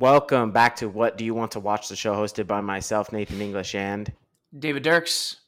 Welcome 0.00 0.52
back 0.52 0.76
to 0.76 0.88
What 0.88 1.18
Do 1.18 1.24
You 1.24 1.34
Want 1.34 1.50
to 1.52 1.60
Watch 1.60 1.88
the 1.88 1.96
show 1.96 2.14
hosted 2.14 2.46
by 2.46 2.60
myself, 2.60 3.10
Nathan 3.10 3.40
English, 3.40 3.74
and 3.74 4.12
David 4.56 4.84
Dirks. 4.84 5.38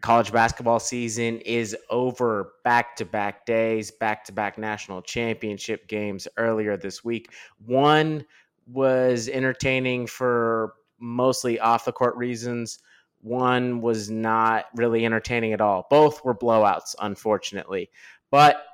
college 0.00 0.32
basketball 0.32 0.80
season 0.80 1.38
is 1.40 1.76
over. 1.90 2.54
Back 2.64 2.96
to 2.96 3.04
back 3.04 3.44
days, 3.44 3.90
back 3.90 4.24
to 4.24 4.32
back 4.32 4.56
national 4.56 5.02
championship 5.02 5.86
games 5.86 6.26
earlier 6.38 6.78
this 6.78 7.04
week. 7.04 7.30
One 7.66 8.24
was 8.66 9.28
entertaining 9.28 10.06
for 10.06 10.76
mostly 10.98 11.60
off 11.60 11.84
the 11.84 11.92
court 11.92 12.16
reasons. 12.16 12.78
One 13.20 13.82
was 13.82 14.08
not 14.08 14.64
really 14.74 15.04
entertaining 15.04 15.52
at 15.52 15.60
all. 15.60 15.86
Both 15.90 16.24
were 16.24 16.34
blowouts, 16.34 16.94
unfortunately. 17.02 17.90
But 18.30 18.64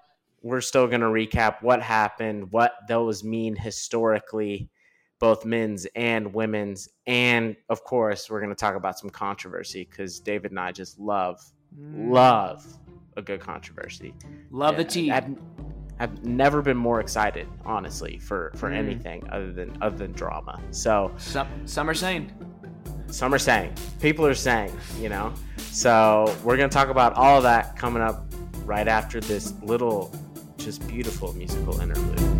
we're 0.42 0.60
still 0.60 0.86
going 0.86 1.00
to 1.00 1.08
recap 1.08 1.62
what 1.62 1.82
happened, 1.82 2.52
what 2.52 2.74
those 2.86 3.24
mean 3.24 3.56
historically, 3.56 4.70
both 5.20 5.44
men's 5.44 5.86
and 5.94 6.32
women's. 6.34 6.88
And 7.06 7.54
of 7.68 7.84
course, 7.84 8.28
we're 8.30 8.40
going 8.40 8.50
to 8.50 8.56
talk 8.56 8.74
about 8.74 8.98
some 8.98 9.10
controversy 9.10 9.86
because 9.88 10.18
David 10.18 10.50
and 10.50 10.58
I 10.58 10.72
just 10.72 10.98
love, 10.98 11.38
love 11.94 12.66
a 13.16 13.22
good 13.22 13.40
controversy. 13.40 14.14
Love 14.50 14.76
the 14.76 14.82
Yeah, 14.82 14.88
tea. 14.88 15.10
I've, 15.12 15.36
I've 16.00 16.24
never 16.24 16.62
been 16.62 16.76
more 16.78 17.00
excited, 17.00 17.46
honestly, 17.64 18.18
for, 18.18 18.52
for 18.56 18.70
Mm. 18.70 18.76
anything 18.76 19.28
other 19.30 19.52
than 19.52 19.76
other 19.82 19.98
than 19.98 20.12
drama. 20.12 20.58
So 20.70 21.12
Some, 21.18 21.46
some 21.66 21.90
are 21.90 21.94
saying. 21.94 22.32
some 23.08 23.34
are 23.34 23.38
saying, 23.38 23.74
people 24.00 24.24
are 24.26 24.34
saying, 24.34 24.72
you 24.98 25.10
know. 25.10 25.34
So 25.58 26.34
we're 26.42 26.56
gonna 26.56 26.68
talk 26.70 26.88
about 26.88 27.12
all 27.14 27.36
of 27.36 27.42
that 27.42 27.76
coming 27.76 28.02
up 28.02 28.24
right 28.64 28.88
after 28.88 29.20
this 29.20 29.52
little, 29.62 30.10
just 30.56 30.86
beautiful 30.88 31.32
musical 31.34 31.78
interlude. 31.80 32.39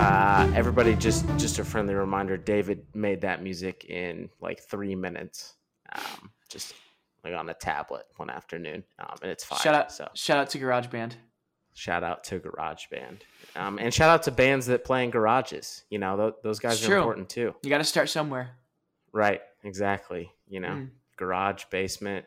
Uh, 0.00 0.50
everybody, 0.54 0.94
just 0.96 1.26
just 1.36 1.58
a 1.58 1.64
friendly 1.64 1.92
reminder: 1.92 2.38
David 2.38 2.86
made 2.94 3.20
that 3.20 3.42
music 3.42 3.84
in 3.84 4.30
like 4.40 4.58
three 4.62 4.94
minutes, 4.94 5.56
um, 5.94 6.30
just 6.48 6.72
like 7.22 7.34
on 7.34 7.46
a 7.50 7.54
tablet 7.54 8.06
one 8.16 8.30
afternoon, 8.30 8.82
um, 8.98 9.16
and 9.20 9.30
it's 9.30 9.44
fire. 9.44 9.58
Shout 9.58 9.74
out, 9.74 9.92
So 9.92 10.08
shout 10.14 10.38
out 10.38 10.48
to 10.50 10.58
GarageBand. 10.58 11.12
shout 11.74 12.02
out 12.02 12.24
to 12.24 12.40
GarageBand, 12.40 13.18
um, 13.56 13.78
and 13.78 13.92
shout 13.92 14.08
out 14.08 14.22
to 14.22 14.30
bands 14.30 14.64
that 14.66 14.86
play 14.86 15.04
in 15.04 15.10
garages. 15.10 15.82
You 15.90 15.98
know, 15.98 16.16
th- 16.16 16.34
those 16.42 16.58
guys 16.60 16.74
It's 16.78 16.84
are 16.84 16.86
true. 16.86 16.96
important 17.00 17.28
too. 17.28 17.54
You 17.62 17.68
got 17.68 17.78
to 17.78 17.84
start 17.84 18.08
somewhere. 18.08 18.52
Right? 19.12 19.42
Exactly. 19.64 20.30
You 20.48 20.60
know, 20.60 20.68
Mm. 20.68 20.90
garage, 21.18 21.64
basement. 21.70 22.24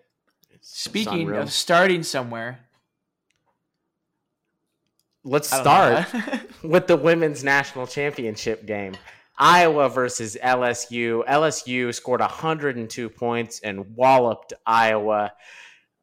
Speaking 0.62 1.28
sunroom. 1.28 1.42
of 1.42 1.52
starting 1.52 2.04
somewhere, 2.04 2.60
let's 5.24 5.48
start 5.48 6.06
with 6.64 6.88
the 6.88 6.98
women's 6.98 7.44
national 7.44 7.88
championship 7.88 8.66
game. 8.66 8.94
Iowa 9.38 9.90
versus 9.90 10.38
LSU. 10.42 11.26
LSU 11.28 11.94
scored 11.94 12.20
102 12.20 13.10
points 13.10 13.60
and 13.62 13.96
walloped 13.96 14.54
Iowa 14.66 15.34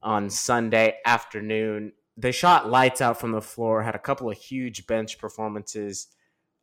on 0.03 0.31
Sunday 0.31 0.97
afternoon. 1.05 1.93
They 2.17 2.33
shot 2.33 2.69
lights 2.69 3.01
out 3.01 3.21
from 3.21 3.33
the 3.33 3.41
floor, 3.41 3.83
had 3.83 3.95
a 3.95 4.01
couple 4.01 4.31
of 4.31 4.37
huge 4.37 4.87
bench 4.87 5.19
performances. 5.19 6.09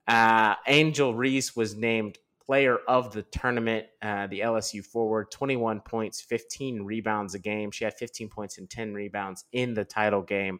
Uh, 0.08 0.56
Angel 0.68 1.14
Reese 1.14 1.56
was 1.56 1.76
named 1.76 2.18
player 2.46 2.78
of 2.88 3.12
the 3.12 3.24
tournament, 3.24 3.86
uh, 4.02 4.28
the 4.28 4.40
LSU 4.40 4.86
forward, 4.86 5.32
21 5.32 5.82
points, 5.82 6.22
15 6.22 6.84
rebounds 6.84 7.34
a 7.34 7.40
game. 7.40 7.72
She 7.72 7.84
had 7.84 7.94
15 7.94 8.30
points 8.30 8.58
and 8.58 8.70
10 8.70 8.94
rebounds 8.94 9.46
in 9.52 9.74
the 9.74 9.84
title 9.84 10.22
game. 10.22 10.60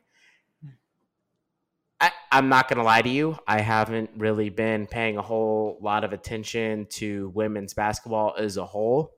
I'm 2.32 2.50
not 2.50 2.68
going 2.68 2.78
to 2.78 2.84
lie 2.84 3.02
to 3.02 3.10
you. 3.10 3.38
I 3.48 3.62
haven't 3.62 4.10
really 4.18 4.50
been 4.50 4.86
paying 4.88 5.18
a 5.18 5.22
whole 5.22 5.78
lot 5.82 6.04
of 6.04 6.14
attention 6.14 6.88
to 6.92 7.32
women's 7.34 7.74
basketball 7.74 8.36
as 8.38 8.58
a 8.58 8.66
whole. 8.66 9.14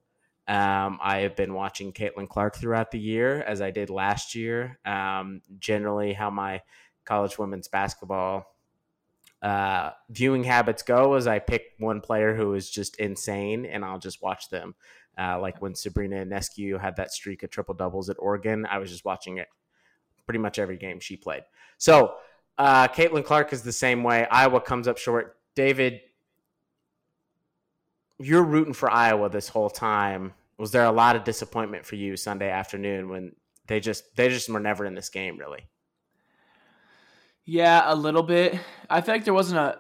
Um, 0.48 1.00
I 1.02 1.20
have 1.20 1.36
been 1.36 1.54
watching 1.54 1.92
Caitlin 1.92 2.28
Clark 2.28 2.56
throughout 2.56 2.92
the 2.92 3.00
year, 3.00 3.42
as 3.42 3.62
I 3.62 3.72
did 3.72 3.90
last 3.90 4.36
year. 4.36 4.80
Um, 4.86 5.42
generally, 5.60 6.14
how 6.14 6.30
my 6.30 6.62
college 7.06 7.38
women's 7.38 7.68
basketball 7.68 8.46
uh, 9.42 9.92
viewing 10.10 10.44
habits 10.44 10.84
go 10.84 11.16
is 11.16 11.28
I 11.28 11.40
pick 11.40 11.64
one 11.78 12.02
player 12.02 12.36
who 12.36 12.54
is 12.54 12.70
just 12.70 12.96
insane, 12.98 13.66
and 13.66 13.86
I'll 13.86 14.00
just 14.00 14.22
watch 14.22 14.50
them. 14.50 14.76
Uh, 15.18 15.40
like 15.40 15.62
when 15.62 15.76
Sabrina 15.76 16.26
Ionescu 16.26 16.80
had 16.80 16.96
that 16.98 17.12
streak 17.12 17.44
of 17.44 17.50
triple 17.50 17.76
doubles 17.76 18.10
at 18.10 18.18
Oregon, 18.20 18.66
I 18.66 18.78
was 18.78 18.90
just 18.90 19.06
watching 19.06 19.38
it 19.38 19.48
pretty 20.26 20.40
much 20.40 20.60
every 20.60 20.78
game 20.78 21.00
she 21.00 21.18
played. 21.18 21.44
So 21.78 22.16
uh, 22.60 22.88
Caitlin 22.90 23.24
Clark 23.26 23.54
is 23.54 23.64
the 23.64 23.72
same 23.72 24.04
way. 24.04 24.28
Iowa 24.30 24.62
comes 24.62 24.88
up 24.88 24.98
short. 25.00 25.38
David, 25.56 26.02
you're 28.20 28.44
rooting 28.44 28.74
for 28.74 28.92
Iowa 28.92 29.30
this 29.30 29.48
whole 29.48 29.70
time. 29.70 30.34
Was 30.58 30.72
there 30.72 30.84
a 30.86 30.92
lot 30.92 31.16
of 31.16 31.24
disappointment 31.24 31.86
for 31.86 31.96
you 31.96 32.18
Sunday 32.18 32.50
afternoon 32.52 33.10
when 33.10 33.36
they 33.68 33.80
just 33.80 34.16
they 34.16 34.30
just 34.30 34.50
were 34.50 34.60
never 34.60 34.86
in 34.86 34.94
this 34.94 35.10
game 35.10 35.38
really? 35.38 35.62
yeah, 37.46 37.84
a 37.86 37.96
little 37.96 38.24
bit. 38.24 38.60
I 38.90 39.02
feel 39.02 39.16
like 39.16 39.24
there 39.26 39.34
wasn't 39.34 39.60
a, 39.60 39.80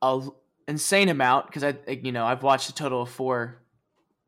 a 0.00 0.28
insane 0.66 1.08
amount 1.08 1.46
because 1.46 1.64
I, 1.64 1.74
you 2.02 2.12
know, 2.12 2.24
I've 2.24 2.42
watched 2.42 2.70
a 2.70 2.74
total 2.74 3.02
of 3.02 3.10
four 3.10 3.58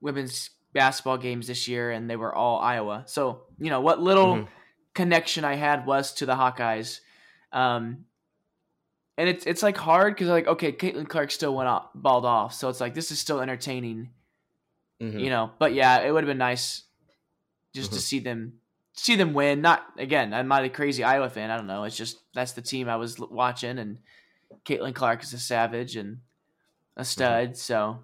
women's 0.00 0.50
basketball 0.74 1.16
games 1.16 1.46
this 1.46 1.66
year, 1.68 1.90
and 1.92 2.10
they 2.10 2.16
were 2.16 2.34
all 2.34 2.58
Iowa. 2.58 3.04
So 3.06 3.42
you 3.58 3.70
know 3.70 3.80
what 3.80 4.00
little 4.00 4.34
Mhm. 4.34 4.48
connection 4.94 5.44
I 5.44 5.54
had 5.54 5.86
was 5.86 6.12
to 6.14 6.26
the 6.26 6.34
Hawkeyes. 6.34 7.00
Um, 7.54 8.04
and 9.16 9.28
it's 9.28 9.46
it's 9.46 9.62
like 9.62 9.76
hard 9.76 10.14
because 10.14 10.28
like 10.28 10.46
okay, 10.48 10.72
Caitlin 10.72 11.08
Clark 11.08 11.30
still 11.30 11.54
went 11.54 11.68
off, 11.68 11.86
balled 11.94 12.24
off, 12.26 12.52
so 12.52 12.68
it's 12.68 12.80
like 12.80 12.94
this 12.94 13.10
is 13.12 13.18
still 13.20 13.40
entertaining, 13.40 14.10
Mhm. 15.00 15.20
you 15.20 15.30
know. 15.30 15.52
But 15.58 15.72
yeah, 15.72 16.00
it 16.00 16.10
would 16.12 16.24
have 16.24 16.28
been 16.28 16.36
nice 16.38 16.82
just 17.72 17.92
to 17.92 17.98
Mhm. 17.98 18.02
see 18.02 18.18
them 18.18 18.60
see 18.94 19.14
them 19.16 19.32
win. 19.32 19.60
Not 19.60 19.86
again, 19.98 20.34
I'm 20.34 20.48
not 20.48 20.64
a 20.64 20.68
crazy 20.68 21.04
Iowa 21.04 21.30
fan. 21.30 21.50
I 21.50 21.56
don't 21.56 21.68
know. 21.68 21.84
It's 21.84 21.96
just 21.96 22.18
that's 22.34 22.52
the 22.52 22.62
team 22.62 22.88
I 22.88 22.96
was 22.96 23.20
l- 23.20 23.28
watching, 23.30 23.78
and 23.78 23.98
Caitlin 24.64 24.94
Clark 24.94 25.22
is 25.22 25.32
a 25.32 25.38
savage 25.38 25.94
and 25.96 26.18
a 26.96 27.04
stud. 27.04 27.56
So 27.56 28.00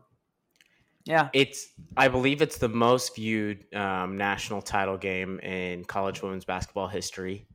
yeah, 1.05 1.29
It's 1.33 1.73
I 1.97 2.07
believe 2.07 2.41
it's 2.41 2.59
the 2.59 2.69
most 2.69 3.17
viewed 3.17 3.73
um, 3.75 4.17
national 4.17 4.63
title 4.63 4.97
game 4.97 5.41
in 5.41 5.85
college 5.85 6.23
women's 6.23 6.45
basketball 6.45 6.87
history. 6.89 7.47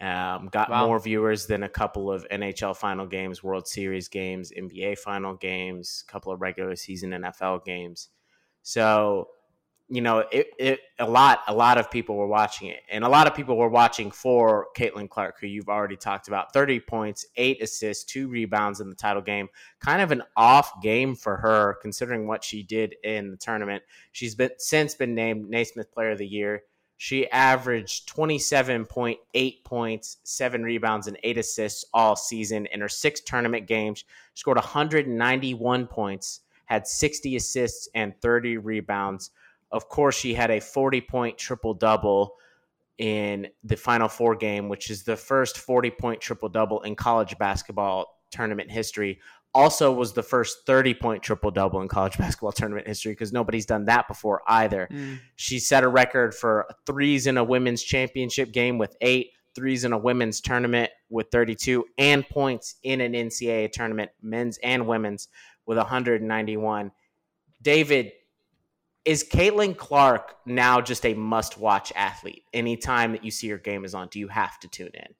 Um, 0.00 0.48
got 0.50 0.70
Wow. 0.70 0.86
more 0.86 0.98
viewers 0.98 1.46
than 1.46 1.62
a 1.62 1.68
couple 1.68 2.10
of 2.10 2.26
NHL 2.30 2.74
final 2.74 3.06
games, 3.06 3.42
World 3.42 3.68
Series 3.68 4.08
games, 4.08 4.50
NBA 4.56 4.96
final 4.98 5.34
games, 5.34 6.04
a 6.08 6.10
couple 6.10 6.32
of 6.32 6.40
regular 6.40 6.74
season 6.74 7.10
NFL 7.10 7.64
games. 7.66 8.08
So, 8.62 9.28
you 9.92 10.00
know, 10.00 10.20
it, 10.30 10.46
it 10.58 10.80
a 11.00 11.08
lot 11.10 11.40
a 11.48 11.54
lot 11.54 11.76
of 11.76 11.90
people 11.90 12.16
were 12.16 12.28
watching 12.28 12.68
it, 12.68 12.80
and 12.88 13.02
a 13.04 13.08
lot 13.08 13.26
of 13.26 13.34
people 13.34 13.56
were 13.56 13.68
watching 13.68 14.10
for 14.10 14.68
Caitlin 14.76 15.10
Clark, 15.10 15.40
who 15.40 15.48
you've 15.48 15.68
already 15.68 15.96
talked 15.96 16.28
about. 16.28 16.52
Thirty 16.52 16.78
points, 16.78 17.26
eight 17.36 17.60
assists, 17.60 18.04
two 18.04 18.28
rebounds 18.28 18.80
in 18.80 18.88
the 18.88 18.94
title 18.94 19.20
game. 19.20 19.48
Kind 19.80 20.00
of 20.00 20.12
an 20.12 20.22
off 20.36 20.80
game 20.80 21.16
for 21.16 21.36
her, 21.38 21.76
considering 21.82 22.26
what 22.28 22.44
she 22.44 22.62
did 22.62 22.94
in 23.02 23.32
the 23.32 23.36
tournament. 23.36 23.82
She's 24.12 24.34
been 24.36 24.50
since 24.58 24.94
been 24.94 25.14
named 25.14 25.50
Naismith 25.50 25.92
Player 25.92 26.12
of 26.12 26.18
the 26.18 26.26
Year. 26.26 26.62
She 27.02 27.30
averaged 27.30 28.14
27.8 28.14 29.64
points, 29.64 30.18
seven 30.22 30.62
rebounds, 30.62 31.06
and 31.06 31.16
eight 31.22 31.38
assists 31.38 31.86
all 31.94 32.14
season 32.14 32.66
in 32.66 32.82
her 32.82 32.90
six 32.90 33.22
tournament 33.22 33.66
games. 33.66 34.04
She 34.34 34.40
scored 34.40 34.58
191 34.58 35.86
points, 35.86 36.40
had 36.66 36.86
60 36.86 37.36
assists, 37.36 37.88
and 37.94 38.12
30 38.20 38.58
rebounds. 38.58 39.30
Of 39.72 39.88
course, 39.88 40.14
she 40.14 40.34
had 40.34 40.50
a 40.50 40.60
40 40.60 41.00
point 41.00 41.38
triple 41.38 41.72
double 41.72 42.34
in 42.98 43.48
the 43.64 43.78
Final 43.78 44.08
Four 44.08 44.36
game, 44.36 44.68
which 44.68 44.90
is 44.90 45.02
the 45.02 45.16
first 45.16 45.56
40 45.56 45.92
point 45.92 46.20
triple 46.20 46.50
double 46.50 46.82
in 46.82 46.96
college 46.96 47.38
basketball 47.38 48.20
tournament 48.30 48.70
history. 48.70 49.20
Also, 49.52 49.92
was 49.92 50.12
the 50.12 50.22
first 50.22 50.64
30 50.66 50.94
point 50.94 51.22
triple 51.22 51.50
double 51.50 51.80
in 51.82 51.88
college 51.88 52.16
basketball 52.18 52.52
tournament 52.52 52.86
history 52.86 53.12
because 53.12 53.32
nobody's 53.32 53.66
done 53.66 53.86
that 53.86 54.06
before 54.06 54.42
either. 54.46 54.88
Mm. 54.90 55.18
She 55.36 55.58
set 55.58 55.82
a 55.82 55.88
record 55.88 56.34
for 56.34 56.68
threes 56.86 57.26
in 57.26 57.36
a 57.36 57.44
women's 57.44 57.82
championship 57.82 58.52
game 58.52 58.78
with 58.78 58.96
eight, 59.00 59.32
threes 59.54 59.84
in 59.84 59.92
a 59.92 59.98
women's 59.98 60.40
tournament 60.40 60.90
with 61.08 61.28
32, 61.32 61.84
and 61.98 62.28
points 62.28 62.76
in 62.84 63.00
an 63.00 63.12
NCAA 63.12 63.72
tournament, 63.72 64.10
men's 64.22 64.58
and 64.62 64.86
women's, 64.86 65.28
with 65.66 65.78
191. 65.78 66.92
David, 67.62 68.12
is 69.04 69.24
Caitlin 69.24 69.76
Clark 69.76 70.36
now 70.46 70.80
just 70.80 71.04
a 71.06 71.14
must 71.14 71.58
watch 71.58 71.92
athlete? 71.96 72.44
Anytime 72.52 73.12
that 73.12 73.24
you 73.24 73.30
see 73.30 73.48
her 73.48 73.58
game 73.58 73.84
is 73.84 73.94
on, 73.94 74.08
do 74.08 74.18
you 74.18 74.28
have 74.28 74.58
to 74.60 74.68
tune 74.68 74.90
in? 74.94 75.14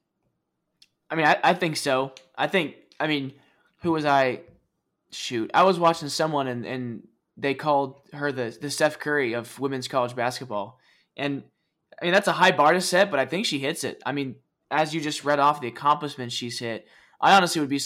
I 1.10 1.14
mean, 1.16 1.26
I, 1.26 1.38
I 1.42 1.54
think 1.54 1.76
so. 1.76 2.12
I 2.36 2.46
think, 2.46 2.76
I 3.00 3.06
mean, 3.06 3.32
who 3.80 3.92
was 3.92 4.04
I? 4.04 4.40
Shoot. 5.12 5.50
I 5.52 5.64
was 5.64 5.78
watching 5.78 6.08
someone 6.08 6.46
and, 6.46 6.64
and 6.64 7.08
they 7.36 7.54
called 7.54 8.00
her 8.12 8.30
the, 8.30 8.56
the 8.60 8.70
Steph 8.70 8.98
Curry 8.98 9.32
of 9.32 9.58
women's 9.58 9.88
college 9.88 10.14
basketball. 10.14 10.78
And 11.16 11.42
I 12.00 12.04
mean, 12.04 12.14
that's 12.14 12.28
a 12.28 12.32
high 12.32 12.52
bar 12.52 12.72
to 12.72 12.80
set, 12.80 13.10
but 13.10 13.18
I 13.18 13.26
think 13.26 13.46
she 13.46 13.58
hits 13.58 13.82
it. 13.82 14.00
I 14.06 14.12
mean, 14.12 14.36
as 14.70 14.94
you 14.94 15.00
just 15.00 15.24
read 15.24 15.40
off 15.40 15.60
the 15.60 15.68
accomplishments 15.68 16.34
she's 16.34 16.58
hit, 16.58 16.86
I 17.20 17.36
honestly 17.36 17.60
would 17.60 17.70
be 17.70 17.80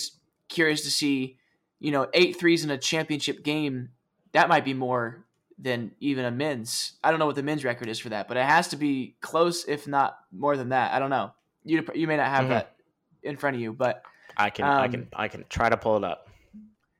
curious 0.48 0.82
to 0.82 0.90
see, 0.90 1.38
you 1.80 1.90
know, 1.90 2.08
eight 2.12 2.38
threes 2.38 2.64
in 2.64 2.70
a 2.70 2.78
championship 2.78 3.42
game. 3.42 3.90
That 4.32 4.48
might 4.48 4.64
be 4.64 4.74
more 4.74 5.24
than 5.58 5.92
even 6.00 6.24
a 6.24 6.30
men's. 6.30 6.92
I 7.02 7.10
don't 7.10 7.20
know 7.20 7.26
what 7.26 7.36
the 7.36 7.42
men's 7.42 7.64
record 7.64 7.88
is 7.88 7.98
for 7.98 8.10
that, 8.10 8.28
but 8.28 8.36
it 8.36 8.44
has 8.44 8.68
to 8.68 8.76
be 8.76 9.16
close, 9.20 9.64
if 9.64 9.86
not 9.86 10.18
more 10.32 10.56
than 10.56 10.70
that. 10.70 10.92
I 10.92 10.98
don't 10.98 11.10
know. 11.10 11.32
You 11.64 11.84
you 11.94 12.06
may 12.06 12.16
not 12.16 12.28
have 12.28 12.42
mm-hmm. 12.42 12.50
that 12.50 12.76
in 13.22 13.36
front 13.36 13.56
of 13.56 13.62
you, 13.62 13.72
but 13.72 14.02
I 14.36 14.50
can 14.50 14.64
um, 14.64 14.80
I 14.80 14.88
can 14.88 15.08
I 15.14 15.28
can 15.28 15.44
try 15.48 15.68
to 15.68 15.76
pull 15.76 15.96
it 15.96 16.04
up. 16.04 16.28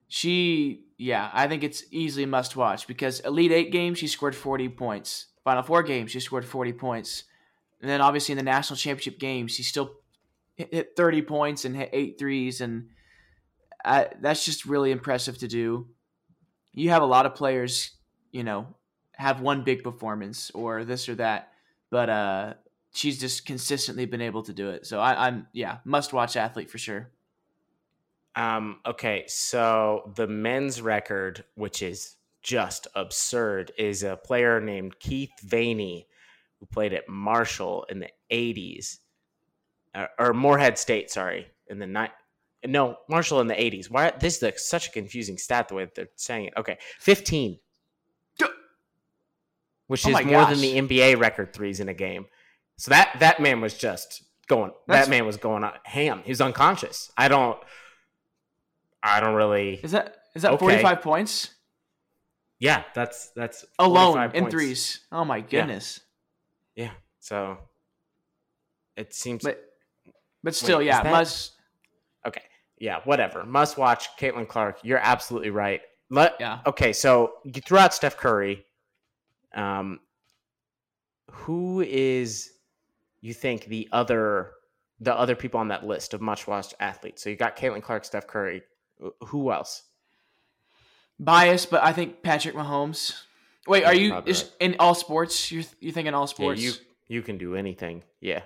She 0.08 0.84
yeah, 0.96 1.30
I 1.32 1.48
think 1.48 1.64
it's 1.64 1.84
easily 1.90 2.26
must 2.26 2.56
watch 2.56 2.86
because 2.86 3.20
Elite 3.20 3.52
Eight 3.52 3.72
games 3.72 3.98
she 3.98 4.06
scored 4.06 4.36
forty 4.36 4.68
points. 4.68 5.26
Final 5.42 5.62
Four 5.62 5.82
games 5.82 6.10
she 6.10 6.20
scored 6.20 6.44
forty 6.44 6.72
points, 6.72 7.24
and 7.80 7.90
then 7.90 8.00
obviously 8.00 8.32
in 8.32 8.38
the 8.38 8.44
national 8.44 8.76
championship 8.76 9.18
games 9.18 9.52
she 9.52 9.62
still 9.62 9.94
hit 10.56 10.96
thirty 10.96 11.22
points 11.22 11.64
and 11.64 11.76
hit 11.76 11.90
eight 11.92 12.18
threes, 12.18 12.60
and 12.60 12.88
I, 13.84 14.08
that's 14.20 14.44
just 14.44 14.64
really 14.64 14.90
impressive 14.90 15.38
to 15.38 15.48
do. 15.48 15.88
You 16.72 16.90
have 16.90 17.02
a 17.02 17.06
lot 17.06 17.26
of 17.26 17.34
players, 17.34 17.90
you 18.32 18.44
know, 18.44 18.66
have 19.12 19.40
one 19.40 19.64
big 19.64 19.84
performance 19.84 20.50
or 20.54 20.84
this 20.84 21.08
or 21.08 21.16
that, 21.16 21.52
but 21.90 22.08
uh, 22.08 22.54
she's 22.92 23.18
just 23.18 23.46
consistently 23.46 24.06
been 24.06 24.20
able 24.20 24.42
to 24.44 24.52
do 24.52 24.70
it. 24.70 24.86
So 24.86 25.00
I, 25.00 25.26
I'm 25.26 25.46
yeah, 25.52 25.78
must 25.84 26.12
watch 26.12 26.36
athlete 26.36 26.70
for 26.70 26.78
sure. 26.78 27.10
Um, 28.36 28.80
okay, 28.84 29.24
so 29.28 30.12
the 30.16 30.26
men's 30.26 30.80
record, 30.80 31.44
which 31.54 31.82
is 31.82 32.16
just 32.42 32.88
absurd, 32.94 33.72
is 33.78 34.02
a 34.02 34.16
player 34.16 34.60
named 34.60 34.98
Keith 34.98 35.32
Veney 35.46 36.06
who 36.58 36.66
played 36.66 36.92
at 36.92 37.08
Marshall 37.08 37.86
in 37.88 38.00
the 38.00 38.08
80s, 38.30 38.98
uh, 39.94 40.06
or 40.18 40.32
Morehead 40.32 40.78
State, 40.78 41.10
sorry, 41.10 41.46
in 41.68 41.78
the 41.78 41.86
night. 41.86 42.10
No, 42.66 42.96
Marshall 43.08 43.40
in 43.40 43.46
the 43.46 43.54
80s. 43.54 43.90
Why? 43.90 44.10
This 44.18 44.38
is 44.38 44.42
a, 44.42 44.58
such 44.58 44.88
a 44.88 44.90
confusing 44.90 45.36
stat 45.36 45.68
the 45.68 45.74
way 45.74 45.86
they're 45.94 46.08
saying 46.16 46.46
it. 46.46 46.54
Okay, 46.56 46.78
15, 46.98 47.58
which 49.86 50.06
oh 50.06 50.10
is 50.10 50.24
more 50.24 50.42
gosh. 50.42 50.50
than 50.50 50.60
the 50.60 50.80
NBA 50.80 51.18
record 51.18 51.52
threes 51.52 51.80
in 51.80 51.88
a 51.88 51.94
game. 51.94 52.26
So 52.78 52.90
that 52.90 53.16
that 53.20 53.40
man 53.40 53.60
was 53.60 53.74
just 53.74 54.24
going. 54.46 54.72
That's, 54.86 55.06
that 55.06 55.10
man 55.10 55.26
was 55.26 55.36
going 55.36 55.64
on 55.64 55.72
ham. 55.84 56.22
He 56.24 56.30
was 56.30 56.40
unconscious. 56.40 57.12
I 57.16 57.28
don't. 57.28 57.58
I 59.04 59.20
don't 59.20 59.34
really. 59.34 59.78
Is 59.82 59.92
that 59.92 60.16
is 60.34 60.42
that 60.42 60.52
okay. 60.52 60.58
forty 60.58 60.82
five 60.82 61.02
points? 61.02 61.50
Yeah, 62.58 62.82
that's 62.94 63.30
that's 63.36 63.64
alone 63.78 64.30
in 64.32 64.50
threes. 64.50 65.00
Oh 65.12 65.24
my 65.24 65.40
goodness. 65.40 66.00
Yeah. 66.74 66.84
yeah. 66.84 66.90
So 67.20 67.58
it 68.96 69.14
seems. 69.14 69.42
But 69.42 69.62
but 70.42 70.54
still, 70.54 70.78
Wait, 70.78 70.86
yeah, 70.86 71.02
that... 71.02 71.12
must. 71.12 71.52
Okay. 72.26 72.42
Yeah. 72.78 73.00
Whatever. 73.04 73.44
Must 73.44 73.76
watch 73.76 74.08
Caitlin 74.18 74.48
Clark. 74.48 74.78
You're 74.82 74.98
absolutely 74.98 75.50
right. 75.50 75.82
Let, 76.10 76.36
yeah. 76.40 76.60
Okay. 76.66 76.92
So 76.94 77.34
you 77.44 77.60
threw 77.60 77.78
out 77.78 77.92
Steph 77.92 78.16
Curry. 78.16 78.64
Um, 79.54 80.00
who 81.30 81.82
is 81.82 82.50
you 83.20 83.34
think 83.34 83.66
the 83.66 83.88
other 83.92 84.52
the 85.00 85.14
other 85.14 85.34
people 85.34 85.60
on 85.60 85.68
that 85.68 85.84
list 85.84 86.14
of 86.14 86.22
much 86.22 86.46
watched 86.46 86.74
athletes? 86.80 87.22
So 87.22 87.28
you 87.28 87.36
got 87.36 87.56
Caitlin 87.56 87.82
Clark, 87.82 88.06
Steph 88.06 88.26
Curry. 88.26 88.62
Who 89.26 89.52
else? 89.52 89.82
Bias, 91.18 91.66
but 91.66 91.82
I 91.82 91.92
think 91.92 92.22
Patrick 92.22 92.54
Mahomes. 92.54 93.14
Wait, 93.66 93.84
are 93.84 93.94
you 93.94 94.22
is, 94.26 94.50
in 94.60 94.76
all 94.78 94.94
sports? 94.94 95.50
You're 95.50 95.64
you 95.80 95.92
think 95.92 96.08
in 96.08 96.14
all 96.14 96.26
sports? 96.26 96.60
Yeah, 96.60 96.70
you 96.70 96.74
you 97.08 97.22
can 97.22 97.38
do 97.38 97.54
anything. 97.54 98.02
Yeah. 98.20 98.42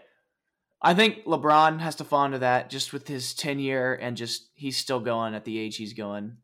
I 0.80 0.94
think 0.94 1.24
LeBron 1.24 1.80
has 1.80 1.96
to 1.96 2.04
fall 2.04 2.24
into 2.24 2.38
that 2.38 2.70
just 2.70 2.92
with 2.92 3.08
his 3.08 3.34
tenure 3.34 3.94
and 3.94 4.16
just 4.16 4.48
he's 4.54 4.76
still 4.76 5.00
going 5.00 5.34
at 5.34 5.44
the 5.44 5.58
age 5.58 5.76
he's 5.76 5.92
going. 5.92 6.36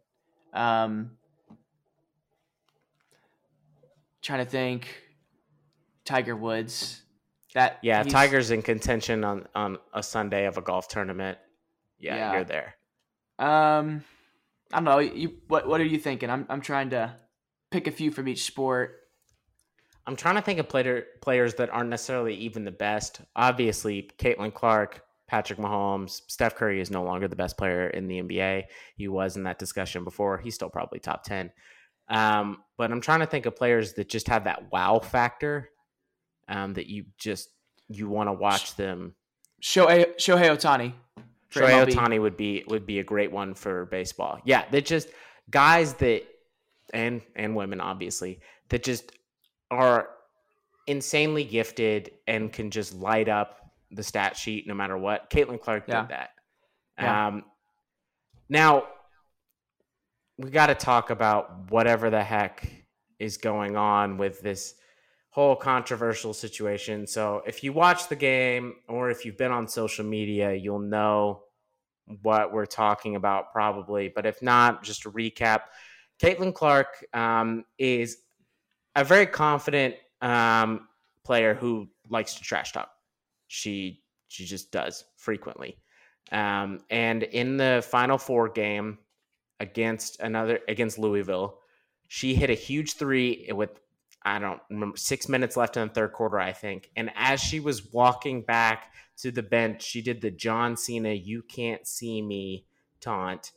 Um, 0.53 1.13
trying 4.23 4.45
to 4.45 4.51
think, 4.51 4.89
Tiger 6.05 6.35
Woods. 6.35 7.03
That 7.55 7.79
yeah, 7.83 8.03
Tiger's 8.03 8.51
in 8.51 8.63
contention 8.63 9.23
on 9.23 9.47
on 9.55 9.79
a 9.93 10.03
Sunday 10.03 10.47
of 10.47 10.59
a 10.59 10.63
golf 10.63 10.89
tournament. 10.89 11.39
Yeah, 12.01 12.17
yeah. 12.17 12.33
you're 12.33 12.45
there. 12.45 12.75
Um, 13.39 14.05
I 14.73 14.77
don't 14.77 14.85
know. 14.85 14.99
You 14.99 15.35
what 15.49 15.67
what 15.67 15.81
are 15.81 15.85
you 15.87 15.99
thinking? 15.99 16.31
I'm 16.31 16.47
I'm 16.49 16.61
trying 16.61 16.91
to 16.91 17.15
pick 17.71 17.87
a 17.87 17.93
few 17.93 18.11
from 18.11 18.29
each 18.29 18.45
sport. 18.45 19.01
I'm 20.07 20.17
trying 20.17 20.35
to 20.35 20.43
think 20.43 20.59
of 20.59 20.69
player 20.69 21.05
players 21.23 21.55
that 21.55 21.71
aren't 21.71 21.91
necessarily 21.91 22.35
even 22.35 22.65
the 22.65 22.71
best. 22.71 23.21
Obviously, 23.37 24.11
Caitlin 24.19 24.53
Clark, 24.53 25.03
Patrick 25.27 25.59
Mahomes, 25.59 26.23
Steph 26.29 26.57
Curry 26.57 26.81
is 26.81 26.91
no 26.91 27.03
longer 27.03 27.29
the 27.29 27.37
best 27.37 27.57
player 27.57 27.89
in 27.89 28.07
the 28.07 28.23
NBA. 28.23 28.65
He 28.97 29.09
was 29.09 29.37
in 29.37 29.45
that 29.45 29.59
discussion 29.59 30.05
before. 30.05 30.39
He's 30.39 30.55
still 30.55 30.71
probably 30.71 30.99
top 30.99 31.25
ten. 31.25 31.51
Um, 32.09 32.59
but 32.77 32.93
I'm 32.93 33.01
trying 33.01 33.21
to 33.21 33.27
think 33.27 33.47
of 33.47 33.57
players 33.57 33.95
that 33.95 34.09
just 34.09 34.29
have 34.29 34.45
that 34.45 34.71
wow 34.71 34.99
factor. 34.99 35.71
Um, 36.47 36.75
that 36.75 36.87
you 36.87 37.07
just 37.17 37.49
you 37.89 38.09
want 38.09 38.29
to 38.29 38.35
watch 38.35 38.77
them. 38.77 39.15
Shohei 39.63 40.17
Shohei 40.17 40.51
Ohtani. 40.51 40.93
Shohei 41.55 41.87
Ohtani 41.87 42.21
would 42.21 42.37
be 42.37 42.65
would 42.69 42.87
be 42.87 42.99
a 42.99 43.05
great 43.05 43.31
one 43.33 43.55
for 43.55 43.87
baseball. 43.87 44.41
Yeah, 44.45 44.65
they're 44.71 44.81
just 44.81 45.09
guys 45.51 45.95
that 45.95 46.23
and 46.93 47.23
and 47.37 47.55
women 47.55 47.81
obviously 47.81 48.41
that 48.69 48.83
just 48.83 49.13
are 49.71 50.09
insanely 50.87 51.45
gifted 51.45 52.11
and 52.27 52.53
can 52.53 52.71
just 52.71 52.95
light 52.95 53.29
up 53.29 53.59
the 53.91 54.03
stat 54.03 54.37
sheet 54.37 54.67
no 54.67 54.75
matter 54.75 54.97
what. 54.99 55.31
Caitlin 55.31 55.61
Clark 55.61 55.85
yeah. 55.87 56.03
did 56.03 56.11
that. 56.11 56.31
Yeah. 56.99 57.27
Um, 57.27 57.45
now 58.49 58.85
we 60.39 60.51
got 60.51 60.67
to 60.67 60.75
talk 60.75 61.11
about 61.11 61.71
whatever 61.71 62.11
the 62.11 62.23
heck 62.23 62.69
is 63.19 63.37
going 63.37 63.77
on 63.77 64.19
with 64.19 64.41
this 64.41 64.75
whole 65.35 65.57
controversial 65.57 66.33
situation. 66.33 67.09
So 67.09 67.43
if 67.45 67.65
you 67.65 67.73
watch 67.73 68.09
the 68.09 68.15
game 68.15 68.77
or 68.87 69.11
if 69.11 69.25
you've 69.25 69.37
been 69.37 69.51
on 69.51 69.67
social 69.67 70.05
media, 70.05 70.55
you'll 70.55 70.79
know 70.79 71.43
what 72.23 72.53
we're 72.53 72.67
talking 72.67 73.17
about 73.17 73.51
probably. 73.51 74.13
But 74.15 74.27
if 74.27 74.41
not, 74.43 74.85
just 74.85 75.03
to 75.03 75.11
recap, 75.11 75.63
Caitlin 76.23 76.55
Clark 76.55 77.05
um, 77.13 77.65
is 77.79 78.19
a 78.95 79.03
very 79.03 79.27
confident 79.27 79.97
um, 80.23 80.87
player 81.25 81.53
who 81.53 81.89
likes 82.09 82.37
to 82.37 82.43
trash 82.45 82.71
talk. 82.71 82.91
She 83.49 84.05
she 84.29 84.45
just 84.45 84.71
does 84.71 85.05
frequently. 85.17 85.79
Um, 86.31 86.79
and 86.91 87.25
in 87.25 87.57
the 87.57 87.85
Final 87.91 88.19
Four 88.19 88.51
game 88.51 88.99
against 89.59 90.21
another 90.21 90.61
against 90.69 90.97
Louisville, 90.97 91.59
she 92.07 92.37
hit 92.37 92.51
a 92.51 92.55
huge 92.55 92.95
three 92.95 93.51
with 93.53 93.81
I 94.25 94.39
don't 94.39 94.61
remember 94.71 94.97
six 94.97 95.29
minutes 95.29 95.57
left 95.57 95.77
in 95.77 95.87
the 95.87 95.95
third 95.95 96.13
quarter, 96.13 96.39
I 96.39 96.53
think. 96.53 96.91
And 96.97 97.11
as 97.15 97.41
she 97.41 97.61
was 97.61 97.93
walking 97.93 98.43
back 98.43 98.93
to 99.19 99.31
the 99.31 99.43
bench, 99.43 99.83
she 99.83 100.01
did 100.01 100.21
the 100.21 100.31
John 100.31 100.77
Cena 100.77 101.13
"You 101.13 101.43
can't 101.43 101.87
see 101.87 102.23
me" 102.23 102.65
taunt. 103.01 103.53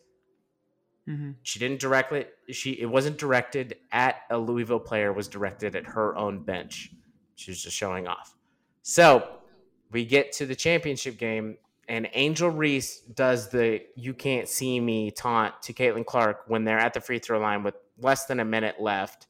Mm-hmm. 1.07 1.31
She 1.41 1.59
didn't 1.59 1.79
directly. 1.79 2.25
She 2.51 2.71
it 2.71 2.87
wasn't 2.87 3.17
directed 3.17 3.77
at 3.91 4.17
a 4.29 4.37
Louisville 4.37 4.79
player. 4.79 5.13
Was 5.13 5.29
directed 5.29 5.75
at 5.75 5.85
her 5.85 6.15
own 6.17 6.43
bench. 6.43 6.91
She 7.35 7.51
was 7.51 7.63
just 7.63 7.77
showing 7.77 8.07
off. 8.07 8.35
So 8.81 9.37
we 9.91 10.03
get 10.05 10.33
to 10.33 10.45
the 10.45 10.55
championship 10.55 11.17
game, 11.17 11.57
and 11.87 12.09
Angel 12.11 12.49
Reese 12.49 12.99
does 12.99 13.49
the 13.49 13.83
"You 13.95 14.13
can't 14.13 14.49
see 14.49 14.81
me" 14.81 15.11
taunt 15.11 15.61
to 15.61 15.73
Caitlin 15.73 16.05
Clark 16.05 16.43
when 16.47 16.65
they're 16.65 16.79
at 16.79 16.93
the 16.93 16.99
free 16.99 17.19
throw 17.19 17.39
line 17.39 17.63
with 17.63 17.75
less 17.99 18.25
than 18.25 18.41
a 18.41 18.45
minute 18.45 18.81
left 18.81 19.26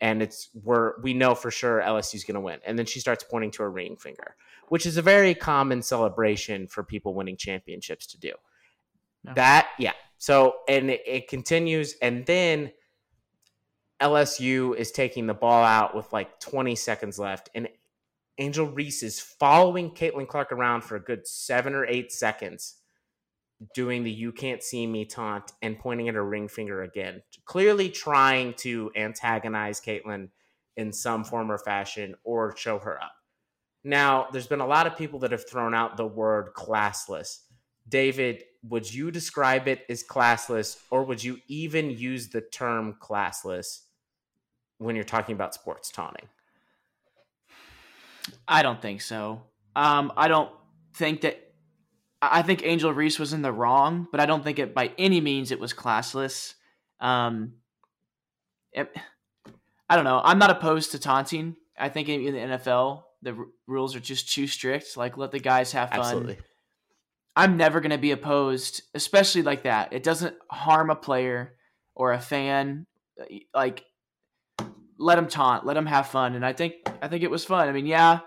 and 0.00 0.22
it's 0.22 0.50
we're 0.62 1.00
we 1.00 1.14
know 1.14 1.34
for 1.34 1.50
sure 1.50 1.80
LSU's 1.80 2.24
going 2.24 2.34
to 2.34 2.40
win. 2.40 2.60
And 2.66 2.78
then 2.78 2.86
she 2.86 3.00
starts 3.00 3.24
pointing 3.24 3.50
to 3.52 3.62
her 3.62 3.70
ring 3.70 3.96
finger, 3.96 4.36
which 4.68 4.86
is 4.86 4.96
a 4.96 5.02
very 5.02 5.34
common 5.34 5.82
celebration 5.82 6.66
for 6.66 6.82
people 6.82 7.14
winning 7.14 7.36
championships 7.36 8.06
to 8.08 8.18
do. 8.18 8.32
No. 9.24 9.32
That 9.34 9.68
yeah. 9.78 9.92
So 10.18 10.56
and 10.68 10.90
it, 10.90 11.02
it 11.06 11.28
continues, 11.28 11.94
and 12.00 12.24
then 12.26 12.72
LSU 14.00 14.76
is 14.76 14.90
taking 14.90 15.26
the 15.26 15.34
ball 15.34 15.64
out 15.64 15.94
with 15.94 16.12
like 16.12 16.38
20 16.40 16.74
seconds 16.76 17.18
left, 17.18 17.50
and 17.54 17.68
Angel 18.38 18.66
Reese 18.66 19.02
is 19.02 19.18
following 19.18 19.90
Caitlin 19.90 20.28
Clark 20.28 20.52
around 20.52 20.82
for 20.82 20.96
a 20.96 21.00
good 21.00 21.26
seven 21.26 21.74
or 21.74 21.86
eight 21.86 22.12
seconds 22.12 22.76
doing 23.74 24.04
the 24.04 24.10
you 24.10 24.32
can't 24.32 24.62
see 24.62 24.86
me 24.86 25.04
taunt 25.04 25.52
and 25.62 25.78
pointing 25.78 26.08
at 26.08 26.14
her 26.14 26.24
ring 26.24 26.48
finger 26.48 26.82
again, 26.82 27.22
clearly 27.44 27.88
trying 27.88 28.54
to 28.54 28.90
antagonize 28.96 29.80
Caitlin 29.80 30.28
in 30.76 30.92
some 30.92 31.24
form 31.24 31.50
or 31.50 31.58
fashion 31.58 32.14
or 32.24 32.54
show 32.56 32.78
her 32.78 33.02
up. 33.02 33.12
Now, 33.82 34.28
there's 34.32 34.46
been 34.46 34.60
a 34.60 34.66
lot 34.66 34.86
of 34.86 34.96
people 34.96 35.20
that 35.20 35.32
have 35.32 35.48
thrown 35.48 35.74
out 35.74 35.96
the 35.96 36.06
word 36.06 36.50
classless. 36.54 37.38
David, 37.88 38.42
would 38.62 38.92
you 38.92 39.10
describe 39.10 39.68
it 39.68 39.84
as 39.88 40.02
classless 40.02 40.78
or 40.90 41.04
would 41.04 41.22
you 41.22 41.38
even 41.48 41.90
use 41.90 42.28
the 42.28 42.40
term 42.40 42.96
classless 43.00 43.82
when 44.78 44.96
you're 44.96 45.04
talking 45.04 45.34
about 45.34 45.54
sports 45.54 45.90
taunting? 45.90 46.26
I 48.48 48.62
don't 48.62 48.82
think 48.82 49.00
so. 49.00 49.42
Um, 49.76 50.12
I 50.16 50.28
don't 50.28 50.50
think 50.94 51.20
that 51.20 51.45
I 52.30 52.42
think 52.42 52.64
Angel 52.64 52.92
Reese 52.92 53.18
was 53.18 53.32
in 53.32 53.42
the 53.42 53.52
wrong, 53.52 54.06
but 54.10 54.20
I 54.20 54.26
don't 54.26 54.44
think 54.44 54.58
it 54.58 54.74
by 54.74 54.92
any 54.98 55.20
means 55.20 55.50
it 55.50 55.60
was 55.60 55.72
classless. 55.72 56.54
Um, 57.00 57.54
it, 58.72 58.94
I 59.88 59.96
don't 59.96 60.04
know. 60.04 60.20
I'm 60.22 60.38
not 60.38 60.50
opposed 60.50 60.92
to 60.92 60.98
taunting. 60.98 61.56
I 61.78 61.88
think 61.88 62.08
in, 62.08 62.26
in 62.26 62.34
the 62.34 62.56
NFL 62.56 63.02
the 63.22 63.32
r- 63.32 63.46
rules 63.66 63.96
are 63.96 64.00
just 64.00 64.32
too 64.32 64.46
strict. 64.46 64.96
Like 64.96 65.16
let 65.16 65.32
the 65.32 65.40
guys 65.40 65.72
have 65.72 65.90
fun. 65.90 66.00
Absolutely. 66.00 66.38
I'm 67.34 67.56
never 67.56 67.80
going 67.80 67.90
to 67.90 67.98
be 67.98 68.12
opposed, 68.12 68.82
especially 68.94 69.42
like 69.42 69.64
that. 69.64 69.92
It 69.92 70.02
doesn't 70.02 70.34
harm 70.50 70.88
a 70.88 70.96
player 70.96 71.54
or 71.94 72.12
a 72.12 72.20
fan. 72.20 72.86
Like 73.54 73.84
let 74.98 75.16
them 75.16 75.28
taunt, 75.28 75.66
let 75.66 75.74
them 75.74 75.86
have 75.86 76.08
fun, 76.08 76.34
and 76.34 76.44
I 76.44 76.52
think 76.52 76.74
I 77.02 77.08
think 77.08 77.22
it 77.22 77.30
was 77.30 77.44
fun. 77.44 77.68
I 77.68 77.72
mean, 77.72 77.86
yeah, 77.86 78.20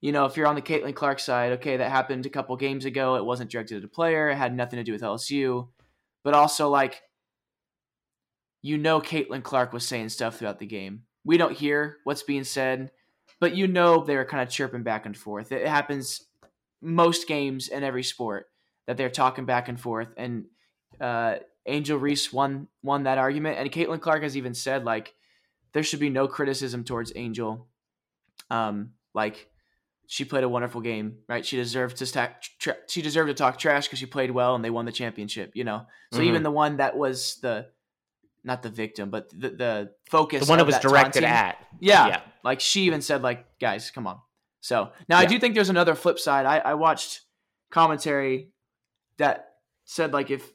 you 0.00 0.12
know, 0.12 0.24
if 0.24 0.36
you're 0.36 0.46
on 0.46 0.54
the 0.54 0.62
Caitlin 0.62 0.94
Clark 0.94 1.18
side, 1.20 1.52
okay, 1.52 1.76
that 1.76 1.90
happened 1.90 2.24
a 2.24 2.30
couple 2.30 2.56
games 2.56 2.84
ago. 2.84 3.16
It 3.16 3.24
wasn't 3.24 3.50
directed 3.50 3.78
at 3.78 3.84
a 3.84 3.88
player. 3.88 4.30
It 4.30 4.36
had 4.36 4.54
nothing 4.54 4.78
to 4.78 4.84
do 4.84 4.92
with 4.92 5.02
LSU, 5.02 5.68
but 6.24 6.34
also 6.34 6.68
like, 6.68 7.02
you 8.62 8.78
know, 8.78 9.00
Caitlin 9.00 9.42
Clark 9.42 9.72
was 9.72 9.86
saying 9.86 10.08
stuff 10.08 10.38
throughout 10.38 10.58
the 10.58 10.66
game. 10.66 11.02
We 11.24 11.36
don't 11.36 11.56
hear 11.56 11.98
what's 12.04 12.22
being 12.22 12.44
said, 12.44 12.90
but 13.40 13.54
you 13.54 13.66
know 13.66 14.04
they're 14.04 14.24
kind 14.24 14.42
of 14.42 14.48
chirping 14.48 14.82
back 14.82 15.04
and 15.04 15.16
forth. 15.16 15.52
It 15.52 15.66
happens 15.66 16.24
most 16.80 17.28
games 17.28 17.68
in 17.68 17.84
every 17.84 18.02
sport 18.02 18.46
that 18.86 18.96
they're 18.96 19.10
talking 19.10 19.44
back 19.44 19.68
and 19.68 19.78
forth. 19.78 20.08
And 20.16 20.46
uh, 20.98 21.36
Angel 21.66 21.98
Reese 21.98 22.32
won 22.32 22.68
won 22.82 23.02
that 23.02 23.18
argument, 23.18 23.58
and 23.58 23.70
Caitlin 23.70 24.00
Clark 24.00 24.22
has 24.22 24.36
even 24.36 24.54
said 24.54 24.84
like 24.84 25.14
there 25.72 25.82
should 25.82 26.00
be 26.00 26.10
no 26.10 26.26
criticism 26.26 26.84
towards 26.84 27.12
Angel. 27.14 27.66
Um, 28.50 28.92
like 29.14 29.49
she 30.12 30.24
played 30.24 30.42
a 30.42 30.48
wonderful 30.48 30.80
game, 30.80 31.18
right? 31.28 31.46
She 31.46 31.56
deserved 31.56 31.98
to 31.98 32.06
stack, 32.06 32.42
tra- 32.58 32.78
she 32.88 33.00
deserved 33.00 33.28
to 33.28 33.34
talk 33.34 33.58
trash 33.60 33.86
because 33.86 34.00
she 34.00 34.06
played 34.06 34.32
well 34.32 34.56
and 34.56 34.64
they 34.64 34.68
won 34.70 34.84
the 34.84 34.90
championship. 34.90 35.52
You 35.54 35.62
know, 35.62 35.86
so 36.12 36.18
Mhm. 36.18 36.24
even 36.24 36.42
the 36.42 36.50
one 36.50 36.78
that 36.78 36.96
was 36.96 37.36
the 37.42 37.68
not 38.42 38.62
the 38.62 38.70
victim, 38.70 39.08
but 39.10 39.28
the 39.30 39.50
the 39.50 39.94
focus, 40.10 40.46
The 40.46 40.50
one 40.50 40.58
that 40.58 40.64
was 40.66 40.74
that 40.74 40.82
directed 40.82 41.20
taunting- 41.20 41.24
at. 41.30 41.64
yeah, 41.78 42.08
Yeah. 42.08 42.20
like 42.42 42.58
she 42.58 42.80
even 42.82 43.02
said, 43.02 43.22
like, 43.22 43.46
guys, 43.60 43.92
come 43.92 44.08
on. 44.08 44.18
So 44.60 44.90
now 45.08 45.18
I 45.18 45.26
do 45.26 45.38
think 45.38 45.54
there's 45.54 45.70
another 45.70 45.94
flip 45.94 46.18
side. 46.18 46.44
I, 46.44 46.58
I 46.58 46.74
watched 46.74 47.20
commentary 47.70 48.50
that 49.18 49.54
said 49.84 50.12
like 50.12 50.30
if 50.32 50.52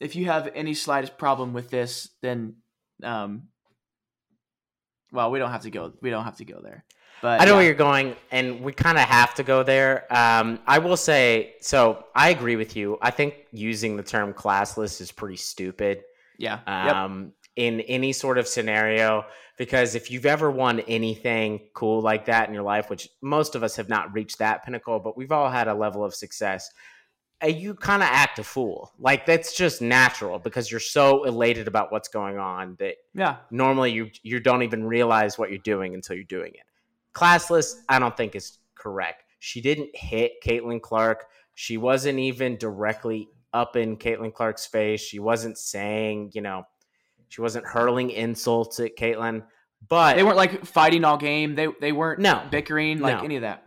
if 0.00 0.16
you 0.16 0.26
have 0.26 0.50
any 0.54 0.74
slightest 0.74 1.16
problem 1.16 1.54
with 1.54 1.70
this, 1.70 2.10
then 2.20 2.56
um 3.02 3.48
well, 5.12 5.30
we 5.30 5.38
don't 5.38 5.50
have 5.50 5.62
to 5.62 5.70
go 5.70 5.94
we 6.02 6.10
don't 6.10 6.24
have 6.24 6.36
to 6.36 6.44
go 6.44 6.60
there. 6.62 6.84
But 7.20 7.40
I 7.40 7.44
know 7.44 7.52
yeah. 7.52 7.56
where 7.56 7.64
you're 7.64 7.74
going, 7.74 8.16
and 8.30 8.60
we 8.60 8.72
kind 8.72 8.98
of 8.98 9.04
have 9.04 9.34
to 9.36 9.42
go 9.42 9.62
there. 9.62 10.06
Um, 10.14 10.60
I 10.66 10.78
will 10.78 10.96
say, 10.96 11.54
so 11.60 12.04
I 12.14 12.30
agree 12.30 12.56
with 12.56 12.76
you. 12.76 12.98
I 13.02 13.10
think 13.10 13.34
using 13.52 13.96
the 13.96 14.02
term 14.02 14.32
classless 14.32 15.00
is 15.00 15.10
pretty 15.10 15.36
stupid 15.36 16.02
yeah. 16.38 16.60
yep. 16.66 16.94
um, 16.94 17.32
in 17.56 17.80
any 17.82 18.12
sort 18.12 18.38
of 18.38 18.46
scenario. 18.46 19.24
Because 19.56 19.96
if 19.96 20.08
you've 20.10 20.26
ever 20.26 20.52
won 20.52 20.78
anything 20.80 21.60
cool 21.74 22.00
like 22.00 22.26
that 22.26 22.46
in 22.48 22.54
your 22.54 22.62
life, 22.62 22.88
which 22.88 23.08
most 23.20 23.56
of 23.56 23.64
us 23.64 23.74
have 23.74 23.88
not 23.88 24.14
reached 24.14 24.38
that 24.38 24.64
pinnacle, 24.64 25.00
but 25.00 25.16
we've 25.16 25.32
all 25.32 25.50
had 25.50 25.66
a 25.66 25.74
level 25.74 26.04
of 26.04 26.14
success, 26.14 26.70
uh, 27.42 27.48
you 27.48 27.74
kind 27.74 28.02
of 28.02 28.08
act 28.10 28.38
a 28.38 28.44
fool. 28.44 28.92
Like 29.00 29.26
that's 29.26 29.56
just 29.56 29.82
natural 29.82 30.38
because 30.38 30.70
you're 30.70 30.78
so 30.78 31.24
elated 31.24 31.66
about 31.66 31.90
what's 31.90 32.08
going 32.08 32.38
on 32.38 32.76
that 32.78 32.96
Yeah. 33.14 33.36
normally 33.50 33.92
you 33.92 34.10
you 34.22 34.38
don't 34.38 34.62
even 34.62 34.84
realize 34.84 35.38
what 35.38 35.50
you're 35.50 35.58
doing 35.58 35.94
until 35.94 36.14
you're 36.14 36.24
doing 36.24 36.52
it. 36.54 36.62
Classless, 37.14 37.74
I 37.88 37.98
don't 37.98 38.16
think 38.16 38.34
is 38.34 38.58
correct. 38.76 39.24
She 39.40 39.60
didn't 39.60 39.94
hit 39.94 40.32
Caitlin 40.44 40.80
Clark. 40.80 41.26
She 41.54 41.76
wasn't 41.76 42.18
even 42.18 42.56
directly 42.56 43.28
up 43.52 43.76
in 43.76 43.96
Caitlin 43.96 44.32
Clark's 44.32 44.66
face. 44.66 45.00
She 45.00 45.18
wasn't 45.18 45.58
saying, 45.58 46.32
you 46.34 46.40
know, 46.42 46.64
she 47.28 47.40
wasn't 47.40 47.66
hurling 47.66 48.10
insults 48.10 48.78
at 48.80 48.96
Caitlin. 48.96 49.44
But 49.88 50.16
They 50.16 50.24
weren't 50.24 50.36
like 50.36 50.64
fighting 50.64 51.04
all 51.04 51.16
game. 51.16 51.54
They 51.54 51.68
they 51.80 51.92
weren't 51.92 52.20
No. 52.20 52.46
bickering 52.50 52.98
like 53.00 53.18
No. 53.18 53.24
any 53.24 53.36
of 53.36 53.42
that. 53.42 53.64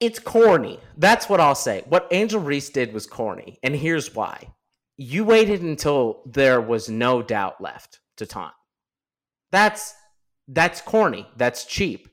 it's 0.00 0.18
corny. 0.18 0.80
That's 0.96 1.28
what 1.28 1.40
I'll 1.40 1.54
say. 1.54 1.84
What 1.86 2.08
Angel 2.10 2.40
Reese 2.40 2.70
did 2.70 2.92
was 2.92 3.06
corny, 3.06 3.58
and 3.62 3.74
here's 3.76 4.14
why. 4.14 4.54
You 4.96 5.24
waited 5.24 5.62
until 5.62 6.22
there 6.26 6.60
was 6.60 6.88
no 6.88 7.22
doubt 7.22 7.60
left 7.60 8.00
to 8.16 8.26
taunt. 8.26 8.54
That's 9.52 9.94
that's 10.52 10.80
corny. 10.80 11.26
That's 11.36 11.64
cheap. 11.64 12.08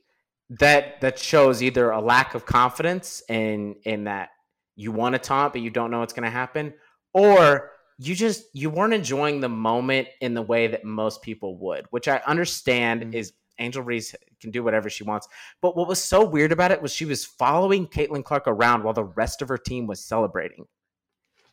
That 0.50 1.02
that 1.02 1.20
shows 1.20 1.62
either 1.62 1.90
a 1.90 2.00
lack 2.02 2.34
of 2.34 2.46
confidence 2.46 3.22
in 3.28 3.76
in 3.84 4.06
that 4.06 4.30
you 4.76 4.92
want 4.92 5.14
to 5.14 5.20
taunt 5.20 5.54
but 5.54 5.62
you 5.62 5.70
don't 5.70 5.92
know 5.92 6.00
what's 6.00 6.14
going 6.14 6.24
to 6.24 6.30
happen, 6.30 6.74
or 7.14 7.72
you 7.98 8.16
just 8.16 8.46
you 8.54 8.70
weren't 8.70 8.94
enjoying 8.94 9.42
the 9.42 9.50
moment 9.50 10.08
in 10.22 10.34
the 10.34 10.42
way 10.42 10.68
that 10.68 10.86
most 10.86 11.22
people 11.22 11.58
would, 11.60 11.86
which 11.90 12.08
I 12.08 12.22
understand 12.26 13.02
Mhm. 13.04 13.14
is 13.14 13.34
Angel 13.60 13.82
Reese 13.84 14.16
can 14.40 14.52
do 14.52 14.64
whatever 14.64 14.90
she 14.90 15.04
wants. 15.04 15.28
But 15.62 15.76
what 15.76 15.88
was 15.88 16.02
so 16.02 16.24
weird 16.24 16.52
about 16.52 16.72
it 16.72 16.82
was 16.82 16.94
she 16.94 17.06
was 17.06 17.26
following 17.26 17.88
Caitlin 17.88 18.24
Clark 18.24 18.44
around 18.48 18.84
while 18.84 18.94
the 18.94 19.04
rest 19.04 19.42
of 19.42 19.50
her 19.50 19.58
team 19.58 19.88
was 19.88 20.06
celebrating. 20.06 20.66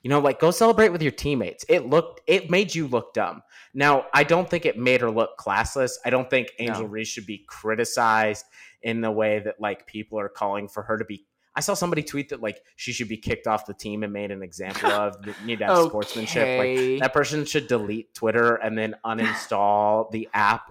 You 0.05 0.11
know, 0.11 0.21
like 0.21 0.39
go 0.39 0.51
celebrate 0.51 0.91
with 0.91 1.01
your 1.01 1.13
teammates. 1.13 1.65
It 1.67 1.87
looked, 1.87 2.21
it 2.27 2.51
made 2.51 2.75
you 2.75 2.87
look 2.87 3.15
dumb. 3.15 3.43
Now, 3.73 4.05
I 4.13 4.23
don't 4.23 4.49
think 4.49 4.67
it 4.67 4.79
made 4.79 5.01
her 5.01 5.11
look 5.11 5.39
classless. 5.39 5.93
I 6.05 6.11
don't 6.11 6.29
think 6.29 6.53
Angel 6.59 6.83
No. 6.83 6.89
Reese 6.89 7.09
should 7.09 7.25
be 7.25 7.39
criticized 7.49 8.45
in 8.83 9.01
the 9.01 9.11
way 9.11 9.39
that 9.39 9.59
like 9.59 9.87
people 9.87 10.21
are 10.21 10.29
calling 10.29 10.69
for 10.69 10.83
her 10.83 10.99
to 10.99 11.07
be. 11.07 11.25
I 11.57 11.61
saw 11.61 11.73
somebody 11.73 12.03
tweet 12.03 12.29
that 12.29 12.43
like 12.43 12.61
she 12.77 12.93
should 12.93 13.09
be 13.09 13.17
kicked 13.17 13.47
off 13.47 13.65
the 13.65 13.73
team 13.73 14.03
and 14.03 14.13
made 14.13 14.31
an 14.31 14.43
example 14.43 14.91
of. 14.93 15.17
need 15.43 15.61
to 15.61 15.65
have 15.65 15.87
sportsmanship. 15.87 16.59
Like 16.59 17.01
that 17.01 17.15
person 17.15 17.47
should 17.47 17.67
delete 17.67 18.13
Twitter 18.13 18.57
and 18.57 18.77
then 18.77 18.97
uninstall 19.07 20.11
the 20.13 20.29
app 20.35 20.71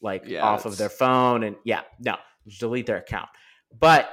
like 0.00 0.22
Yeah, 0.24 0.42
off 0.42 0.66
of 0.66 0.76
their 0.76 0.88
phone 0.88 1.42
and 1.42 1.56
yeah, 1.64 1.80
no, 1.98 2.14
just 2.46 2.60
delete 2.60 2.86
their 2.86 2.98
account. 2.98 3.28
But 3.76 4.08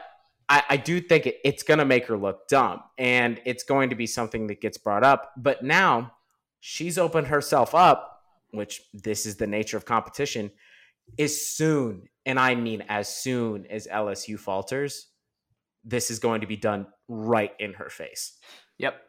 I, 0.50 0.64
I 0.72 0.78
do 0.78 1.00
think 1.00 1.28
it, 1.28 1.38
it's 1.46 1.64
going 1.64 1.78
to 1.78 1.86
make 1.86 2.08
her 2.08 2.18
look 2.18 2.48
dumb 2.48 2.82
and 2.98 3.40
it's 3.46 3.64
going 3.64 3.92
to 3.92 3.96
be 3.96 4.08
something 4.08 4.48
that 4.48 4.62
gets 4.62 4.78
brought 4.78 5.04
up. 5.04 5.32
But 5.38 5.64
now 5.64 6.14
she's 6.60 6.98
opened 6.98 7.28
herself 7.28 7.76
up, 7.76 8.24
which 8.52 8.82
this 8.94 9.26
is 9.26 9.38
the 9.38 9.48
nature 9.48 9.78
of 9.78 9.86
competition, 9.86 10.52
is 11.18 11.48
soon, 11.56 12.08
and 12.26 12.40
I 12.40 12.56
mean 12.56 12.84
as 12.90 13.08
soon 13.08 13.66
as 13.68 13.88
LSU 13.88 14.38
falters, 14.40 15.08
this 15.84 16.12
is 16.12 16.20
going 16.20 16.42
to 16.42 16.48
be 16.48 16.58
done 16.58 16.88
right 17.08 17.54
in 17.60 17.74
her 17.74 17.90
face 17.90 18.38
Yep. 18.78 19.02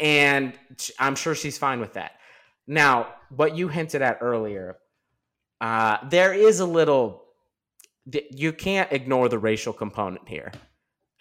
and 0.00 0.52
I'm 0.98 1.14
sure 1.16 1.34
she's 1.34 1.58
fine 1.58 1.80
with 1.80 1.94
that. 1.94 2.12
Now, 2.66 3.08
what 3.30 3.56
you 3.56 3.68
hinted 3.68 4.02
at 4.02 4.18
earlier, 4.20 4.76
uh, 5.60 5.98
there 6.08 6.32
is 6.32 6.60
a 6.60 6.66
little. 6.66 7.24
You 8.30 8.52
can't 8.52 8.90
ignore 8.92 9.28
the 9.28 9.38
racial 9.38 9.72
component 9.72 10.28
here. 10.28 10.52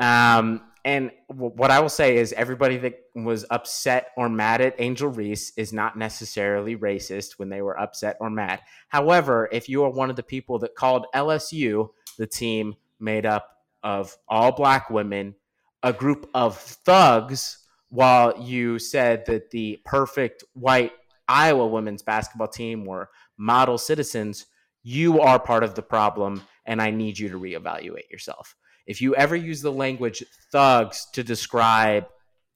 Um, 0.01 0.62
and 0.84 1.12
w- 1.29 1.53
what 1.55 1.70
I 1.70 1.79
will 1.79 1.89
say 1.89 2.17
is, 2.17 2.34
everybody 2.34 2.77
that 2.77 3.00
was 3.15 3.46
upset 3.51 4.08
or 4.17 4.27
mad 4.29 4.62
at 4.62 4.75
Angel 4.79 5.10
Reese 5.10 5.53
is 5.55 5.72
not 5.72 5.98
necessarily 5.98 6.75
racist 6.75 7.34
when 7.38 7.50
they 7.50 7.62
were 7.62 7.79
upset 7.79 8.17
or 8.20 8.29
mad. 8.29 8.62
However, 8.89 9.48
if 9.51 9.70
you 9.70 9.84
are 9.84 9.91
one 9.91 10.10
of 10.10 10.15
the 10.15 10.24
people 10.24 10.60
that 10.60 10.75
called 10.75 11.05
LSU 11.13 11.89
the 12.17 12.27
team 12.27 12.75
made 13.00 13.25
up 13.25 13.58
of 13.84 14.17
all 14.27 14.51
black 14.51 14.89
women, 14.89 15.36
a 15.84 15.93
group 15.93 16.29
of 16.34 16.58
thugs 16.58 17.60
while 17.89 18.39
you 18.39 18.79
said 18.79 19.25
that 19.25 19.51
the 19.51 19.79
perfect 19.86 20.43
white 20.53 20.91
Iowa 21.27 21.67
women's 21.67 22.01
basketball 22.01 22.48
team 22.48 22.86
were 22.86 23.10
model 23.38 23.77
citizens, 23.77 24.46
you 24.84 25.22
are 25.22 25.39
part 25.39 25.63
of 25.63 25.75
the 25.75 25.81
problem, 25.81 26.41
and 26.65 26.81
I 26.81 26.91
need 26.91 27.17
you 27.17 27.29
to 27.29 27.39
reevaluate 27.39 28.10
yourself. 28.10 28.55
If 28.88 29.02
you 29.02 29.16
ever 29.16 29.36
use 29.36 29.62
the 29.62 29.72
language 29.72 30.24
thugs 30.52 31.08
to 31.14 31.24
describe, 31.24 32.08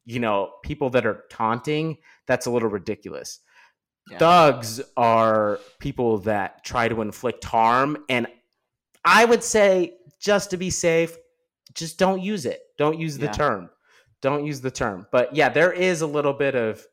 you 0.06 0.20
know, 0.20 0.52
people 0.64 0.90
that 0.92 1.06
are 1.06 1.24
taunting, 1.30 1.98
that's 2.28 2.46
a 2.46 2.52
little 2.52 2.70
ridiculous. 2.70 3.40
Yeah. 4.10 4.18
Thugs 4.20 4.82
are 4.98 5.60
people 5.80 6.20
that 6.20 6.64
try 6.64 6.88
to 6.88 7.02
inflict 7.02 7.44
harm, 7.44 7.98
and 8.10 8.28
I 9.04 9.26
would 9.26 9.44
say, 9.44 9.98
just 10.20 10.52
to 10.52 10.58
be 10.58 10.70
safe, 10.70 11.16
just 11.74 11.98
don't 11.98 12.22
use 12.22 12.46
it. 12.46 12.62
Don't 12.78 13.00
use 13.00 13.18
the 13.18 13.26
Yeah. 13.26 13.32
term. 13.32 13.70
Don't 14.22 14.46
use 14.46 14.62
the 14.62 14.72
term. 14.72 15.08
But 15.12 15.36
yeah, 15.36 15.50
there 15.50 15.72
is 15.72 16.02
a 16.02 16.08
little 16.08 16.34
bit 16.34 16.56
of. 16.56 16.86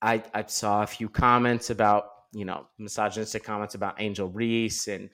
I 0.00 0.22
I 0.32 0.44
saw 0.46 0.82
a 0.82 0.86
few 0.86 1.08
comments 1.08 1.70
about 1.70 2.04
you 2.32 2.44
know 2.44 2.68
misogynistic 2.78 3.42
comments 3.44 3.74
about 3.74 4.00
Angel 4.00 4.28
Reese 4.28 4.86
and 4.88 5.10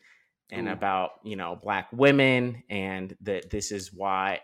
and 0.55 0.69
Ooh. 0.69 0.73
about 0.73 1.13
you 1.23 1.37
know 1.37 1.59
black 1.63 1.89
women 1.93 2.63
and 2.71 3.17
that 3.23 3.51
this 3.51 3.73
is 3.73 3.93
why 3.93 4.41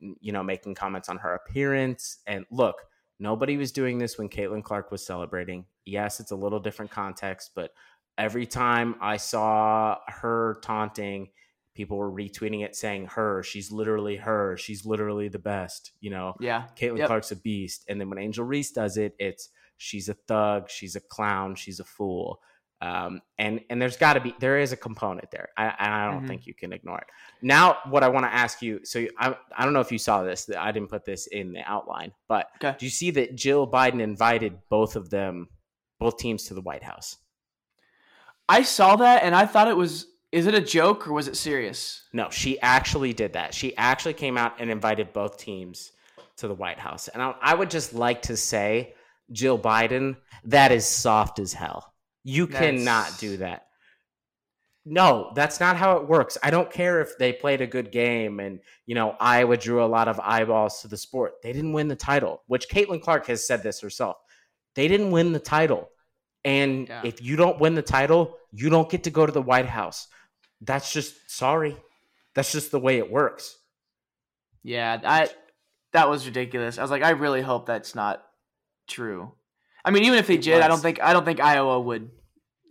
you 0.00 0.32
know 0.32 0.42
making 0.42 0.74
comments 0.74 1.08
on 1.08 1.18
her 1.18 1.34
appearance 1.34 2.18
and 2.26 2.44
look 2.50 2.76
nobody 3.20 3.56
was 3.56 3.72
doing 3.72 3.98
this 3.98 4.18
when 4.18 4.28
Caitlin 4.28 4.62
Clark 4.62 4.90
was 4.90 5.04
celebrating. 5.06 5.64
Yes, 5.84 6.20
it's 6.20 6.32
a 6.32 6.36
little 6.36 6.58
different 6.60 6.90
context, 6.90 7.52
but 7.54 7.70
every 8.18 8.46
time 8.46 8.96
I 9.00 9.16
saw 9.18 9.98
her 10.08 10.58
taunting, 10.62 11.28
people 11.74 11.96
were 11.96 12.10
retweeting 12.10 12.64
it 12.64 12.76
saying 12.76 13.06
her, 13.06 13.42
she's 13.42 13.70
literally 13.70 14.16
her, 14.16 14.56
she's 14.56 14.84
literally 14.84 15.28
the 15.28 15.38
best. 15.38 15.92
You 16.00 16.10
know, 16.10 16.34
Yeah. 16.40 16.64
Caitlin 16.76 16.98
Yep. 16.98 17.06
Clark's 17.06 17.32
a 17.32 17.36
beast. 17.36 17.84
And 17.88 18.00
then 18.00 18.08
when 18.08 18.18
Angel 18.18 18.44
Reese 18.44 18.72
does 18.72 18.96
it, 18.96 19.14
it's 19.18 19.48
she's 19.76 20.08
a 20.08 20.14
thug, 20.14 20.70
she's 20.70 20.96
a 20.96 21.00
clown, 21.00 21.54
she's 21.54 21.80
a 21.80 21.84
fool. 21.84 22.40
Um, 22.80 23.22
and 23.38 23.60
and 23.70 23.80
there's 23.80 23.96
got 23.96 24.14
to 24.14 24.20
be 24.20 24.34
there 24.40 24.58
is 24.58 24.72
a 24.72 24.76
component 24.76 25.30
there. 25.30 25.48
I, 25.56 25.74
and 25.78 25.94
I 25.94 26.10
don't 26.10 26.24
Mhm. 26.24 26.28
think 26.28 26.46
you 26.46 26.54
can 26.54 26.72
ignore 26.72 26.98
it. 26.98 27.06
Now, 27.40 27.78
what 27.88 28.02
I 28.02 28.08
want 28.08 28.26
to 28.26 28.34
ask 28.34 28.60
you, 28.60 28.80
so 28.84 29.06
I 29.18 29.36
I 29.56 29.64
don't 29.64 29.72
know 29.72 29.80
if 29.80 29.90
you 29.92 29.98
saw 29.98 30.22
this. 30.22 30.50
I 30.56 30.70
didn't 30.72 30.90
put 30.90 31.04
this 31.04 31.26
in 31.28 31.52
the 31.52 31.62
outline, 31.64 32.12
but 32.28 32.48
Okay. 32.56 32.76
do 32.78 32.84
you 32.84 32.90
see 32.90 33.10
that 33.12 33.36
Jill 33.36 33.66
Biden 33.66 34.00
invited 34.00 34.58
both 34.68 34.96
of 34.96 35.08
them, 35.08 35.48
both 35.98 36.18
teams, 36.18 36.44
to 36.44 36.54
the 36.54 36.60
White 36.60 36.82
House? 36.82 37.16
I 38.48 38.62
saw 38.62 38.96
that 38.96 39.22
and 39.22 39.34
I 39.34 39.46
thought 39.46 39.68
it 39.68 39.76
was 39.76 40.06
is 40.32 40.46
it 40.48 40.54
a 40.54 40.60
joke 40.60 41.06
or 41.06 41.12
was 41.12 41.28
it 41.28 41.36
serious? 41.36 42.02
No, 42.12 42.28
she 42.28 42.60
actually 42.60 43.12
did 43.12 43.34
that. 43.34 43.54
She 43.54 43.74
actually 43.76 44.14
came 44.14 44.36
out 44.36 44.60
and 44.60 44.68
invited 44.68 45.12
both 45.12 45.38
teams 45.38 45.92
to 46.38 46.48
the 46.48 46.54
White 46.54 46.78
House. 46.80 47.06
And 47.06 47.22
I, 47.22 47.34
I 47.40 47.54
would 47.54 47.70
just 47.70 47.94
like 47.94 48.22
to 48.22 48.36
say, 48.36 48.94
Jill 49.30 49.56
Biden, 49.58 50.16
that 50.42 50.72
is 50.72 50.84
soft 50.84 51.38
as 51.38 51.52
hell. 51.52 51.93
You 52.24 52.46
That's- 52.46 52.78
cannot 52.78 53.18
do 53.18 53.36
that. 53.38 53.66
No, 54.86 55.32
that's 55.34 55.60
not 55.60 55.76
how 55.78 55.96
it 55.96 56.06
works. 56.08 56.36
I 56.42 56.50
don't 56.50 56.70
care 56.70 57.00
if 57.00 57.16
they 57.16 57.32
played 57.32 57.62
a 57.62 57.66
good 57.66 57.90
game 57.90 58.38
and, 58.38 58.60
you 58.84 58.94
know, 58.94 59.16
Iowa 59.18 59.56
drew 59.56 59.82
a 59.82 59.86
lot 59.86 60.08
of 60.08 60.20
eyeballs 60.20 60.82
to 60.82 60.88
the 60.88 60.96
sport. 60.98 61.40
They 61.42 61.54
didn't 61.54 61.72
win 61.72 61.88
the 61.88 61.96
title, 61.96 62.42
which 62.48 62.68
Caitlin 62.68 63.00
Clark 63.00 63.26
has 63.28 63.46
said 63.46 63.62
this 63.62 63.80
herself. 63.80 64.18
They 64.74 64.86
didn't 64.88 65.10
win 65.10 65.32
the 65.32 65.38
title. 65.40 65.88
And 66.44 66.86
Yeah. 66.88 67.00
if 67.02 67.22
you 67.22 67.36
don't 67.36 67.58
win 67.58 67.74
the 67.74 67.80
title, 67.82 68.36
you 68.52 68.68
don't 68.68 68.90
get 68.90 69.04
to 69.04 69.10
go 69.10 69.24
to 69.24 69.32
the 69.32 69.40
White 69.40 69.64
House. 69.66 70.06
That's 70.60 70.92
just 70.92 71.30
sorry. 71.30 71.76
That's 72.34 72.52
just 72.52 72.70
the 72.70 72.80
way 72.80 72.98
it 72.98 73.10
works. 73.10 73.56
Yeah, 74.62 75.00
I 75.02 75.30
that 75.92 76.10
was 76.10 76.26
ridiculous. 76.26 76.76
I 76.76 76.82
was 76.82 76.90
like, 76.90 77.02
I 77.02 77.10
really 77.10 77.40
hope 77.40 77.64
that's 77.66 77.94
not 77.94 78.22
true. 78.88 79.32
I 79.84 79.90
mean, 79.90 80.04
even 80.04 80.18
if 80.18 80.26
they 80.26 80.34
It 80.34 80.42
did, 80.42 80.62
I 80.62 80.68
don't 80.68 80.80
think 80.80 81.02
I 81.02 81.12
don't 81.12 81.24
think 81.24 81.40
Iowa 81.40 81.80
would 81.80 82.10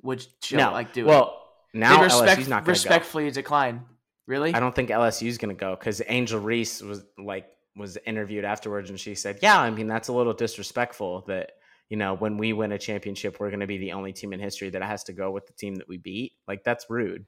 would 0.01 0.25
show, 0.41 0.57
no, 0.57 0.71
like 0.71 0.93
do 0.93 1.05
it. 1.05 1.07
well, 1.07 1.39
now 1.73 1.97
They'd 1.97 2.03
respect, 2.05 2.39
LSU's 2.39 2.47
not 2.47 2.55
going 2.55 2.63
to 2.63 2.65
go. 2.65 2.71
respectfully 2.71 3.31
decline. 3.31 3.85
Really? 4.25 4.53
I 4.53 4.59
don't 4.59 4.73
think 4.73 4.89
LSU's 4.89 5.37
going 5.37 5.55
to 5.55 5.59
go 5.59 5.75
because 5.75 6.01
Angel 6.07 6.39
Reese 6.39 6.81
was 6.81 7.03
like 7.17 7.47
was 7.75 7.97
interviewed 8.05 8.45
afterwards, 8.45 8.89
and 8.89 8.99
she 8.99 9.15
said, 9.15 9.39
"Yeah, 9.41 9.59
I 9.59 9.69
mean 9.69 9.87
that's 9.87 10.07
a 10.07 10.13
little 10.13 10.33
disrespectful 10.33 11.23
that 11.27 11.51
you 11.89 11.97
know 11.97 12.15
when 12.15 12.37
we 12.37 12.53
win 12.53 12.71
a 12.71 12.77
championship, 12.77 13.39
we're 13.39 13.49
going 13.49 13.59
to 13.59 13.67
be 13.67 13.77
the 13.77 13.91
only 13.93 14.13
team 14.13 14.33
in 14.33 14.39
history 14.39 14.69
that 14.71 14.81
has 14.81 15.03
to 15.05 15.13
go 15.13 15.31
with 15.31 15.45
the 15.47 15.53
team 15.53 15.75
that 15.75 15.87
we 15.87 15.97
beat. 15.97 16.33
Like 16.47 16.63
that's 16.63 16.89
rude. 16.89 17.25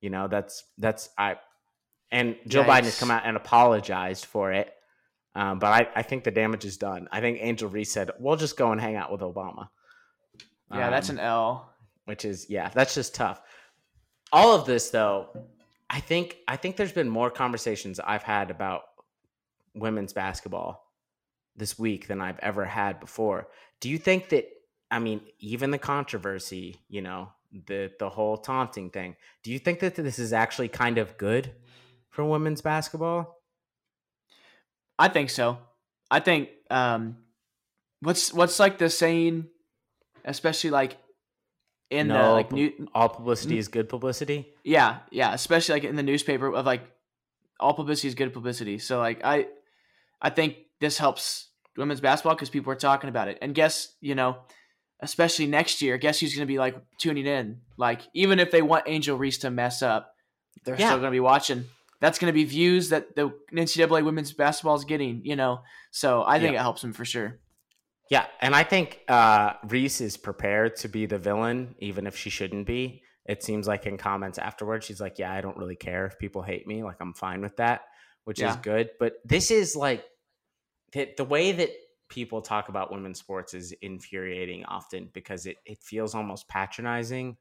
You 0.00 0.10
know, 0.10 0.28
that's 0.28 0.64
that's 0.78 1.08
I." 1.16 1.36
And 2.12 2.36
Joe 2.46 2.62
Biden 2.62 2.84
has 2.84 2.98
come 2.98 3.10
out 3.10 3.22
and 3.24 3.36
apologized 3.36 4.26
for 4.26 4.52
it. 4.52 4.72
Um, 5.36 5.58
but 5.58 5.66
I, 5.66 5.88
I 5.96 6.02
think 6.02 6.24
the 6.24 6.30
damage 6.30 6.64
is 6.64 6.78
done. 6.78 7.08
I 7.12 7.20
think 7.20 7.38
Angel 7.42 7.68
Reese 7.68 7.92
said, 7.92 8.10
"We'll 8.18 8.36
just 8.36 8.56
go 8.56 8.72
and 8.72 8.80
hang 8.80 8.96
out 8.96 9.12
with 9.12 9.20
Obama." 9.20 9.68
yeah, 10.72 10.88
that's 10.90 11.10
Um, 11.10 11.18
an 11.18 11.24
L. 11.24 11.72
which 12.06 12.24
is 12.24 12.48
yeah, 12.48 12.70
that's 12.70 12.94
just 12.94 13.14
tough. 13.14 13.40
All 14.32 14.54
of 14.54 14.64
this 14.66 14.88
though, 14.90 15.28
I 15.90 16.00
think 16.00 16.38
I 16.48 16.56
think 16.56 16.76
there's 16.76 16.92
been 16.92 17.08
more 17.10 17.30
conversations 17.30 18.00
I've 18.00 18.22
had 18.22 18.50
about 18.50 18.82
women's 19.74 20.14
basketball 20.14 20.82
this 21.54 21.78
week 21.78 22.08
than 22.08 22.20
I've 22.22 22.38
ever 22.38 22.64
had 22.64 22.98
before. 22.98 23.48
Do 23.80 23.90
you 23.90 23.98
think 23.98 24.30
that 24.30 24.46
I 24.90 25.00
mean, 25.00 25.20
even 25.38 25.70
the 25.70 25.78
controversy, 25.78 26.80
you 26.88 27.02
know, 27.02 27.28
the 27.66 27.92
the 27.98 28.08
whole 28.08 28.38
taunting 28.38 28.88
thing, 28.88 29.16
do 29.42 29.50
you 29.52 29.58
think 29.58 29.80
that 29.80 29.96
this 29.96 30.18
is 30.18 30.32
actually 30.32 30.68
kind 30.68 30.96
of 30.96 31.18
good 31.18 31.52
for 32.08 32.24
women's 32.24 32.62
basketball? 32.62 33.35
I 34.98 35.08
think 35.08 35.30
so. 35.30 35.58
I 36.10 36.20
think 36.20 36.50
um 36.70 37.18
what's 38.00 38.32
what's 38.32 38.58
like 38.58 38.78
the 38.78 38.88
saying 38.90 39.46
especially 40.24 40.70
like 40.70 40.96
in 41.90 42.08
the 42.08 42.14
like 42.30 42.48
but- 42.50 42.56
new 42.56 42.88
All 42.94 43.08
publicity 43.08 43.58
is 43.58 43.68
good 43.68 43.88
publicity. 43.88 44.48
yeah, 44.64 44.98
yeah, 45.10 45.32
especially 45.34 45.74
like 45.74 45.84
in 45.84 45.96
the 45.96 46.02
newspaper 46.02 46.52
of 46.52 46.66
like 46.66 46.82
all 47.60 47.74
publicity 47.74 48.08
is 48.08 48.14
good 48.14 48.32
publicity. 48.32 48.78
So 48.78 48.98
like 48.98 49.20
I 49.24 49.46
I 50.20 50.30
think 50.30 50.56
this 50.80 50.98
helps 50.98 51.48
women's 51.76 52.00
basketball 52.00 52.34
because 52.34 52.50
people 52.50 52.72
are 52.72 52.76
talking 52.76 53.08
about 53.08 53.28
it. 53.28 53.38
And 53.40 53.54
guess, 53.54 53.94
you 54.00 54.14
know, 54.14 54.38
especially 55.00 55.46
next 55.46 55.80
year, 55.82 55.96
guess 55.98 56.18
who's 56.20 56.34
gonna 56.34 56.46
be 56.46 56.58
like 56.58 56.74
tuning 56.98 57.26
in? 57.26 57.60
Like 57.76 58.00
even 58.14 58.40
if 58.40 58.50
they 58.50 58.62
want 58.62 58.84
Angel 58.88 59.16
Reese 59.16 59.38
to 59.38 59.50
mess 59.50 59.82
up, 59.82 60.12
they're 60.64 60.78
Yeah. 60.78 60.88
still 60.88 60.98
gonna 60.98 61.10
be 61.12 61.20
watching. 61.20 61.66
That's 62.00 62.18
gonna 62.18 62.32
be 62.32 62.44
views 62.44 62.90
that 62.90 63.16
the 63.16 63.30
NCAA 63.52 64.04
women's 64.04 64.32
basketball 64.32 64.76
is 64.76 64.84
getting, 64.84 65.22
you 65.24 65.36
know. 65.36 65.62
So 65.90 66.22
I 66.26 66.38
think 66.38 66.52
Yeah. 66.52 66.60
it 66.60 66.62
helps 66.62 66.82
them 66.82 66.92
for 66.92 67.04
sure. 67.04 67.40
Yeah, 68.10 68.26
and 68.40 68.54
I 68.54 68.62
think 68.62 69.00
uh, 69.08 69.54
Reese 69.64 70.00
is 70.00 70.16
prepared 70.16 70.76
to 70.76 70.88
be 70.88 71.06
the 71.06 71.18
villain, 71.18 71.74
even 71.78 72.06
if 72.06 72.16
she 72.16 72.30
shouldn't 72.30 72.66
be. 72.66 73.02
It 73.24 73.42
seems 73.42 73.66
like 73.66 73.86
in 73.86 73.96
comments 73.98 74.38
afterwards, 74.38 74.86
she's 74.86 75.00
like, 75.00 75.18
"Yeah, 75.18 75.32
I 75.32 75.40
don't 75.40 75.56
really 75.56 75.74
care 75.74 76.06
if 76.06 76.16
people 76.18 76.42
hate 76.42 76.66
me. 76.68 76.84
Like, 76.84 76.98
I'm 77.00 77.14
fine 77.14 77.40
with 77.40 77.56
that," 77.56 77.80
which 78.22 78.40
is 78.40 78.54
good. 78.56 78.90
But 79.00 79.14
this 79.24 79.50
is 79.50 79.74
like 79.74 80.04
the, 80.92 81.08
the 81.16 81.24
way 81.24 81.50
that 81.50 81.70
people 82.08 82.40
talk 82.40 82.68
about 82.68 82.92
women's 82.92 83.18
sports 83.18 83.52
is 83.54 83.72
infuriating 83.82 84.64
often 84.66 85.10
because 85.12 85.46
it 85.46 85.56
it 85.66 85.78
feels 85.82 86.14
almost 86.14 86.46
patronizing, 86.46 87.36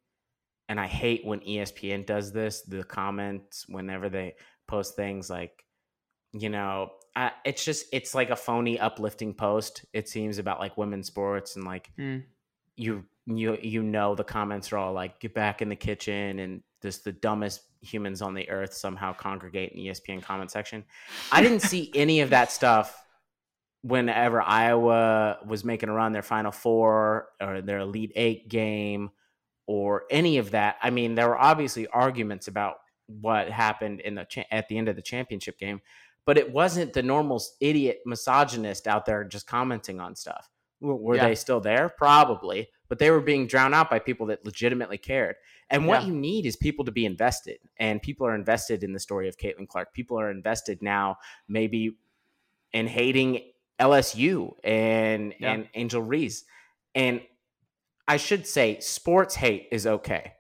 and 0.69 0.79
I 0.79 0.87
hate 0.87 1.25
when 1.25 1.39
ESPN 1.41 2.05
does 2.05 2.31
this. 2.31 2.61
The 2.61 2.83
comments 2.83 3.65
whenever 3.67 4.09
they 4.09 4.35
post 4.67 4.95
things 4.95 5.29
like 5.29 5.63
you 6.33 6.49
know 6.49 6.91
I, 7.15 7.31
it's 7.45 7.63
just 7.63 7.85
it's 7.93 8.13
like 8.15 8.29
a 8.29 8.35
phony 8.35 8.77
uplifting 8.79 9.33
post 9.33 9.85
it 9.93 10.09
seems 10.09 10.37
about 10.37 10.59
like 10.59 10.75
women's 10.75 11.07
sports 11.07 11.55
and 11.55 11.63
like 11.65 11.91
Mm. 11.97 12.23
you 12.75 13.05
you 13.25 13.57
you 13.61 13.83
know 13.83 14.15
the 14.15 14.23
comments 14.23 14.73
are 14.73 14.77
all 14.77 14.91
like 14.91 15.19
get 15.19 15.33
back 15.33 15.61
in 15.61 15.69
the 15.69 15.75
kitchen 15.75 16.39
and 16.39 16.61
just 16.81 17.03
the 17.05 17.11
dumbest 17.13 17.61
humans 17.81 18.21
on 18.21 18.33
the 18.33 18.49
earth 18.49 18.73
somehow 18.73 19.13
congregate 19.13 19.71
in 19.71 19.77
the 19.77 19.87
espn 19.87 20.21
comment 20.21 20.51
section 20.51 20.83
i 21.31 21.41
didn't 21.41 21.61
see 21.61 21.89
any 21.95 22.19
of 22.21 22.31
that 22.31 22.51
stuff 22.51 23.01
whenever 23.81 24.41
iowa 24.41 25.37
was 25.45 25.63
making 25.63 25.89
a 25.89 25.93
run 25.93 26.11
their 26.11 26.21
final 26.23 26.51
four 26.51 27.27
or 27.39 27.61
their 27.61 27.79
elite 27.79 28.11
eight 28.15 28.49
game 28.49 29.09
or 29.67 30.03
any 30.09 30.37
of 30.37 30.51
that 30.51 30.75
i 30.81 30.89
mean 30.89 31.15
there 31.15 31.27
were 31.27 31.37
obviously 31.37 31.87
arguments 31.87 32.47
about 32.47 32.77
what 33.07 33.49
happened 33.49 33.99
in 34.01 34.15
the 34.15 34.25
cha- 34.25 34.43
at 34.51 34.67
the 34.67 34.77
end 34.77 34.87
of 34.89 34.95
the 34.95 35.01
championship 35.01 35.57
game 35.59 35.79
but 36.25 36.37
it 36.39 36.51
wasn't 36.51 36.91
the 36.93 37.03
normal 37.03 37.39
idiot 37.59 38.01
misogynist 38.05 38.87
out 38.87 39.05
there 39.05 39.23
just 39.23 39.45
commenting 39.45 39.99
on 39.99 40.15
stuff. 40.15 40.49
Were 40.81 41.15
Yeah. 41.17 41.27
they 41.27 41.35
still 41.35 41.59
there? 41.61 41.87
Probably, 41.87 42.67
but 42.89 42.97
they 42.97 43.11
were 43.11 43.21
being 43.21 43.45
drowned 43.45 43.75
out 43.75 43.91
by 43.91 43.99
people 43.99 44.25
that 44.25 44.43
legitimately 44.43 44.97
cared. 44.97 45.35
And 45.69 45.85
what 45.85 46.01
Yeah. 46.01 46.07
you 46.07 46.15
need 46.15 46.47
is 46.47 46.55
people 46.55 46.83
to 46.85 46.91
be 46.91 47.05
invested, 47.05 47.59
and 47.77 48.01
people 48.01 48.25
are 48.25 48.33
invested 48.33 48.83
in 48.83 48.91
the 48.91 48.99
story 48.99 49.27
of 49.27 49.37
Caitlin 49.37 49.67
Clark. 49.67 49.93
People 49.93 50.19
are 50.19 50.31
invested 50.31 50.81
now, 50.81 51.19
maybe 51.47 51.95
in 52.73 52.87
hating 52.87 53.51
LSU 53.79 54.55
and 54.63 55.35
Yeah. 55.39 55.53
and 55.53 55.69
Angel 55.75 56.01
Reese. 56.01 56.43
And 56.95 57.21
I 58.07 58.17
should 58.17 58.45
say, 58.45 58.79
sports 58.79 59.35
hate 59.35 59.67
is 59.71 59.87
okay. 59.87 60.33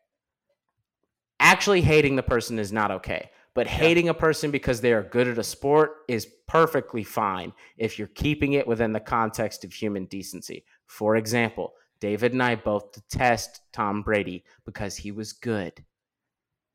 Actually, 1.39 1.81
hating 1.81 2.15
the 2.15 2.23
person 2.23 2.59
is 2.59 2.71
not 2.71 2.91
okay. 2.91 3.29
But 3.53 3.67
hating 3.67 4.09
a 4.09 4.13
person 4.13 4.51
because 4.51 4.81
they 4.81 4.91
are 4.91 5.01
good 5.01 5.27
at 5.29 5.37
a 5.37 5.43
sport 5.43 6.03
is 6.09 6.27
perfectly 6.47 7.03
fine 7.03 7.53
if 7.77 7.97
you're 7.97 8.09
keeping 8.09 8.53
it 8.53 8.67
within 8.67 8.91
the 8.91 8.99
context 8.99 9.63
of 9.63 9.71
human 9.71 10.05
decency. 10.05 10.65
For 10.87 11.15
example, 11.15 11.73
David 12.01 12.33
and 12.33 12.43
I 12.43 12.55
both 12.55 12.91
detest 12.91 13.61
Tom 13.71 14.01
Brady 14.03 14.43
because 14.65 14.97
he 14.97 15.11
was 15.11 15.31
good. 15.31 15.85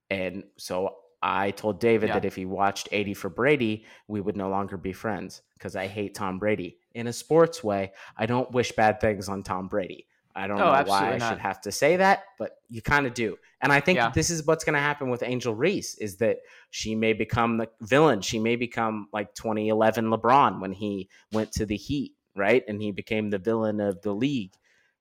And 0.09 0.45
so 0.57 0.97
I 1.23 1.51
told 1.51 1.81
David 1.81 2.09
Yeah. 2.09 2.15
that 2.15 2.25
if 2.25 2.35
he 2.35 2.47
watched 2.47 2.89
80 2.93 3.13
for 3.13 3.29
Brady, 3.29 3.85
we 4.09 4.23
would 4.23 4.37
no 4.37 4.49
longer 4.49 4.79
be 4.79 4.93
friends 4.95 5.43
because 5.55 5.77
I 5.77 5.87
hate 5.87 6.15
Tom 6.15 6.39
Brady. 6.39 6.79
In 6.95 7.07
a 7.07 7.13
sports 7.13 7.63
way, 7.63 7.93
I 8.17 8.25
don't 8.25 8.51
wish 8.53 8.73
bad 8.73 9.01
things 9.01 9.29
on 9.29 9.43
Tom 9.43 9.69
Brady. 9.69 10.07
I 10.35 10.47
don't 10.47 10.61
Oh, 10.61 10.65
know 10.73 10.83
why 10.87 11.13
I 11.13 11.17
not. 11.19 11.29
should 11.29 11.39
have 11.39 11.61
to 11.63 11.73
say 11.73 11.97
that, 11.97 12.25
but 12.39 12.53
you 12.69 12.81
kind 12.83 13.07
of 13.07 13.15
do. 13.15 13.37
And 13.63 13.73
I 13.73 13.81
think 13.81 13.97
Yeah. 13.97 14.11
this 14.15 14.31
is 14.31 14.47
what's 14.47 14.65
going 14.65 14.75
to 14.75 14.81
happen 14.81 15.11
with 15.11 15.23
Angel 15.23 15.55
Reese 15.55 15.97
is 15.97 16.17
that 16.19 16.39
she 16.71 16.95
may 16.95 17.13
become 17.13 17.57
the 17.59 17.69
villain. 17.81 18.21
She 18.21 18.39
may 18.39 18.57
become 18.57 19.09
like 19.13 19.35
2011 19.35 20.07
LeBron 20.07 20.61
when 20.61 20.73
he 20.73 21.09
went 21.33 21.53
to 21.53 21.67
the 21.67 21.77
Heat, 21.77 22.15
right? 22.37 22.63
And 22.69 22.81
he 22.81 22.93
became 22.93 23.31
the 23.31 23.39
villain 23.39 23.81
of 23.81 24.01
the 24.03 24.15
league. 24.15 24.53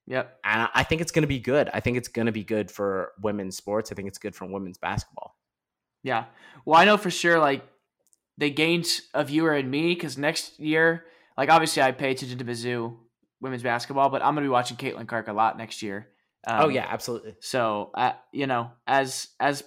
Yep. 0.08 0.40
And 0.44 0.68
I- 0.74 0.84
think 0.84 1.02
it's 1.02 1.12
going 1.12 1.22
to 1.24 1.28
be 1.28 1.40
good. 1.40 1.70
I 1.74 1.80
think 1.80 1.96
it's 1.98 2.08
going 2.08 2.26
to 2.26 2.32
be 2.32 2.44
good 2.44 2.72
for 2.72 3.12
women's 3.22 3.56
sports. 3.56 3.92
I 3.92 3.96
think 3.96 4.08
it's 4.08 4.18
good 4.18 4.36
for 4.36 4.46
women's 4.46 4.80
basketball. 4.80 5.36
Yeah. 6.02 6.26
Well, 6.66 6.80
I 6.80 6.86
know 6.86 6.98
for 6.98 7.12
sure, 7.12 7.38
like, 7.40 7.64
they 8.38 8.50
gained 8.50 8.88
a 9.14 9.24
viewer 9.24 9.54
in 9.56 9.70
me 9.70 9.94
because 9.94 10.18
next 10.18 10.60
year, 10.60 11.06
like, 11.38 11.50
obviously 11.50 11.84
I 11.84 11.92
pay 11.92 12.12
attention 12.12 12.38
to 12.40 12.46
Mizzou 12.46 12.98
women's 13.42 13.64
basketball, 13.64 14.10
but 14.10 14.22
I'm 14.22 14.34
going 14.36 14.44
to 14.44 14.50
be 14.50 14.52
watching 14.52 14.78
Caitlin 14.78 15.08
Clark 15.08 15.28
a 15.28 15.34
lot 15.34 15.58
next 15.58 15.82
year. 15.82 16.10
Um, 16.48 16.62
oh 16.66 16.68
yeah, 16.70 16.86
absolutely. 16.90 17.36
So, 17.42 17.92
uh, 17.96 18.14
you 18.32 18.48
know, 18.48 18.72
as, 18.88 19.28
as 19.40 19.64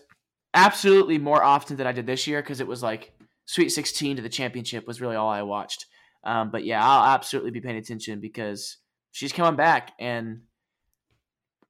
absolutely 0.54 1.18
more 1.18 1.42
often 1.42 1.76
than 1.76 1.86
I 1.86 1.92
did 1.92 2.06
this 2.06 2.26
year 2.26 2.40
because 2.42 2.60
it 2.60 2.66
was 2.66 2.82
like 2.82 3.12
Sweet 3.44 3.70
16 3.70 4.16
to 4.16 4.22
the 4.22 4.28
championship 4.28 4.86
was 4.86 5.00
really 5.00 5.16
all 5.16 5.28
I 5.28 5.42
watched. 5.42 5.86
Um, 6.24 6.50
but 6.50 6.64
yeah, 6.64 6.84
I'll 6.86 7.14
absolutely 7.14 7.50
be 7.50 7.60
paying 7.60 7.76
attention 7.76 8.20
because 8.20 8.78
she's 9.10 9.32
coming 9.32 9.56
back 9.56 9.92
and 9.98 10.42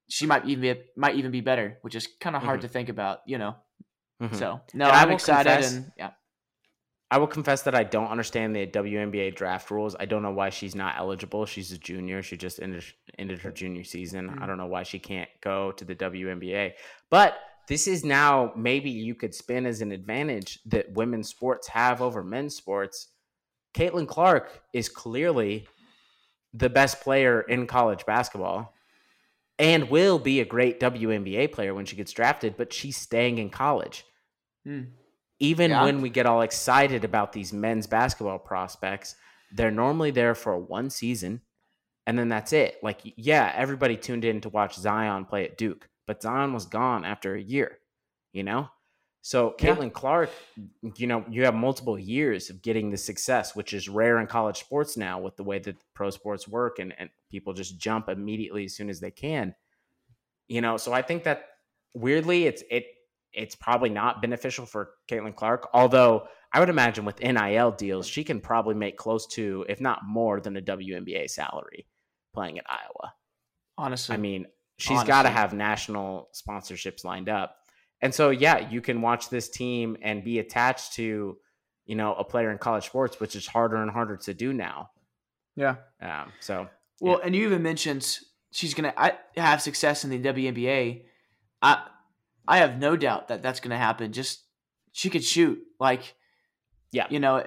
she 0.08 0.26
might 0.26 0.44
even 0.46 0.60
be 0.62 0.80
might 0.96 1.14
even 1.16 1.30
be 1.30 1.40
better, 1.40 1.78
which 1.82 1.94
is 1.94 2.06
kind 2.20 2.36
of 2.36 2.42
hard 2.42 2.58
Mhm. 2.60 2.62
to 2.62 2.68
think 2.68 2.88
about, 2.90 3.20
you 3.26 3.38
know. 3.38 3.56
Mhm. 4.20 4.36
So 4.36 4.60
no, 4.74 4.84
And 4.86 4.92
I'm 4.94 5.10
excited 5.10 5.50
confess- 5.50 5.72
and 5.74 5.92
yeah. 5.96 6.10
I 7.12 7.18
will 7.18 7.26
confess 7.26 7.60
that 7.64 7.74
I 7.74 7.84
don't 7.84 8.06
understand 8.06 8.56
the 8.56 8.66
WNBA 8.66 9.36
draft 9.36 9.70
rules. 9.70 9.94
I 10.00 10.06
don't 10.06 10.22
know 10.22 10.30
why 10.30 10.48
she's 10.48 10.74
not 10.74 10.94
eligible. 10.96 11.44
She's 11.44 11.70
a 11.70 11.76
junior. 11.76 12.22
She 12.22 12.38
just 12.38 12.58
ended, 12.58 12.84
ended 13.18 13.38
her 13.40 13.50
junior 13.50 13.84
season. 13.84 14.30
Mm. 14.30 14.42
I 14.42 14.46
don't 14.46 14.56
know 14.56 14.64
why 14.64 14.82
she 14.82 14.98
can't 14.98 15.28
go 15.42 15.72
to 15.72 15.84
the 15.84 15.94
WNBA. 15.94 16.72
But 17.10 17.38
this 17.68 17.86
is 17.86 18.02
now 18.02 18.54
maybe 18.56 18.88
you 18.88 19.14
could 19.14 19.34
spin 19.34 19.66
as 19.66 19.82
an 19.82 19.92
advantage 19.92 20.58
that 20.64 20.90
women's 20.94 21.28
sports 21.28 21.68
have 21.68 22.00
over 22.00 22.24
men's 22.24 22.56
sports. 22.56 23.08
Caitlin 23.74 24.08
Clark 24.08 24.62
is 24.72 24.88
clearly 24.88 25.68
the 26.54 26.70
best 26.70 27.02
player 27.02 27.42
in 27.42 27.66
college 27.66 28.06
basketball 28.06 28.72
and 29.58 29.90
will 29.90 30.18
be 30.18 30.40
a 30.40 30.46
great 30.46 30.80
WNBA 30.80 31.52
player 31.52 31.74
when 31.74 31.84
she 31.84 31.94
gets 31.94 32.12
drafted, 32.12 32.56
but 32.56 32.72
she's 32.72 32.96
staying 32.96 33.36
in 33.36 33.50
college 33.50 34.06
Hmm. 34.64 34.82
Even 35.42 35.70
Yeah. 35.70 35.84
when 35.84 36.00
we 36.00 36.08
get 36.08 36.24
all 36.26 36.42
excited 36.42 37.04
about 37.04 37.32
these 37.32 37.52
men's 37.52 37.86
basketball 37.86 38.38
prospects, 38.38 39.16
they're 39.52 39.70
normally 39.70 40.10
there 40.10 40.34
for 40.34 40.56
one 40.56 40.88
season 40.88 41.42
and 42.06 42.18
then 42.18 42.28
that's 42.28 42.52
it. 42.52 42.78
Like, 42.82 43.00
yeah, 43.16 43.52
everybody 43.54 43.96
tuned 43.96 44.24
in 44.24 44.40
to 44.40 44.48
watch 44.48 44.74
Zion 44.74 45.24
play 45.24 45.44
at 45.44 45.56
Duke, 45.58 45.88
but 46.06 46.22
Zion 46.22 46.52
was 46.52 46.66
gone 46.66 47.04
after 47.04 47.34
a 47.34 47.40
year, 47.42 47.78
you 48.32 48.42
know? 48.42 48.68
So, 49.20 49.54
Yeah. 49.60 49.76
Caitlin 49.76 49.92
Clark, 49.92 50.30
you 50.96 51.06
know, 51.06 51.24
you 51.30 51.44
have 51.44 51.54
multiple 51.54 51.96
years 51.96 52.50
of 52.50 52.60
getting 52.60 52.90
the 52.90 52.96
success, 52.96 53.54
which 53.54 53.72
is 53.72 53.88
rare 53.88 54.18
in 54.18 54.26
college 54.26 54.58
sports 54.58 54.96
now 54.96 55.20
with 55.20 55.36
the 55.36 55.44
way 55.44 55.60
that 55.60 55.76
pro 55.94 56.10
sports 56.10 56.48
work 56.48 56.80
and, 56.80 56.92
and 56.98 57.08
people 57.30 57.52
just 57.52 57.78
jump 57.78 58.08
immediately 58.08 58.64
as 58.64 58.74
soon 58.74 58.90
as 58.90 58.98
they 58.98 59.12
can. 59.12 59.54
You 60.48 60.60
know, 60.60 60.76
so 60.76 60.92
I 60.92 61.02
think 61.02 61.22
that 61.22 61.44
weirdly 61.94 62.46
it's 62.46 62.64
it 62.68 62.86
it's 63.32 63.54
probably 63.54 63.90
not 63.90 64.20
beneficial 64.20 64.66
for 64.66 64.90
Caitlin 65.08 65.34
Clark. 65.34 65.68
Although 65.72 66.26
I 66.52 66.60
would 66.60 66.68
imagine 66.68 67.04
with 67.04 67.20
NIL 67.20 67.72
deals, 67.72 68.06
she 68.06 68.24
can 68.24 68.40
probably 68.40 68.74
make 68.74 68.96
close 68.96 69.26
to, 69.28 69.64
if 69.68 69.80
not 69.80 70.00
more 70.06 70.40
than 70.40 70.56
a 70.56 70.62
WNBA 70.62 71.30
salary 71.30 71.86
playing 72.34 72.58
at 72.58 72.64
Iowa. 72.68 73.14
Honestly. 73.78 74.14
I 74.14 74.18
mean, 74.18 74.46
she's 74.78 75.02
got 75.04 75.22
to 75.22 75.30
have 75.30 75.52
national 75.52 76.28
sponsorships 76.34 77.04
lined 77.04 77.28
up. 77.28 77.56
And 78.00 78.12
so, 78.12 78.30
yeah, 78.30 78.68
you 78.68 78.80
can 78.80 79.00
watch 79.00 79.30
this 79.30 79.48
team 79.48 79.96
and 80.02 80.24
be 80.24 80.40
attached 80.40 80.94
to, 80.94 81.38
you 81.86 81.94
know, 81.94 82.14
a 82.14 82.24
player 82.24 82.50
in 82.50 82.58
college 82.58 82.84
sports, 82.84 83.20
which 83.20 83.36
is 83.36 83.46
harder 83.46 83.76
and 83.76 83.90
harder 83.90 84.16
to 84.18 84.34
do 84.34 84.52
now. 84.52 84.90
yeah. 85.56 85.76
Um, 86.00 86.32
so, 86.40 86.68
Well, 87.00 87.20
and 87.22 87.34
you 87.34 87.46
even 87.46 87.62
mentioned 87.62 88.18
she's 88.52 88.74
gonna 88.74 88.92
have 89.36 89.62
success 89.62 90.04
in 90.04 90.10
the 90.10 90.18
WNBA. 90.18 91.04
I 91.62 91.86
I 92.46 92.58
have 92.58 92.78
no 92.78 92.96
doubt 92.96 93.28
that 93.28 93.42
that's 93.42 93.60
gonna 93.60 93.78
happen. 93.78 94.12
Just 94.12 94.42
she 94.92 95.10
could 95.10 95.24
shoot 95.24 95.60
like, 95.80 96.14
Yeah. 96.90 97.06
you 97.10 97.20
know, 97.20 97.46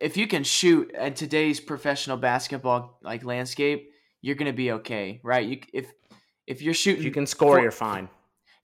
if 0.00 0.16
you 0.16 0.26
can 0.26 0.44
shoot 0.44 0.90
in 0.92 1.14
today's 1.14 1.60
professional 1.60 2.16
basketball 2.16 2.98
like 3.02 3.24
landscape, 3.24 3.90
you're 4.20 4.34
gonna 4.34 4.52
be 4.52 4.72
okay, 4.72 5.20
right? 5.22 5.46
You 5.46 5.60
if 5.72 5.92
if 6.46 6.62
you're 6.62 6.74
shooting, 6.74 7.00
if 7.00 7.04
you 7.04 7.10
can 7.12 7.26
score, 7.26 7.60
you're 7.60 7.70
fine. 7.70 8.08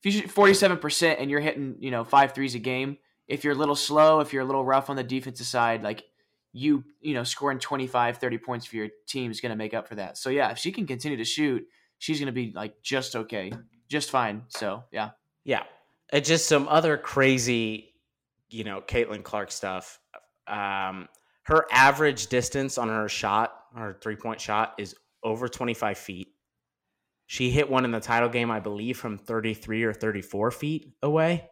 if 0.02 0.06
you 0.06 0.20
shoot 0.20 0.30
47% 0.30 1.16
and 1.20 1.30
you're 1.30 1.40
hitting, 1.40 1.76
you 1.78 1.90
know, 1.90 2.02
five 2.04 2.32
threes 2.32 2.54
a 2.54 2.58
game, 2.58 2.96
if 3.28 3.44
you're 3.44 3.52
a 3.52 3.56
little 3.56 3.76
slow, 3.76 4.20
if 4.20 4.32
you're 4.32 4.42
a 4.42 4.46
little 4.46 4.64
rough 4.64 4.90
on 4.90 4.96
the 4.96 5.04
defensive 5.04 5.46
side, 5.46 5.82
like 5.82 6.02
you, 6.52 6.84
you 7.00 7.14
know, 7.14 7.24
scoring 7.24 7.58
25, 7.58 8.18
30 8.18 8.38
points 8.38 8.64
for 8.66 8.76
your 8.76 8.88
team 9.06 9.30
is 9.30 9.40
going 9.40 9.50
to 9.50 9.56
make 9.56 9.74
up 9.74 9.88
for 9.88 9.96
that. 9.96 10.16
So 10.16 10.30
yeah, 10.30 10.50
if 10.50 10.58
she 10.58 10.72
can 10.72 10.86
continue 10.86 11.18
to 11.18 11.24
shoot, 11.24 11.66
she's 11.98 12.18
going 12.18 12.26
to 12.26 12.32
be 12.32 12.52
like 12.54 12.80
just 12.82 13.16
okay, 13.16 13.52
just 13.88 14.10
fine. 14.10 14.44
So 14.48 14.84
yeah. 14.92 15.10
Yeah. 15.44 15.64
It's 16.12 16.28
just 16.28 16.46
some 16.46 16.68
other 16.68 16.96
crazy, 16.96 17.92
you 18.48 18.64
know, 18.64 18.80
Caitlin 18.80 19.22
Clark 19.22 19.50
stuff. 19.50 19.98
Um, 20.46 21.08
her 21.44 21.66
average 21.70 22.28
distance 22.28 22.78
on 22.78 22.88
her 22.88 23.08
shot, 23.08 23.52
her 23.74 23.98
three 24.00 24.16
point 24.16 24.40
shot, 24.40 24.74
is 24.78 24.94
over 25.22 25.48
25 25.48 25.98
feet. 25.98 26.28
She 27.26 27.50
hit 27.50 27.70
one 27.70 27.84
in 27.84 27.90
the 27.90 28.00
title 28.00 28.28
game, 28.28 28.50
I 28.50 28.60
believe, 28.60 28.98
from 28.98 29.18
33 29.18 29.84
or 29.84 29.92
34 29.92 30.50
feet 30.50 30.94
away. 31.02 31.48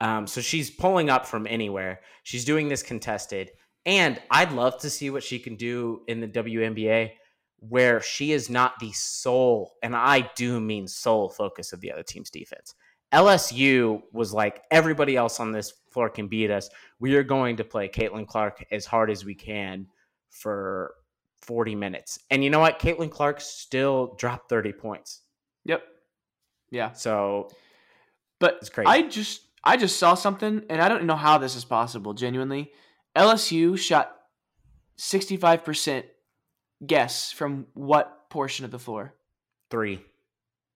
Um, 0.00 0.26
so 0.26 0.40
she's 0.40 0.70
pulling 0.70 1.10
up 1.10 1.26
from 1.26 1.46
anywhere. 1.46 2.00
She's 2.22 2.44
doing 2.44 2.68
this 2.68 2.82
contested. 2.82 3.50
And 3.84 4.20
I'd 4.30 4.52
love 4.52 4.78
to 4.80 4.90
see 4.90 5.10
what 5.10 5.24
she 5.24 5.38
can 5.40 5.56
do 5.56 6.02
in 6.06 6.20
the 6.20 6.28
WNBA 6.28 7.12
where 7.68 8.00
she 8.00 8.32
is 8.32 8.50
not 8.50 8.80
the 8.80 8.90
sole, 8.92 9.74
and 9.84 9.94
I 9.94 10.28
do 10.34 10.60
mean 10.60 10.88
sole 10.88 11.28
focus 11.28 11.72
of 11.72 11.80
the 11.80 11.92
other 11.92 12.02
team's 12.02 12.28
defense. 12.28 12.74
LSU 13.12 14.02
was 14.12 14.32
like 14.32 14.62
everybody 14.70 15.16
else 15.16 15.40
on 15.40 15.52
this 15.52 15.72
floor 15.90 16.08
can 16.08 16.28
beat 16.28 16.50
us. 16.50 16.70
We 16.98 17.14
are 17.16 17.22
going 17.22 17.56
to 17.56 17.64
play 17.64 17.88
Caitlin 17.88 18.26
Clark 18.26 18.64
as 18.70 18.86
hard 18.86 19.10
as 19.10 19.24
we 19.24 19.34
can 19.34 19.86
for 20.30 20.94
40 21.42 21.74
minutes. 21.74 22.18
And 22.30 22.42
you 22.42 22.50
know 22.50 22.60
what? 22.60 22.78
Caitlin 22.78 23.10
Clark 23.10 23.40
still 23.40 24.14
dropped 24.18 24.48
30 24.48 24.72
points. 24.72 25.20
Yep. 25.64 25.82
Yeah. 26.70 26.92
So 26.92 27.50
But 28.40 28.58
It's 28.60 28.70
crazy. 28.70 28.88
I 28.88 29.02
just 29.02 29.42
I 29.64 29.76
just 29.76 29.98
saw 29.98 30.14
something 30.14 30.64
and 30.68 30.80
I 30.80 30.88
don't 30.88 31.04
know 31.04 31.16
how 31.16 31.38
this 31.38 31.54
is 31.54 31.64
possible, 31.64 32.14
genuinely. 32.14 32.72
LSU 33.14 33.78
shot 33.78 34.16
65% 34.98 36.04
guess 36.84 37.30
from 37.30 37.66
what 37.74 38.30
portion 38.30 38.64
of 38.64 38.70
the 38.70 38.78
floor? 38.78 39.14
three. 39.72 40.04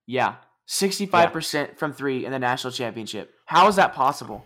Yeah. 0.07 0.37
65% 0.67 1.79
from 1.79 1.93
3 1.93 2.25
in 2.25 2.33
the 2.33 2.39
national 2.39 2.73
championship. 2.73 3.35
How 3.45 3.69
is 3.69 3.77
that 3.77 3.95
possible? 3.95 4.45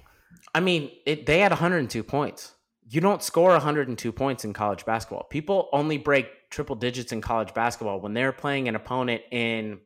I 0.55 0.61
mean, 0.61 0.91
it, 1.07 1.27
they 1.27 1.41
had 1.41 1.53
102 1.53 2.03
points. 2.03 2.55
You 2.89 3.01
don't 3.01 3.23
score 3.23 3.51
102 3.51 4.13
points 4.13 4.45
in 4.45 4.53
college 4.53 4.85
basketball. 4.85 5.25
People 5.25 5.69
only 5.73 5.97
break 5.97 6.51
triple 6.51 6.77
digits 6.77 7.13
in 7.13 7.21
college 7.21 7.55
basketball 7.55 8.01
when 8.01 8.15
they're 8.15 8.33
playing 8.33 8.69
an 8.69 8.75
opponent 8.75 9.23
in, 9.31 9.79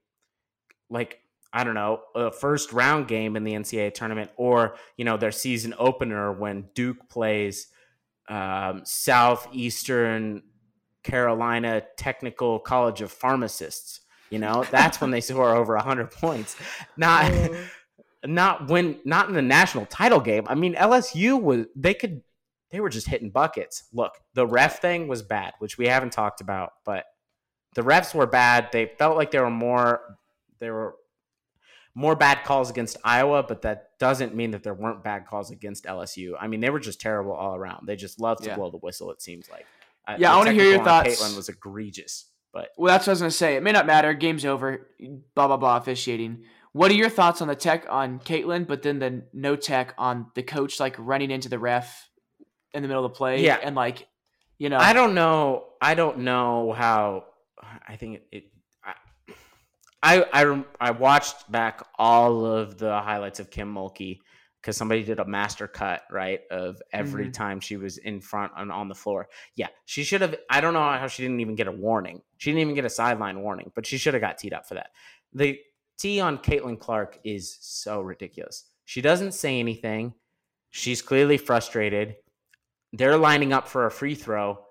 like, 0.89 1.21
I 1.53 1.63
don't 1.65 1.75
know, 1.75 2.01
a 2.15 2.33
first 2.33 2.73
round 2.73 3.07
game 3.07 3.37
in 3.37 3.45
the 3.45 3.53
NCAA 3.53 3.95
tournament 3.95 4.31
or, 4.37 4.77
you 4.97 5.05
know, 5.05 5.17
their 5.17 5.33
season 5.33 5.75
opener 5.79 6.33
when 6.33 6.69
Duke 6.75 7.09
plays 7.09 7.69
um, 8.29 8.83
Southeastern 8.85 10.43
Carolina 11.03 11.83
Technical 11.97 12.59
College 12.59 13.03
of 13.03 13.13
Pharmacists. 13.13 14.01
You 14.31 14.39
know, 14.39 14.65
that's 14.71 15.01
when 15.01 15.11
they 15.11 15.21
score 15.21 15.55
over 15.55 15.75
100 15.77 16.11
points. 16.11 16.57
Not 16.97 17.33
not 18.25 18.69
when 18.69 18.99
not 19.05 19.29
in 19.29 19.35
the 19.35 19.43
national 19.43 19.87
title 19.87 20.21
game. 20.21 20.45
I 20.49 20.55
mean, 20.55 20.75
LSU 20.75 21.41
was 21.41 21.67
they 21.77 21.95
could 21.95 22.23
they 22.71 22.81
were 22.81 22.89
just 22.89 23.07
hitting 23.07 23.31
buckets. 23.31 23.85
Look, 23.93 24.15
the 24.35 24.47
ref 24.47 24.81
thing 24.81 25.07
was 25.07 25.23
bad, 25.23 25.53
which 25.59 25.79
we 25.79 25.87
haven't 25.87 26.13
talked 26.13 26.41
about, 26.41 26.73
but 26.85 27.05
the 27.75 27.83
refs 27.83 28.15
were 28.15 28.27
bad. 28.27 28.71
They 28.73 28.87
felt 28.99 29.17
like 29.17 29.31
there 29.31 29.43
were 29.43 29.51
more 29.51 30.19
there 30.59 30.73
were 30.75 30.97
more 31.95 32.17
bad 32.17 32.43
calls 32.45 32.71
against 32.71 32.97
Iowa, 33.05 33.45
but 33.45 33.63
that 33.63 33.91
doesn't 34.01 34.35
mean 34.35 34.51
that 34.51 34.65
there 34.65 34.75
weren't 34.75 35.05
bad 35.05 35.27
calls 35.29 35.53
against 35.53 35.85
LSU. 35.85 36.33
I 36.41 36.49
mean, 36.49 36.61
they 36.61 36.71
were 36.71 36.81
just 36.81 37.01
terrible 37.01 37.33
all 37.33 37.55
around. 37.55 37.87
They 37.87 37.95
just 37.95 38.19
love 38.19 38.39
to 38.39 38.47
Yeah. 38.49 38.57
blow 38.57 38.71
the 38.71 38.79
whistle. 38.79 39.13
It 39.13 39.23
seems 39.23 39.49
like. 39.49 39.67
Uh, 40.09 40.17
Yeah, 40.19 40.35
I 40.35 40.37
wanna 40.37 40.53
hear 40.53 40.65
your 40.65 40.83
thoughts. 40.83 41.23
Caitlin 41.23 41.37
was 41.37 41.49
egregious, 41.49 42.27
but 42.55 42.71
Well, 42.79 42.93
that's 42.93 43.07
what 43.07 43.11
I 43.11 43.15
was 43.15 43.21
going 43.21 43.31
to 43.31 43.37
say. 43.37 43.57
It 43.57 43.63
may 43.63 43.73
not 43.73 43.87
matter. 43.87 44.15
Game's 44.15 44.45
over. 44.45 44.89
Blah, 45.35 45.49
blah, 45.49 45.57
blah, 45.57 45.77
officiating. 45.77 46.45
What 46.73 46.91
are 46.91 46.95
your 46.95 47.11
thoughts 47.11 47.43
on 47.43 47.49
the 47.49 47.55
tech 47.55 47.87
on 47.91 48.21
Caitlin, 48.21 48.67
but 48.67 48.83
then 48.83 48.99
the 49.01 49.25
no 49.33 49.57
tech 49.57 49.95
on 49.99 50.29
the 50.35 50.43
coach, 50.43 50.81
like 50.81 50.97
running 50.99 51.31
into 51.31 51.49
the 51.49 51.59
ref 51.59 52.09
in 52.73 52.83
the 52.83 52.89
middle 52.89 53.05
of 53.05 53.13
the 53.13 53.17
play? 53.17 53.45
Yeah. 53.45 53.59
And, 53.63 53.75
like, 53.77 54.09
you 54.59 54.71
know. 54.71 54.79
I 54.79 54.93
don't 54.93 55.15
know. 55.15 55.65
I 55.83 55.95
don't 55.95 56.21
know 56.21 56.73
how. 56.73 57.25
I 57.87 57.97
think 57.97 58.17
it. 58.17 58.27
it 58.33 58.45
I 60.03 60.25
I 60.33 60.65
I 60.81 60.91
watched 60.91 61.51
back 61.51 61.83
all 61.99 62.45
of 62.45 62.79
the 62.79 63.01
highlights 63.01 63.41
of 63.41 63.51
Kim 63.51 63.75
Mulkey 63.75 64.21
because 64.65 64.79
somebody 64.79 65.03
did 65.03 65.19
a 65.21 65.27
master 65.27 65.69
cut 65.69 66.05
right 66.11 66.41
of 66.51 66.81
every 66.91 67.27
Mhm. 67.27 67.35
time 67.35 67.61
she 67.61 67.77
was 67.77 67.99
in 67.99 68.19
front 68.19 68.51
and 68.57 68.73
on 68.73 68.89
the 68.89 68.95
floor. 68.95 69.29
Yeah, 69.57 69.69
she 69.85 70.05
should 70.05 70.23
have. 70.23 70.35
I 70.49 70.63
don't 70.63 70.73
know 70.73 70.81
how 70.81 71.07
she 71.07 71.23
didn't 71.23 71.41
even 71.41 71.55
get 71.55 71.67
a 71.67 71.73
warning. 71.73 72.23
She 72.39 72.51
didn't 72.51 72.63
even 72.63 72.75
get 72.75 72.87
a 72.87 72.91
sideline 72.91 73.43
warning, 73.43 73.73
but 73.75 73.85
she 73.85 73.99
should 73.99 74.15
have 74.15 74.23
got 74.23 74.39
teed 74.39 74.55
up 74.55 74.67
for 74.67 74.73
that. 74.73 74.93
The 75.35 75.61
tee 75.99 76.19
on 76.19 76.39
Caitlin 76.39 76.81
Clark 76.81 77.19
is 77.25 77.59
so 77.61 78.01
ridiculous. 78.01 78.71
She 78.87 79.03
doesn't 79.03 79.33
say 79.33 79.61
anything. 79.61 80.15
She's 80.71 81.03
clearly 81.03 81.37
frustrated. 81.37 82.17
They're 82.91 83.19
lining 83.19 83.53
up 83.53 83.69
for 83.69 83.85
a 83.85 83.91
free 83.91 84.15
throw. 84.15 84.65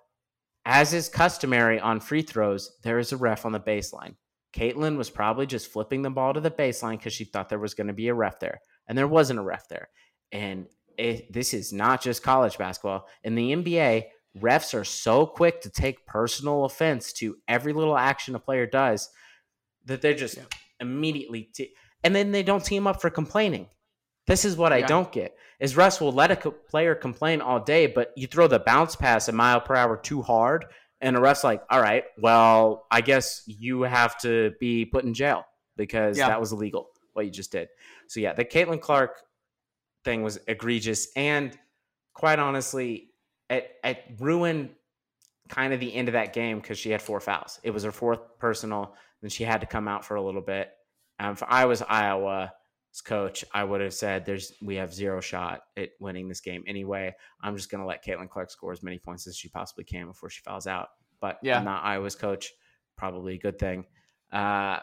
As 0.66 0.92
is 0.96 1.08
customary 1.08 1.80
on 1.80 2.00
free 2.00 2.24
throws, 2.24 2.80
there 2.82 2.98
is 2.98 3.12
a 3.12 3.18
ref 3.18 3.46
on 3.46 3.52
the 3.52 3.60
baseline. 3.60 4.16
Caitlin 4.54 4.98
was 4.98 5.12
probably 5.12 5.46
just 5.46 5.68
flipping 5.68 6.02
the 6.02 6.10
ball 6.10 6.34
to 6.34 6.40
the 6.40 6.50
baseline 6.50 6.98
because 6.98 7.14
she 7.14 7.26
thought 7.26 7.50
there 7.50 7.60
was 7.60 7.76
going 7.76 7.88
to 7.88 7.94
be 7.94 8.08
a 8.08 8.14
ref 8.16 8.40
there. 8.40 8.60
And 8.88 8.98
there 8.98 9.08
wasn't 9.08 9.40
a 9.40 9.44
ref 9.44 9.68
there. 9.68 9.90
And 10.32 10.68
it, 10.98 11.32
this 11.32 11.54
is 11.54 11.74
not 11.74 12.02
just 12.02 12.24
college 12.24 12.58
basketball. 12.58 13.08
In 13.24 13.36
the 13.36 13.52
NBA, 13.54 14.06
refs 14.40 14.74
are 14.74 14.84
so 14.84 15.26
quick 15.26 15.62
to 15.62 15.70
take 15.70 16.06
personal 16.06 16.66
offense 16.66 17.14
to 17.14 17.38
every 17.48 17.74
little 17.74 17.98
action 17.98 18.36
a 18.36 18.40
player 18.40 18.66
does 18.66 19.10
that 19.86 20.02
they're 20.02 20.14
just 20.14 20.38
yeah. 20.38 20.44
immediately 20.80 21.50
t- 21.54 21.74
and 22.04 22.16
then 22.16 22.32
they 22.32 22.44
don't 22.44 22.64
team 22.64 22.88
up 22.88 23.02
for 23.02 23.10
complaining. 23.10 23.68
This 24.28 24.46
is 24.46 24.56
what 24.56 24.72
yeah. 24.72 24.80
I 24.80 24.82
don't 24.88 25.12
get. 25.12 25.36
Is 25.60 25.76
refs 25.76 26.00
will 26.00 26.12
let 26.12 26.32
a 26.32 26.36
co- 26.36 26.52
player 26.52 26.96
complain 26.96 27.42
all 27.42 27.60
day, 27.60 27.88
but 27.88 28.12
you 28.16 28.28
throw 28.28 28.48
the 28.48 28.60
bounce 28.60 28.96
pass 28.96 29.28
a 29.28 29.32
mile 29.32 29.62
per 29.62 29.76
hour 29.76 29.98
too 29.98 30.22
hard, 30.22 30.66
and 31.02 31.16
a 31.16 31.22
ref's 31.22 31.44
like, 31.44 31.62
"All 31.70 31.82
right, 31.82 32.06
well, 32.18 32.86
I 32.90 33.02
guess 33.02 33.44
you 33.46 33.82
have 33.82 34.18
to 34.20 34.54
be 34.60 34.86
put 34.86 35.04
in 35.04 35.14
jail 35.14 35.46
because 35.76 36.18
yeah. 36.18 36.28
that 36.28 36.40
was 36.40 36.52
illegal 36.52 36.90
what 37.14 37.26
you 37.26 37.32
just 37.32 37.52
did." 37.52 37.68
So 38.14 38.20
yeah, 38.20 38.34
the 38.34 38.46
Caitlin 38.46 38.80
Clark 38.80 39.24
thing 40.06 40.22
was 40.22 40.38
egregious, 40.48 41.08
and 41.16 41.58
quite 42.14 42.38
honestly, 42.38 43.10
it, 43.50 43.72
it 43.84 44.04
ruined 44.20 44.70
kind 45.50 45.74
of 45.74 45.80
the 45.80 45.92
end 45.92 46.10
of 46.10 46.14
that 46.14 46.32
game 46.32 46.60
because 46.60 46.78
she 46.78 46.92
had 46.92 47.02
four 47.02 47.20
fouls. 47.20 47.60
It 47.64 47.72
was 47.72 47.84
her 47.86 47.92
fourth 47.92 48.20
personal, 48.38 48.94
and 49.24 49.32
she 49.32 49.44
had 49.44 49.62
to 49.62 49.68
come 49.68 49.88
out 49.88 50.06
for 50.06 50.14
a 50.14 50.22
little 50.22 50.44
bit. 50.44 50.70
Um, 51.20 51.32
if 51.32 51.42
I 51.42 51.66
was 51.66 51.82
Iowa's 51.82 52.52
coach, 53.04 53.44
I 53.52 53.64
would 53.64 53.82
have 53.82 53.96
said, 53.96 54.26
"There's 54.26 54.54
we 54.62 54.76
have 54.76 54.94
zero 54.94 55.20
shot 55.20 55.62
at 55.76 55.90
winning 56.00 56.28
this 56.28 56.42
game 56.42 56.64
anyway. 56.68 57.16
I'm 57.42 57.58
just 57.58 57.72
going 57.72 57.82
to 57.82 57.88
let 57.88 58.06
Caitlin 58.06 58.30
Clark 58.30 58.52
score 58.52 58.74
as 58.74 58.84
many 58.84 59.00
points 59.00 59.26
as 59.26 59.36
she 59.36 59.50
possibly 59.50 59.86
can 59.86 60.06
before 60.06 60.30
she 60.30 60.44
fouls 60.44 60.68
out." 60.68 60.90
But 61.20 61.40
yeah, 61.42 61.58
I'm 61.58 61.66
not 61.66 61.84
Iowa's 61.84 62.16
coach. 62.16 62.54
Probably 62.96 63.34
a 63.34 63.40
good 63.40 63.58
thing. 63.58 63.86
Uh, 64.32 64.82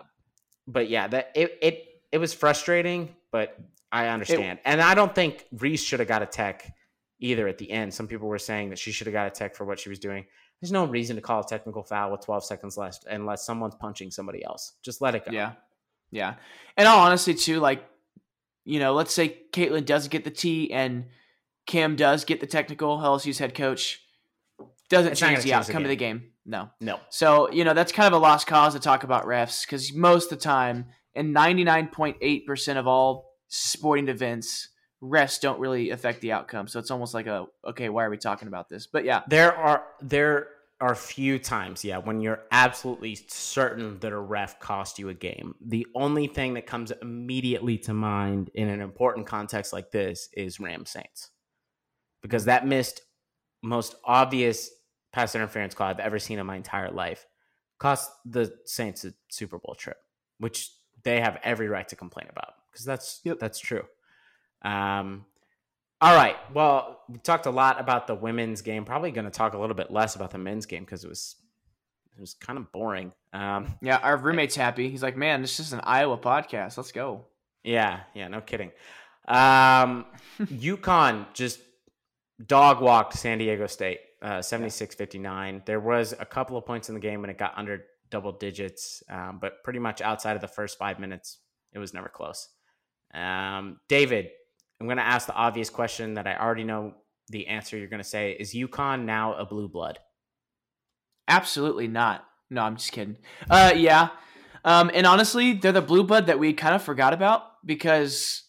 but 0.66 0.88
yeah, 0.88 1.06
that 1.06 1.30
it 1.36 1.56
it 1.62 1.86
it 2.12 2.18
was 2.18 2.32
frustrating, 2.32 3.14
but 3.30 3.56
I 3.92 4.08
understand. 4.08 4.58
It, 4.58 4.62
and 4.64 4.80
I 4.80 4.94
don't 4.94 5.14
think 5.14 5.46
Reese 5.52 5.82
should 5.82 6.00
have 6.00 6.08
got 6.08 6.22
a 6.22 6.26
tech 6.26 6.72
either 7.20 7.46
at 7.48 7.58
the 7.58 7.70
end. 7.70 7.92
Some 7.92 8.08
people 8.08 8.28
were 8.28 8.38
saying 8.38 8.70
that 8.70 8.78
she 8.78 8.92
should 8.92 9.06
have 9.06 9.14
got 9.14 9.26
a 9.26 9.30
tech 9.30 9.54
for 9.54 9.64
what 9.64 9.78
she 9.78 9.88
was 9.88 9.98
doing. 9.98 10.26
There's 10.60 10.72
no 10.72 10.84
reason 10.84 11.16
to 11.16 11.22
call 11.22 11.40
a 11.40 11.46
technical 11.46 11.82
foul 11.82 12.12
with 12.12 12.20
12 12.22 12.44
seconds 12.44 12.76
left 12.76 13.06
unless 13.08 13.44
someone's 13.44 13.74
punching 13.74 14.10
somebody 14.10 14.44
else. 14.44 14.74
Just 14.82 15.00
let 15.00 15.14
it 15.14 15.24
go. 15.24 15.32
Yeah. 15.32 15.52
Yeah. 16.10 16.34
And 16.76 16.86
all 16.86 17.00
honestly, 17.00 17.34
too, 17.34 17.60
like, 17.60 17.84
you 18.64 18.78
know, 18.78 18.92
let's 18.92 19.12
say 19.12 19.38
Caitlin 19.52 19.86
does 19.86 20.08
get 20.08 20.24
the 20.24 20.30
T 20.30 20.72
and 20.72 21.06
Cam 21.66 21.96
does 21.96 22.24
get 22.24 22.40
the 22.40 22.46
technical, 22.46 22.98
LSU's 22.98 23.38
head 23.38 23.54
coach. 23.54 24.00
Doesn't 24.88 25.12
it's 25.12 25.20
change 25.20 25.44
the 25.44 25.54
outcome 25.54 25.82
of 25.82 25.88
the 25.88 25.96
game. 25.96 26.32
No. 26.44 26.68
No. 26.80 26.98
So, 27.10 27.50
you 27.50 27.64
know, 27.64 27.74
that's 27.74 27.92
kind 27.92 28.12
of 28.12 28.12
a 28.12 28.22
lost 28.22 28.46
cause 28.46 28.74
to 28.74 28.80
talk 28.80 29.04
about 29.04 29.24
refs 29.24 29.64
because 29.64 29.94
most 29.94 30.32
of 30.32 30.38
the 30.38 30.42
time, 30.42 30.86
and 31.14 31.34
99.8% 31.34 32.76
of 32.76 32.86
all 32.86 33.34
sporting 33.48 34.08
events, 34.08 34.68
refs 35.02 35.40
don't 35.40 35.58
really 35.58 35.90
affect 35.90 36.20
the 36.20 36.32
outcome. 36.32 36.68
So 36.68 36.78
it's 36.78 36.90
almost 36.90 37.14
like 37.14 37.26
a 37.26 37.46
okay, 37.66 37.88
why 37.88 38.04
are 38.04 38.10
we 38.10 38.18
talking 38.18 38.48
about 38.48 38.68
this? 38.68 38.86
But 38.86 39.04
yeah, 39.04 39.22
there 39.28 39.54
are 39.54 39.84
there 40.00 40.48
are 40.80 40.94
few 40.94 41.38
times, 41.38 41.84
yeah, 41.84 41.98
when 41.98 42.22
you're 42.22 42.40
absolutely 42.50 43.14
certain 43.28 43.98
that 43.98 44.12
a 44.12 44.18
ref 44.18 44.58
cost 44.60 44.98
you 44.98 45.10
a 45.10 45.14
game. 45.14 45.54
The 45.60 45.86
only 45.94 46.26
thing 46.26 46.54
that 46.54 46.66
comes 46.66 46.90
immediately 47.02 47.76
to 47.78 47.92
mind 47.92 48.50
in 48.54 48.68
an 48.68 48.80
important 48.80 49.26
context 49.26 49.74
like 49.74 49.90
this 49.90 50.30
is 50.32 50.58
Ram 50.58 50.86
Saints, 50.86 51.30
because 52.22 52.46
that 52.46 52.66
missed 52.66 53.02
most 53.62 53.94
obvious 54.04 54.70
pass 55.12 55.34
interference 55.34 55.74
call 55.74 55.88
I've 55.88 56.00
ever 56.00 56.18
seen 56.18 56.38
in 56.38 56.46
my 56.46 56.56
entire 56.56 56.90
life. 56.90 57.26
Cost 57.78 58.10
the 58.24 58.52
Saints 58.64 59.04
a 59.04 59.12
Super 59.30 59.58
Bowl 59.58 59.74
trip, 59.74 59.98
which 60.38 60.70
they 61.02 61.20
have 61.20 61.38
every 61.42 61.68
right 61.68 61.88
to 61.88 61.96
complain 61.96 62.26
about 62.30 62.54
because 62.70 62.84
that's 62.84 63.20
yep. 63.24 63.38
that's 63.38 63.58
true. 63.58 63.84
Um, 64.62 65.24
all 66.00 66.14
right. 66.14 66.36
Well, 66.54 67.00
we 67.08 67.18
talked 67.18 67.46
a 67.46 67.50
lot 67.50 67.78
about 67.78 68.06
the 68.06 68.14
women's 68.14 68.62
game. 68.62 68.84
Probably 68.84 69.10
going 69.10 69.26
to 69.26 69.30
talk 69.30 69.52
a 69.52 69.58
little 69.58 69.76
bit 69.76 69.90
less 69.90 70.16
about 70.16 70.30
the 70.30 70.38
men's 70.38 70.66
game 70.66 70.84
because 70.84 71.04
it 71.04 71.08
was 71.08 71.36
it 72.16 72.20
was 72.20 72.34
kind 72.34 72.58
of 72.58 72.72
boring. 72.72 73.12
Um, 73.32 73.78
yeah, 73.82 73.98
our 73.98 74.16
roommate's 74.16 74.56
happy. 74.56 74.88
He's 74.88 75.02
like, 75.02 75.16
"Man, 75.16 75.42
this 75.42 75.60
is 75.60 75.72
an 75.72 75.80
Iowa 75.82 76.18
podcast. 76.18 76.76
Let's 76.76 76.92
go." 76.92 77.26
Yeah, 77.62 78.00
yeah, 78.14 78.28
no 78.28 78.40
kidding. 78.40 78.72
Um, 79.28 80.06
UConn 80.40 81.26
just 81.34 81.60
dog 82.46 82.80
walked 82.80 83.14
San 83.14 83.38
Diego 83.38 83.66
State, 83.66 84.00
uh, 84.22 84.38
76-59. 84.38 85.64
There 85.66 85.80
was 85.80 86.14
a 86.18 86.24
couple 86.24 86.56
of 86.56 86.64
points 86.64 86.88
in 86.88 86.94
the 86.94 87.00
game 87.00 87.20
when 87.20 87.30
it 87.30 87.38
got 87.38 87.52
under 87.56 87.84
double 88.10 88.32
digits, 88.32 89.02
um, 89.08 89.38
but 89.40 89.62
pretty 89.64 89.78
much 89.78 90.00
outside 90.00 90.34
of 90.34 90.40
the 90.40 90.48
first 90.48 90.78
five 90.78 90.98
minutes, 90.98 91.38
it 91.72 91.78
was 91.78 91.94
never 91.94 92.08
close. 92.08 92.48
Um, 93.14 93.80
David, 93.88 94.28
I'm 94.80 94.86
going 94.86 94.98
to 94.98 95.06
ask 95.06 95.26
the 95.26 95.34
obvious 95.34 95.70
question 95.70 96.14
that 96.14 96.26
I 96.26 96.36
already 96.36 96.64
know 96.64 96.94
the 97.28 97.46
answer 97.46 97.76
you're 97.76 97.88
going 97.88 98.02
to 98.02 98.08
say. 98.08 98.32
Is 98.32 98.54
UConn 98.54 99.04
now 99.04 99.34
a 99.34 99.44
blue 99.44 99.68
blood? 99.68 99.98
Absolutely 101.28 101.88
not. 101.88 102.24
No, 102.50 102.62
I'm 102.62 102.76
just 102.76 102.92
kidding. 102.92 103.16
Uh, 103.48 103.72
yeah. 103.76 104.08
Um, 104.64 104.90
and 104.92 105.06
honestly, 105.06 105.54
they're 105.54 105.72
the 105.72 105.80
blue 105.80 106.04
blood 106.04 106.26
that 106.26 106.38
we 106.38 106.52
kind 106.52 106.74
of 106.74 106.82
forgot 106.82 107.12
about 107.12 107.42
because 107.64 108.42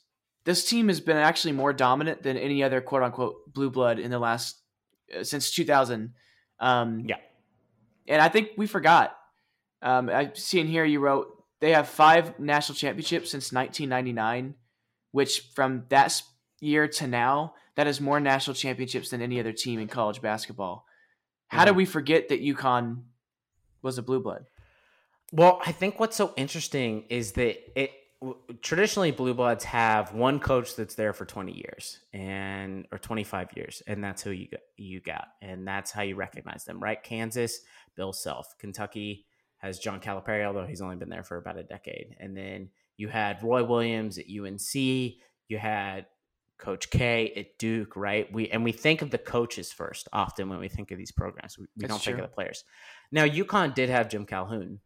this 0.46 0.68
team 0.68 0.88
has 0.88 1.00
been 1.00 1.18
actually 1.18 1.54
more 1.54 1.74
dominant 1.74 2.24
than 2.24 2.38
any 2.38 2.64
other 2.64 2.82
quote 2.82 3.04
unquote 3.04 3.54
blue 3.54 3.70
blood 3.70 4.00
in 4.00 4.10
the 4.10 4.20
last 4.20 4.60
uh, 5.18 5.24
since 5.24 5.52
2000. 5.52 6.14
Um, 6.60 7.04
yeah. 7.06 7.18
And 8.08 8.22
I 8.22 8.30
think 8.30 8.50
we 8.58 8.68
forgot. 8.68 9.16
Um, 9.82 10.10
I 10.10 10.32
see 10.34 10.60
in 10.60 10.68
here 10.68 10.86
you 10.86 11.00
wrote 11.00 11.28
they 11.60 11.72
have 11.72 11.88
five 11.88 12.40
national 12.40 12.76
championships 12.76 13.32
since 13.32 13.52
1999 13.52 14.56
which 15.12 15.42
from 15.54 15.86
that 15.90 16.22
year 16.60 16.88
to 16.88 17.08
now, 17.08 17.54
that 17.76 17.88
is 17.88 18.02
more 18.02 18.20
national 18.20 18.56
championships 18.56 19.10
than 19.10 19.22
any 19.22 19.40
other 19.40 19.52
team 19.52 19.80
in 19.80 19.88
college 19.88 20.22
basketball. 20.22 20.86
How 21.48 21.60
yeah. 21.60 21.66
did 21.66 21.76
we 21.76 21.86
forget 21.86 22.30
that 22.30 22.42
UConn 22.42 23.04
was 23.82 23.98
a 23.98 24.02
blue 24.02 24.22
blood? 24.22 24.46
Well, 25.34 25.62
I 25.66 25.72
think 25.72 26.00
what's 26.00 26.18
so 26.18 26.34
interesting 26.36 27.06
is 27.10 27.34
that 27.34 27.58
it 27.80 27.92
traditionally 28.62 29.12
blue 29.12 29.34
bloods 29.34 29.64
have 29.64 30.14
one 30.14 30.40
coach 30.40 30.76
that's 30.76 30.94
there 30.94 31.12
for 31.12 31.26
20 31.26 31.54
years 31.54 32.00
and 32.14 32.86
or 32.92 33.00
25 33.00 33.50
years 33.56 33.82
and 33.88 34.04
that's 34.04 34.22
who 34.22 34.30
you 34.30 34.48
got, 34.48 34.60
you 34.78 35.02
got 35.02 35.30
and 35.42 35.68
that's 35.68 35.90
how 35.90 36.04
you 36.04 36.14
recognize 36.14 36.64
them 36.64 36.80
right 36.80 37.02
kansas 37.02 37.62
bill 37.96 38.14
self 38.14 38.56
kentucky 38.60 39.26
has 39.62 39.80
john 39.80 40.00
calipari 40.00 40.46
although 40.46 40.66
he's 40.66 40.82
only 40.82 40.96
been 40.96 41.10
there 41.10 41.24
for 41.24 41.38
about 41.38 41.58
a 41.58 41.64
decade 41.64 42.16
and 42.20 42.36
then 42.36 42.70
you 43.02 43.08
had 43.08 43.42
Roy 43.42 43.64
Williams 43.64 44.20
at 44.20 44.26
UNC. 44.26 44.76
You 44.76 45.58
had 45.58 46.06
Coach 46.60 46.92
K 46.92 47.34
at 47.36 47.58
Duke, 47.58 47.96
right? 47.96 48.32
We 48.32 48.48
and 48.50 48.64
we 48.64 48.72
think 48.72 49.02
of 49.02 49.10
the 49.10 49.18
coaches 49.18 49.72
first 49.74 50.08
often 50.14 50.50
when 50.50 50.60
we 50.60 50.70
think 50.70 50.92
of 50.92 51.00
these 51.00 51.12
programs. 51.12 51.58
We, 51.58 51.66
we 51.78 51.88
don't 51.88 52.00
true. 52.00 52.14
think 52.14 52.24
of 52.24 52.30
the 52.30 52.36
players. 52.36 52.64
Now 53.12 53.26
UConn 53.26 53.74
did 53.74 53.90
have 53.90 54.08
Jim 54.08 54.28
Calhoun, 54.28 54.82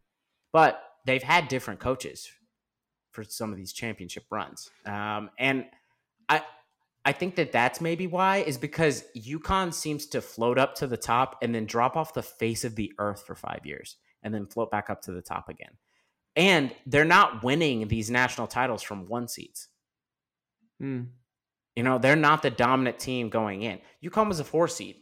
but 0.50 0.82
they've 1.04 1.22
had 1.22 1.48
different 1.48 1.78
coaches 1.78 2.26
for 3.12 3.22
some 3.22 3.52
of 3.52 3.58
these 3.58 3.74
championship 3.74 4.24
runs. 4.30 4.70
Um, 4.86 5.28
and 5.38 5.66
I 6.30 6.42
I 7.04 7.12
think 7.12 7.36
that 7.36 7.52
that's 7.52 7.82
maybe 7.82 8.06
why 8.06 8.38
is 8.38 8.56
because 8.56 9.04
UConn 9.14 9.74
seems 9.74 10.06
to 10.06 10.22
float 10.22 10.58
up 10.58 10.74
to 10.76 10.86
the 10.86 10.96
top 10.96 11.36
and 11.42 11.54
then 11.54 11.66
drop 11.66 11.96
off 11.96 12.14
the 12.14 12.22
face 12.22 12.64
of 12.64 12.76
the 12.76 12.92
earth 12.98 13.24
for 13.26 13.34
five 13.34 13.60
years 13.64 13.96
and 14.26 14.34
then 14.34 14.44
float 14.44 14.72
back 14.72 14.90
up 14.90 15.00
to 15.02 15.12
the 15.12 15.22
top 15.22 15.48
again. 15.48 15.70
And 16.34 16.74
they're 16.84 17.04
not 17.04 17.44
winning 17.44 17.86
these 17.86 18.10
national 18.10 18.48
titles 18.48 18.82
from 18.82 19.06
one 19.06 19.28
seeds. 19.28 19.68
Mm. 20.82 21.06
You 21.76 21.84
know, 21.84 21.98
they're 21.98 22.16
not 22.16 22.42
the 22.42 22.50
dominant 22.50 22.98
team 22.98 23.28
going 23.30 23.62
in. 23.62 23.78
UConn 24.04 24.26
was 24.26 24.40
a 24.40 24.44
four 24.44 24.66
seed. 24.66 24.96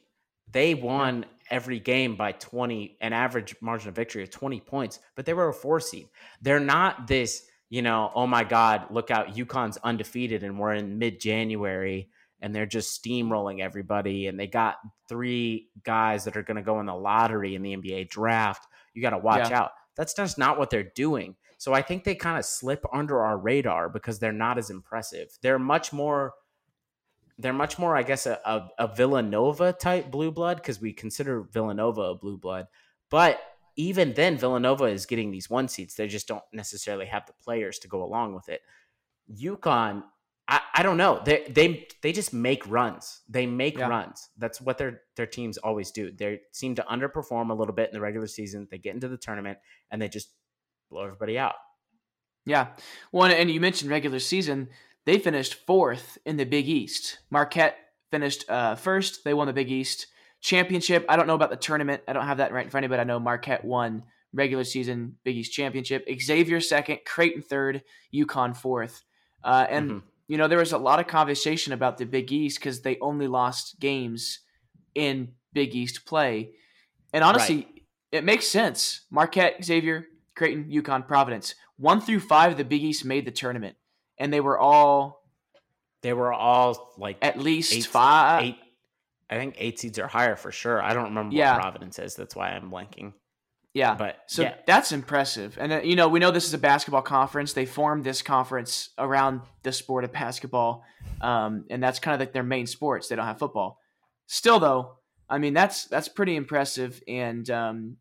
They 0.52 0.74
won 0.74 1.24
every 1.50 1.80
game 1.80 2.16
by 2.16 2.32
20, 2.32 2.98
an 3.00 3.14
average 3.14 3.56
margin 3.62 3.88
of 3.88 3.96
victory 3.96 4.22
of 4.22 4.30
20 4.30 4.60
points, 4.60 5.00
but 5.16 5.24
they 5.24 5.32
were 5.32 5.48
a 5.48 5.54
four 5.54 5.80
seed. 5.80 6.06
They're 6.42 6.60
not 6.60 7.06
this, 7.06 7.46
you 7.70 7.80
know, 7.80 8.12
oh 8.14 8.26
my 8.26 8.44
God, 8.44 8.88
look 8.90 9.10
out, 9.10 9.34
UConn's 9.34 9.78
undefeated 9.82 10.42
and 10.42 10.58
we're 10.58 10.74
in 10.74 10.98
mid 10.98 11.18
January 11.18 12.10
and 12.42 12.54
they're 12.54 12.66
just 12.66 13.02
steamrolling 13.02 13.60
everybody. 13.60 14.26
And 14.26 14.38
they 14.38 14.46
got 14.46 14.76
three 15.08 15.70
guys 15.82 16.24
that 16.24 16.36
are 16.36 16.42
going 16.42 16.58
to 16.58 16.62
go 16.62 16.78
in 16.78 16.84
the 16.84 16.94
lottery 16.94 17.54
in 17.54 17.62
the 17.62 17.74
NBA 17.74 18.10
draft. 18.10 18.66
You 18.94 19.02
got 19.02 19.10
to 19.10 19.18
watch 19.18 19.50
yeah. 19.50 19.60
out. 19.60 19.70
That's 19.96 20.14
just 20.14 20.38
not 20.38 20.58
what 20.58 20.70
they're 20.70 20.82
doing. 20.82 21.36
So 21.58 21.72
I 21.72 21.82
think 21.82 22.04
they 22.04 22.14
kind 22.14 22.38
of 22.38 22.44
slip 22.44 22.84
under 22.92 23.22
our 23.22 23.38
radar 23.38 23.88
because 23.88 24.18
they're 24.18 24.32
not 24.32 24.58
as 24.58 24.70
impressive. 24.70 25.28
They're 25.42 25.58
much 25.58 25.92
more 25.92 26.34
they're 27.38 27.52
much 27.52 27.78
more, 27.78 27.96
I 27.96 28.04
guess, 28.04 28.26
a, 28.26 28.38
a, 28.44 28.68
a 28.78 28.94
Villanova 28.94 29.72
type 29.72 30.10
blue 30.10 30.30
blood 30.30 30.58
because 30.58 30.80
we 30.80 30.92
consider 30.92 31.42
Villanova 31.42 32.02
a 32.02 32.14
blue 32.14 32.38
blood. 32.38 32.68
But 33.10 33.40
even 33.76 34.12
then, 34.14 34.38
Villanova 34.38 34.84
is 34.84 35.06
getting 35.06 35.32
these 35.32 35.50
one 35.50 35.66
seeds. 35.66 35.96
They 35.96 36.06
just 36.06 36.28
don't 36.28 36.44
necessarily 36.52 37.06
have 37.06 37.26
the 37.26 37.32
players 37.42 37.80
to 37.80 37.88
go 37.88 38.04
along 38.04 38.34
with 38.34 38.48
it. 38.48 38.60
UConn 39.36 40.04
I, 40.46 40.60
I 40.74 40.82
don't 40.82 40.96
know. 40.96 41.22
They 41.24 41.46
they 41.48 41.88
they 42.02 42.12
just 42.12 42.34
make 42.34 42.68
runs. 42.68 43.22
They 43.28 43.46
make 43.46 43.78
yeah. 43.78 43.88
runs. 43.88 44.28
That's 44.36 44.60
what 44.60 44.78
their 44.78 45.02
their 45.16 45.26
teams 45.26 45.56
always 45.58 45.90
do. 45.90 46.10
They 46.10 46.40
seem 46.52 46.74
to 46.74 46.82
underperform 46.82 47.50
a 47.50 47.54
little 47.54 47.74
bit 47.74 47.88
in 47.88 47.94
the 47.94 48.00
regular 48.00 48.26
season. 48.26 48.68
They 48.70 48.78
get 48.78 48.94
into 48.94 49.08
the 49.08 49.16
tournament 49.16 49.58
and 49.90 50.00
they 50.02 50.08
just 50.08 50.30
blow 50.90 51.04
everybody 51.04 51.38
out. 51.38 51.54
Yeah. 52.44 52.68
Well, 53.10 53.30
and 53.30 53.50
you 53.50 53.60
mentioned 53.60 53.90
regular 53.90 54.18
season. 54.18 54.68
they 55.06 55.18
finished 55.18 55.54
fourth 55.66 56.18
in 56.24 56.36
the 56.36 56.44
Big 56.44 56.68
East. 56.68 57.18
Marquette 57.30 57.76
finished 58.10 58.48
uh, 58.50 58.74
first. 58.74 59.24
They 59.24 59.34
won 59.34 59.46
the 59.46 59.52
Big 59.52 59.70
East 59.70 60.06
championship. 60.40 61.04
I 61.08 61.16
don't 61.16 61.26
know 61.26 61.34
about 61.34 61.50
the 61.50 61.56
tournament. 61.56 62.02
I 62.06 62.12
don't 62.12 62.26
have 62.26 62.38
that 62.38 62.52
right 62.52 62.64
in 62.64 62.70
front 62.70 62.84
of 62.84 62.90
me, 62.90 62.96
but 62.96 63.00
I 63.00 63.04
know 63.04 63.18
Marquette 63.18 63.64
won 63.64 64.04
regular 64.34 64.64
season 64.64 65.16
Big 65.24 65.36
East 65.36 65.52
championship. 65.52 66.06
Xavier 66.20 66.60
second, 66.60 67.00
Creighton 67.06 67.42
third, 67.42 67.82
UConn 68.14 68.54
fourth. 68.56 69.02
Uh, 69.42 69.66
and 69.68 69.90
mm-hmm. 69.90 70.06
You 70.28 70.38
know 70.38 70.48
there 70.48 70.58
was 70.58 70.72
a 70.72 70.78
lot 70.78 71.00
of 71.00 71.06
conversation 71.06 71.72
about 71.72 71.98
the 71.98 72.06
Big 72.06 72.32
East 72.32 72.58
because 72.58 72.82
they 72.82 72.98
only 73.00 73.26
lost 73.26 73.78
games 73.80 74.40
in 74.94 75.32
Big 75.52 75.74
East 75.74 76.06
play, 76.06 76.52
and 77.12 77.22
honestly, 77.24 77.56
right. 77.56 77.82
it 78.12 78.24
makes 78.24 78.46
sense. 78.46 79.02
Marquette, 79.10 79.64
Xavier, 79.64 80.06
Creighton, 80.34 80.70
UConn, 80.70 81.06
Providence, 81.06 81.54
one 81.76 82.00
through 82.00 82.20
five, 82.20 82.56
the 82.56 82.64
Big 82.64 82.82
East 82.82 83.04
made 83.04 83.26
the 83.26 83.30
tournament, 83.30 83.76
and 84.18 84.32
they 84.32 84.40
were 84.40 84.58
all 84.58 85.24
they 86.02 86.12
were 86.12 86.32
all 86.32 86.92
like 86.98 87.18
at 87.22 87.38
least 87.38 87.72
eight, 87.72 87.86
five. 87.86 88.44
Eight, 88.44 88.56
I 89.30 89.36
think 89.36 89.56
eight 89.58 89.78
seeds 89.80 89.98
are 89.98 90.06
higher 90.06 90.36
for 90.36 90.52
sure. 90.52 90.82
I 90.82 90.94
don't 90.94 91.04
remember 91.04 91.34
yeah. 91.34 91.54
what 91.54 91.62
Providence 91.62 91.98
is. 91.98 92.14
That's 92.14 92.36
why 92.36 92.50
I'm 92.50 92.70
blanking. 92.70 93.14
Yeah, 93.74 93.96
but 93.96 94.18
so 94.28 94.42
yeah. 94.42 94.54
that's 94.66 94.92
impressive. 94.92 95.58
And 95.60 95.72
uh, 95.72 95.80
you 95.82 95.96
know, 95.96 96.08
we 96.08 96.20
know 96.20 96.30
this 96.30 96.46
is 96.46 96.54
a 96.54 96.58
basketball 96.58 97.02
conference. 97.02 97.52
They 97.52 97.66
formed 97.66 98.04
this 98.04 98.22
conference 98.22 98.90
around 98.96 99.40
the 99.64 99.72
sport 99.72 100.04
of 100.04 100.12
basketball, 100.12 100.84
um, 101.20 101.64
and 101.68 101.82
that's 101.82 101.98
kind 101.98 102.14
of 102.14 102.20
like 102.20 102.32
their 102.32 102.44
main 102.44 102.68
sports. 102.68 103.08
They 103.08 103.16
don't 103.16 103.26
have 103.26 103.40
football. 103.40 103.80
Still, 104.26 104.60
though, 104.60 104.98
I 105.28 105.38
mean 105.38 105.54
that's 105.54 105.86
that's 105.86 106.06
pretty 106.06 106.36
impressive. 106.36 107.02
And 107.08 107.50
um, 107.50 107.96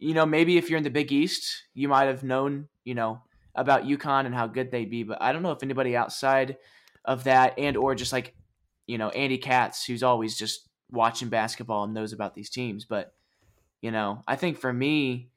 you 0.00 0.14
know, 0.14 0.26
maybe 0.26 0.58
if 0.58 0.68
you're 0.68 0.78
in 0.78 0.84
the 0.84 0.90
Big 0.90 1.12
East, 1.12 1.62
you 1.74 1.86
might 1.86 2.06
have 2.06 2.24
known, 2.24 2.68
you 2.84 2.96
know, 2.96 3.22
about 3.54 3.84
UConn 3.84 4.26
and 4.26 4.34
how 4.34 4.48
good 4.48 4.72
they'd 4.72 4.90
be. 4.90 5.04
But 5.04 5.22
I 5.22 5.32
don't 5.32 5.44
know 5.44 5.52
if 5.52 5.62
anybody 5.62 5.96
outside 5.96 6.56
of 7.04 7.24
that 7.24 7.56
and 7.56 7.76
or 7.76 7.94
just 7.94 8.12
like, 8.12 8.34
you 8.88 8.98
know, 8.98 9.10
Andy 9.10 9.38
Katz, 9.38 9.84
who's 9.84 10.02
always 10.02 10.36
just 10.36 10.68
watching 10.90 11.28
basketball 11.28 11.84
and 11.84 11.94
knows 11.94 12.12
about 12.12 12.34
these 12.34 12.50
teams. 12.50 12.84
But 12.84 13.12
you 13.82 13.90
know, 13.90 14.22
I 14.26 14.36
think 14.36 14.58
for 14.58 14.72
me, 14.72 15.28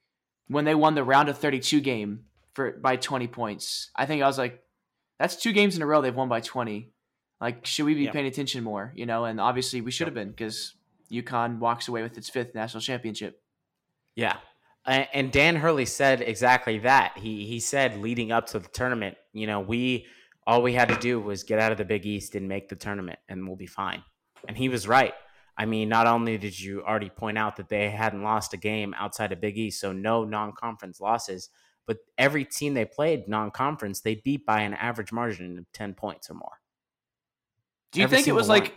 when 0.48 0.64
they 0.64 0.74
won 0.74 0.94
the 0.94 1.04
round 1.04 1.28
of 1.28 1.36
32 1.36 1.80
game 1.80 2.24
for 2.54 2.70
by 2.70 2.96
20 2.96 3.26
points, 3.26 3.90
I 3.94 4.06
think 4.06 4.22
I 4.22 4.26
was 4.26 4.38
like, 4.38 4.62
that's 5.18 5.36
two 5.36 5.52
games 5.52 5.76
in 5.76 5.82
a 5.82 5.86
row 5.86 6.00
they've 6.00 6.14
won 6.14 6.28
by 6.28 6.40
20. 6.40 6.90
Like, 7.40 7.66
should 7.66 7.84
we 7.84 7.94
be 7.94 8.08
paying 8.08 8.26
attention 8.26 8.64
more? 8.64 8.92
You 8.94 9.04
know, 9.04 9.26
and 9.26 9.40
obviously 9.40 9.82
we 9.82 9.90
should 9.90 10.06
have 10.06 10.14
been 10.14 10.30
because 10.30 10.74
UConn 11.10 11.58
walks 11.58 11.88
away 11.88 12.02
with 12.02 12.16
its 12.16 12.30
fifth 12.30 12.54
national 12.54 12.80
championship. 12.80 13.42
Yeah. 14.14 14.36
And 14.86 15.32
Dan 15.32 15.56
Hurley 15.56 15.84
said 15.84 16.22
exactly 16.22 16.78
that. 16.80 17.18
He 17.18 17.44
he 17.44 17.58
said 17.58 17.98
leading 17.98 18.30
up 18.30 18.46
to 18.48 18.60
the 18.60 18.68
tournament, 18.68 19.16
you 19.32 19.48
know, 19.48 19.58
we 19.58 20.06
all 20.46 20.62
we 20.62 20.74
had 20.74 20.88
to 20.90 20.96
do 20.96 21.18
was 21.18 21.42
get 21.42 21.58
out 21.58 21.72
of 21.72 21.78
the 21.78 21.84
Big 21.84 22.06
East 22.06 22.36
and 22.36 22.48
make 22.48 22.68
the 22.68 22.76
tournament, 22.76 23.18
and 23.28 23.48
we'll 23.48 23.56
be 23.56 23.66
fine. 23.66 24.04
And 24.46 24.56
he 24.56 24.68
was 24.68 24.86
right. 24.86 25.12
I 25.58 25.64
mean, 25.64 25.88
not 25.88 26.06
only 26.06 26.36
did 26.36 26.58
you 26.58 26.82
already 26.82 27.08
point 27.08 27.38
out 27.38 27.56
that 27.56 27.68
they 27.68 27.88
hadn't 27.90 28.22
lost 28.22 28.52
a 28.52 28.58
game 28.58 28.94
outside 28.98 29.32
of 29.32 29.40
Big 29.40 29.56
East, 29.56 29.80
so 29.80 29.92
no 29.92 30.24
non 30.24 30.52
conference 30.52 31.00
losses, 31.00 31.48
but 31.86 31.98
every 32.18 32.44
team 32.44 32.74
they 32.74 32.84
played 32.84 33.28
non 33.28 33.50
conference, 33.50 34.00
they 34.00 34.16
beat 34.16 34.44
by 34.44 34.60
an 34.60 34.74
average 34.74 35.12
margin 35.12 35.58
of 35.58 35.72
10 35.72 35.94
points 35.94 36.28
or 36.30 36.34
more. 36.34 36.60
Do 37.92 38.00
you 38.00 38.04
every 38.04 38.18
think 38.18 38.28
it 38.28 38.32
was 38.32 38.48
one. 38.48 38.58
like, 38.58 38.74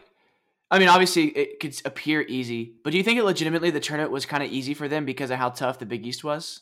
I 0.72 0.80
mean, 0.80 0.88
obviously 0.88 1.26
it 1.26 1.60
could 1.60 1.76
appear 1.84 2.22
easy, 2.22 2.76
but 2.84 2.92
do 2.92 2.98
you 2.98 3.04
think 3.04 3.20
it 3.20 3.26
legitimately 3.26 3.72
the 3.72 3.80
tournament 3.80 4.12
was 4.12 4.26
kind 4.26 4.44
of 4.44 4.52
easy 4.52 4.74
for 4.74 4.88
them 4.88 5.04
because 5.04 5.32
of 5.32 5.38
how 5.38 5.50
tough 5.50 5.80
the 5.80 5.86
Big 5.86 6.06
East 6.06 6.24
was? 6.24 6.62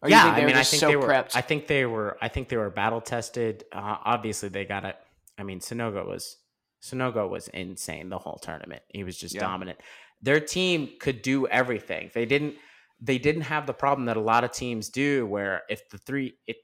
Or 0.00 0.08
yeah, 0.08 0.24
I 0.24 0.44
mean, 0.44 0.54
I 0.54 0.62
think 0.62 0.80
so 0.80 0.88
they 0.88 0.96
were. 0.96 1.08
Prepped? 1.08 1.32
I 1.34 1.40
think 1.40 1.66
they 1.66 1.84
were. 1.84 2.16
I 2.22 2.28
think 2.28 2.48
they 2.48 2.56
were 2.56 2.70
battle 2.70 3.00
tested. 3.00 3.64
Uh, 3.72 3.96
obviously, 4.04 4.48
they 4.48 4.64
got 4.64 4.84
it. 4.84 4.96
I 5.36 5.42
mean, 5.42 5.58
Sanogo 5.58 6.06
was 6.06 6.36
Sanogo 6.82 7.28
was 7.28 7.48
insane 7.48 8.08
the 8.08 8.18
whole 8.18 8.38
tournament. 8.38 8.82
He 8.88 9.04
was 9.04 9.16
just 9.16 9.34
yeah. 9.34 9.40
dominant. 9.40 9.78
Their 10.22 10.40
team 10.40 10.90
could 11.00 11.22
do 11.22 11.46
everything. 11.46 12.10
They 12.14 12.26
didn't 12.26 12.54
they 13.00 13.18
didn't 13.18 13.42
have 13.42 13.66
the 13.66 13.74
problem 13.74 14.06
that 14.06 14.16
a 14.16 14.20
lot 14.20 14.44
of 14.44 14.50
teams 14.50 14.88
do 14.88 15.26
where 15.26 15.62
if 15.68 15.88
the 15.88 15.98
three 15.98 16.36
it, 16.46 16.56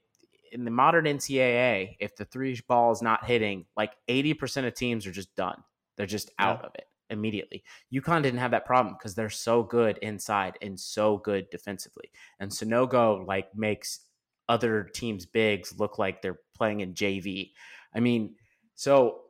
in 0.51 0.65
the 0.65 0.71
modern 0.71 1.05
NCAA, 1.05 1.97
if 1.99 2.15
the 2.15 2.25
three 2.25 2.59
ball 2.67 2.91
is 2.91 3.01
not 3.01 3.25
hitting, 3.25 3.65
like 3.75 3.91
80% 4.07 4.65
of 4.65 4.73
teams 4.73 5.05
are 5.05 5.11
just 5.11 5.35
done. 5.35 5.61
They're 5.97 6.05
just 6.05 6.31
out 6.39 6.59
yeah. 6.61 6.67
of 6.67 6.75
it 6.75 6.87
immediately. 7.09 7.63
UConn 7.93 8.23
didn't 8.23 8.39
have 8.39 8.51
that 8.51 8.65
problem 8.65 8.95
because 8.97 9.15
they're 9.15 9.29
so 9.29 9.63
good 9.63 9.97
inside 9.99 10.57
and 10.61 10.79
so 10.79 11.17
good 11.17 11.49
defensively. 11.49 12.09
And 12.39 12.51
Sanogo 12.51 13.25
like 13.25 13.55
makes 13.55 14.01
other 14.47 14.83
teams' 14.83 15.25
bigs 15.25 15.77
look 15.77 15.97
like 15.97 16.21
they're 16.21 16.39
playing 16.55 16.81
in 16.81 16.93
JV. 16.93 17.51
I 17.93 17.99
mean, 17.99 18.35
so 18.75 19.21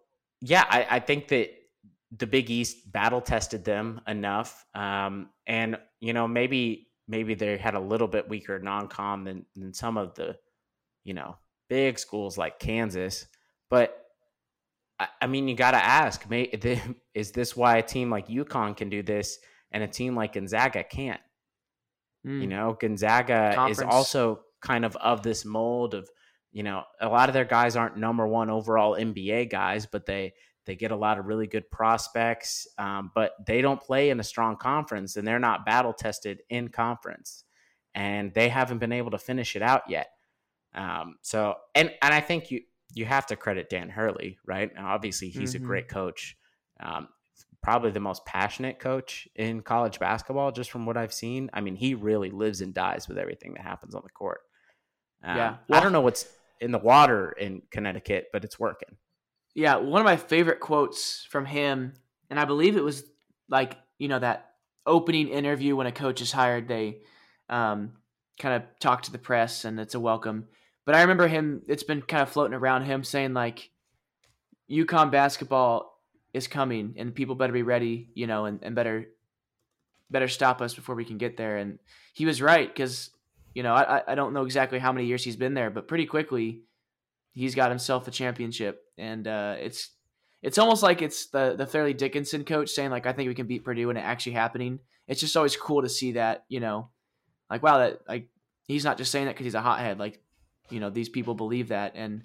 yeah, 0.45 0.65
I, 0.69 0.87
I 0.91 0.99
think 0.99 1.27
that 1.29 1.49
the 2.15 2.27
Big 2.27 2.51
East 2.51 2.91
battle 2.91 3.19
tested 3.19 3.65
them 3.65 3.99
enough, 4.07 4.65
um, 4.75 5.29
and 5.47 5.77
you 5.99 6.13
know 6.13 6.27
maybe 6.27 6.87
maybe 7.07 7.33
they 7.33 7.57
had 7.57 7.73
a 7.73 7.79
little 7.79 8.07
bit 8.07 8.29
weaker 8.29 8.59
non-com 8.59 9.23
than 9.23 9.45
than 9.55 9.73
some 9.73 9.97
of 9.97 10.13
the 10.13 10.37
you 11.03 11.15
know 11.15 11.35
big 11.69 11.99
schools 11.99 12.37
like 12.37 12.59
Kansas, 12.59 13.27
but. 13.69 14.01
I, 14.97 15.07
I 15.23 15.27
mean, 15.27 15.49
you 15.49 15.57
got 15.57 15.71
to 15.71 15.83
ask: 15.83 16.29
may, 16.29 16.43
Is 17.13 17.31
this 17.33 17.53
why 17.53 17.75
a 17.75 17.83
team 17.83 18.09
like 18.09 18.29
UConn 18.29 18.77
can 18.77 18.89
do 18.89 19.03
this, 19.03 19.39
and 19.73 19.83
a 19.83 19.89
team 19.89 20.15
like 20.15 20.35
Gonzaga 20.35 20.85
can't? 20.85 21.19
Mm. 22.25 22.39
You 22.39 22.47
know, 22.47 22.77
Gonzaga 22.79 23.51
Conference. 23.55 23.79
is 23.79 23.83
also 23.83 24.39
kind 24.61 24.85
of 24.85 24.95
of 24.95 25.21
this 25.21 25.43
mold 25.43 25.95
of 25.95 26.09
you 26.55 26.63
know, 26.63 26.85
a 27.01 27.09
lot 27.09 27.27
of 27.27 27.33
their 27.33 27.43
guys 27.43 27.75
aren't 27.75 27.97
number 27.97 28.25
one 28.25 28.49
overall 28.49 28.95
NBA 28.95 29.49
guys, 29.49 29.85
but 29.85 30.05
they 30.05 30.33
they 30.65 30.77
get 30.77 30.91
a 30.91 30.95
lot 30.95 31.19
of 31.19 31.25
really 31.25 31.47
good 31.47 31.69
prospects. 31.69 32.65
Um, 32.77 33.11
but 33.13 33.33
they 33.45 33.61
don't 33.61 33.81
play 33.81 34.09
in 34.09 34.21
a 34.21 34.23
strong 34.23 34.55
conference, 34.55 35.17
and 35.17 35.27
they're 35.27 35.37
not 35.37 35.65
battle 35.65 35.91
tested 35.91 36.43
in 36.49 36.69
conference, 36.69 37.43
and 37.93 38.33
they 38.33 38.47
haven't 38.47 38.77
been 38.77 38.93
able 38.93 39.11
to 39.11 39.17
finish 39.17 39.57
it 39.57 39.61
out 39.61 39.81
yet. 39.89 40.07
Um, 40.73 41.17
so, 41.21 41.55
and 41.75 41.93
and 42.01 42.13
I 42.13 42.21
think 42.21 42.49
you 42.51 42.61
you 42.93 43.03
have 43.03 43.25
to 43.27 43.35
credit 43.35 43.69
Dan 43.69 43.89
Hurley, 43.89 44.37
right? 44.45 44.71
Obviously, 44.79 45.27
he's 45.27 45.55
mm-hmm. 45.55 45.63
a 45.65 45.67
great 45.67 45.89
coach. 45.89 46.37
Um, 46.79 47.09
probably 47.61 47.91
the 47.91 47.99
most 47.99 48.25
passionate 48.25 48.79
coach 48.79 49.27
in 49.35 49.61
college 49.61 49.99
basketball, 49.99 50.53
just 50.53 50.71
from 50.71 50.85
what 50.85 50.95
I've 50.95 51.13
seen. 51.13 51.49
I 51.51 51.59
mean, 51.59 51.75
he 51.75 51.95
really 51.95 52.29
lives 52.29 52.61
and 52.61 52.73
dies 52.73 53.09
with 53.09 53.17
everything 53.17 53.55
that 53.55 53.63
happens 53.63 53.93
on 53.93 54.03
the 54.05 54.11
court. 54.11 54.39
Um, 55.21 55.35
yeah, 55.35 55.55
well, 55.67 55.79
I 55.79 55.83
don't 55.83 55.91
know 55.91 56.01
what's 56.01 56.25
in 56.61 56.71
the 56.71 56.79
water 56.79 57.31
in 57.31 57.61
Connecticut, 57.71 58.27
but 58.31 58.43
it's 58.43 58.59
working. 58.59 58.97
Yeah, 59.53 59.77
one 59.77 60.01
of 60.01 60.05
my 60.05 60.17
favorite 60.17 60.59
quotes 60.59 61.25
from 61.29 61.45
him, 61.45 61.93
and 62.29 62.39
I 62.39 62.45
believe 62.45 62.75
it 62.75 62.83
was 62.83 63.03
like 63.49 63.77
you 63.97 64.07
know 64.07 64.19
that 64.19 64.51
opening 64.85 65.29
interview 65.29 65.75
when 65.75 65.87
a 65.87 65.91
coach 65.91 66.21
is 66.21 66.31
hired, 66.31 66.67
they 66.67 66.99
um, 67.49 67.93
kind 68.39 68.55
of 68.55 68.63
talk 68.79 69.03
to 69.03 69.11
the 69.11 69.17
press 69.17 69.65
and 69.65 69.79
it's 69.79 69.95
a 69.95 69.99
welcome. 69.99 70.47
But 70.85 70.95
I 70.95 71.01
remember 71.01 71.27
him; 71.27 71.61
it's 71.67 71.83
been 71.83 72.01
kind 72.01 72.21
of 72.21 72.29
floating 72.29 72.53
around 72.53 72.83
him 72.83 73.03
saying 73.03 73.33
like, 73.33 73.71
"UConn 74.69 75.11
basketball 75.11 75.99
is 76.33 76.47
coming, 76.47 76.95
and 76.97 77.15
people 77.15 77.35
better 77.35 77.53
be 77.53 77.63
ready, 77.63 78.09
you 78.13 78.27
know, 78.27 78.45
and, 78.45 78.59
and 78.61 78.75
better 78.75 79.07
better 80.11 80.27
stop 80.27 80.61
us 80.61 80.73
before 80.73 80.95
we 80.95 81.05
can 81.05 81.17
get 81.17 81.37
there." 81.37 81.57
And 81.57 81.79
he 82.13 82.25
was 82.25 82.41
right 82.41 82.67
because 82.67 83.09
you 83.55 83.63
know, 83.63 83.73
I 83.73 84.03
I 84.05 84.15
don't 84.15 84.33
know 84.33 84.43
exactly 84.43 84.77
how 84.77 84.91
many 84.91 85.07
years 85.07 85.23
he's 85.23 85.37
been 85.37 85.55
there, 85.55 85.71
but 85.71 85.87
pretty 85.87 86.05
quickly 86.05 86.61
he's 87.33 87.55
got 87.55 87.69
himself 87.69 88.07
a 88.07 88.11
championship, 88.11 88.83
and 88.97 89.27
uh, 89.27 89.55
it's 89.57 89.91
it's 90.43 90.57
almost 90.57 90.83
like 90.83 91.01
it's 91.01 91.27
the 91.27 91.55
the 91.57 91.65
Fairleigh 91.65 91.93
Dickinson 91.93 92.43
coach 92.43 92.69
saying 92.69 92.91
like 92.91 93.07
I 93.07 93.13
think 93.13 93.29
we 93.29 93.33
can 93.33 93.47
beat 93.47 93.63
Purdue 93.63 93.89
and 93.89 93.97
it 93.97 94.01
actually 94.01 94.33
happening. 94.33 94.79
It's 95.07 95.21
just 95.21 95.37
always 95.37 95.55
cool 95.55 95.81
to 95.81 95.89
see 95.89 96.11
that 96.11 96.43
you 96.49 96.59
know, 96.59 96.89
like 97.49 97.63
wow 97.63 97.79
that 97.79 98.01
like 98.07 98.27
he's 98.67 98.83
not 98.83 98.97
just 98.97 99.11
saying 99.11 99.25
that 99.25 99.35
because 99.35 99.45
he's 99.45 99.55
a 99.55 99.61
hothead. 99.61 99.99
Like 99.99 100.21
you 100.69 100.81
know 100.81 100.89
these 100.89 101.09
people 101.09 101.33
believe 101.33 101.69
that, 101.69 101.93
and 101.95 102.23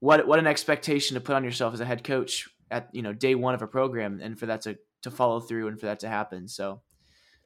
what 0.00 0.26
what 0.26 0.40
an 0.40 0.48
expectation 0.48 1.14
to 1.14 1.20
put 1.20 1.36
on 1.36 1.44
yourself 1.44 1.72
as 1.72 1.80
a 1.80 1.86
head 1.86 2.02
coach 2.02 2.48
at 2.68 2.88
you 2.92 3.02
know 3.02 3.12
day 3.12 3.36
one 3.36 3.54
of 3.54 3.62
a 3.62 3.68
program, 3.68 4.18
and 4.20 4.36
for 4.36 4.46
that 4.46 4.62
to 4.62 4.76
to 5.02 5.12
follow 5.12 5.38
through 5.38 5.68
and 5.68 5.78
for 5.78 5.86
that 5.86 6.00
to 6.00 6.08
happen. 6.08 6.48
So 6.48 6.82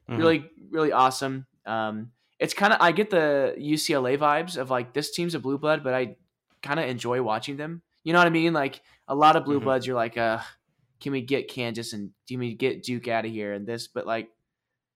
mm-hmm. 0.09 0.19
really 0.19 0.49
really 0.71 0.91
awesome. 0.91 1.45
Um, 1.67 2.09
it's 2.43 2.53
kind 2.53 2.73
of 2.73 2.79
I 2.81 2.91
get 2.91 3.09
the 3.09 3.55
UCLA 3.57 4.17
vibes 4.17 4.57
of 4.57 4.69
like 4.69 4.93
this 4.93 5.11
team's 5.11 5.33
a 5.33 5.39
blue 5.39 5.57
blood, 5.57 5.81
but 5.81 5.93
I 5.93 6.17
kind 6.61 6.77
of 6.77 6.89
enjoy 6.89 7.21
watching 7.21 7.55
them. 7.55 7.81
You 8.03 8.11
know 8.11 8.19
what 8.19 8.27
I 8.27 8.31
mean? 8.31 8.51
Like 8.51 8.81
a 9.07 9.15
lot 9.15 9.37
of 9.37 9.45
blue 9.45 9.55
mm-hmm. 9.55 9.63
bloods, 9.63 9.87
you're 9.87 9.95
like, 9.95 10.17
uh, 10.17 10.39
can 10.99 11.13
we 11.13 11.21
get 11.21 11.47
Kansas 11.47 11.93
and 11.93 12.09
can 12.27 12.39
we 12.39 12.53
get 12.53 12.83
Duke 12.83 13.07
out 13.07 13.23
of 13.23 13.31
here 13.31 13.53
and 13.53 13.65
this? 13.65 13.87
But 13.87 14.05
like, 14.05 14.27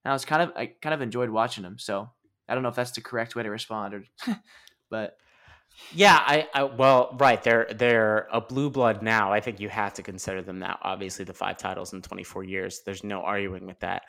I 0.03 0.11
was 0.11 0.25
kind 0.25 0.41
of 0.41 0.57
I 0.57 0.73
kind 0.81 0.93
of 0.93 1.01
enjoyed 1.01 1.29
watching 1.29 1.63
them. 1.63 1.79
So 1.79 2.09
I 2.49 2.53
don't 2.53 2.63
know 2.63 2.69
if 2.69 2.75
that's 2.75 2.91
the 2.91 3.01
correct 3.01 3.33
way 3.33 3.43
to 3.43 3.49
respond, 3.49 3.93
or 3.93 4.03
but 4.89 5.15
yeah, 5.93 6.19
I, 6.19 6.49
I 6.53 6.63
well, 6.63 7.15
right. 7.17 7.41
They're 7.41 7.67
they're 7.73 8.27
a 8.29 8.41
blue 8.41 8.69
blood 8.69 9.01
now. 9.01 9.31
I 9.31 9.39
think 9.39 9.61
you 9.61 9.69
have 9.69 9.93
to 9.93 10.03
consider 10.03 10.41
them 10.41 10.59
that. 10.59 10.79
Obviously, 10.81 11.23
the 11.23 11.33
five 11.33 11.57
titles 11.57 11.93
in 11.93 12.01
24 12.01 12.43
years. 12.43 12.81
There's 12.85 13.05
no 13.05 13.21
arguing 13.21 13.67
with 13.67 13.79
that. 13.79 14.03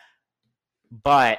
But 0.91 1.39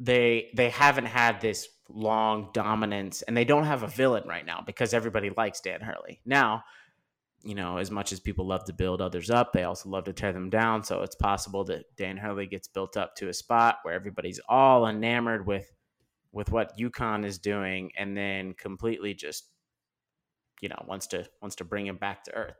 they 0.00 0.50
they 0.54 0.70
haven't 0.70 1.06
had 1.06 1.40
this 1.40 1.68
long 1.88 2.50
dominance 2.52 3.22
and 3.22 3.36
they 3.36 3.44
don't 3.44 3.64
have 3.64 3.82
a 3.82 3.88
villain 3.88 4.28
right 4.28 4.44
now 4.44 4.62
because 4.64 4.92
everybody 4.92 5.30
likes 5.36 5.60
Dan 5.60 5.80
Hurley. 5.80 6.20
Now, 6.26 6.62
you 7.42 7.54
know, 7.54 7.78
as 7.78 7.90
much 7.90 8.12
as 8.12 8.20
people 8.20 8.46
love 8.46 8.64
to 8.64 8.72
build 8.72 9.00
others 9.00 9.30
up, 9.30 9.52
they 9.52 9.64
also 9.64 9.88
love 9.88 10.04
to 10.04 10.12
tear 10.12 10.32
them 10.32 10.50
down. 10.50 10.84
So 10.84 11.02
it's 11.02 11.16
possible 11.16 11.64
that 11.64 11.84
Dan 11.96 12.16
Hurley 12.16 12.46
gets 12.46 12.68
built 12.68 12.96
up 12.96 13.14
to 13.16 13.28
a 13.28 13.34
spot 13.34 13.78
where 13.82 13.94
everybody's 13.94 14.40
all 14.48 14.86
enamored 14.86 15.46
with 15.46 15.70
with 16.30 16.50
what 16.50 16.76
UConn 16.76 17.24
is 17.24 17.38
doing, 17.38 17.90
and 17.96 18.16
then 18.16 18.52
completely 18.52 19.14
just, 19.14 19.48
you 20.60 20.68
know, 20.68 20.84
wants 20.86 21.06
to 21.08 21.26
wants 21.40 21.56
to 21.56 21.64
bring 21.64 21.86
him 21.86 21.96
back 21.96 22.24
to 22.24 22.34
earth. 22.34 22.56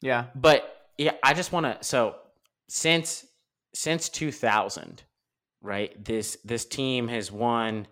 Yeah, 0.00 0.26
but 0.34 0.90
yeah, 0.98 1.12
I 1.22 1.32
just 1.34 1.52
want 1.52 1.66
to. 1.66 1.84
So 1.84 2.16
since 2.68 3.24
since 3.74 4.08
2000, 4.08 5.04
right? 5.62 6.04
This 6.04 6.38
this 6.44 6.64
team 6.64 7.08
has 7.08 7.32
won 7.32 7.86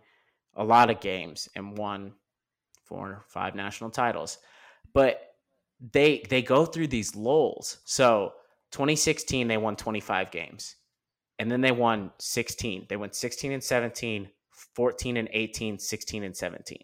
a 0.55 0.65
lot 0.65 0.91
of 0.91 1.01
games 1.01 1.49
and 1.55 1.77
won 1.77 2.15
four 2.85 3.09
or 3.09 3.25
five 3.29 3.55
national 3.55 3.91
titles, 3.91 4.39
but 4.93 5.21
they 5.93 6.25
they 6.29 6.43
go 6.43 6.65
through 6.65 6.89
these 6.89 7.17
lulls. 7.17 7.79
So 7.85 8.33
2016 8.73 9.49
they 9.49 9.57
won 9.57 9.77
25 9.77 10.31
games. 10.31 10.77
And 11.39 11.51
then 11.51 11.61
they 11.61 11.73
won 11.73 12.13
16. 12.19 12.87
They 12.89 12.97
went 12.97 13.15
16 13.15 13.53
and 13.53 13.63
17, 13.63 14.31
14 14.75 15.17
and 15.17 15.29
18, 15.33 15.79
16 15.79 16.25
and 16.25 16.37
17. 16.37 16.79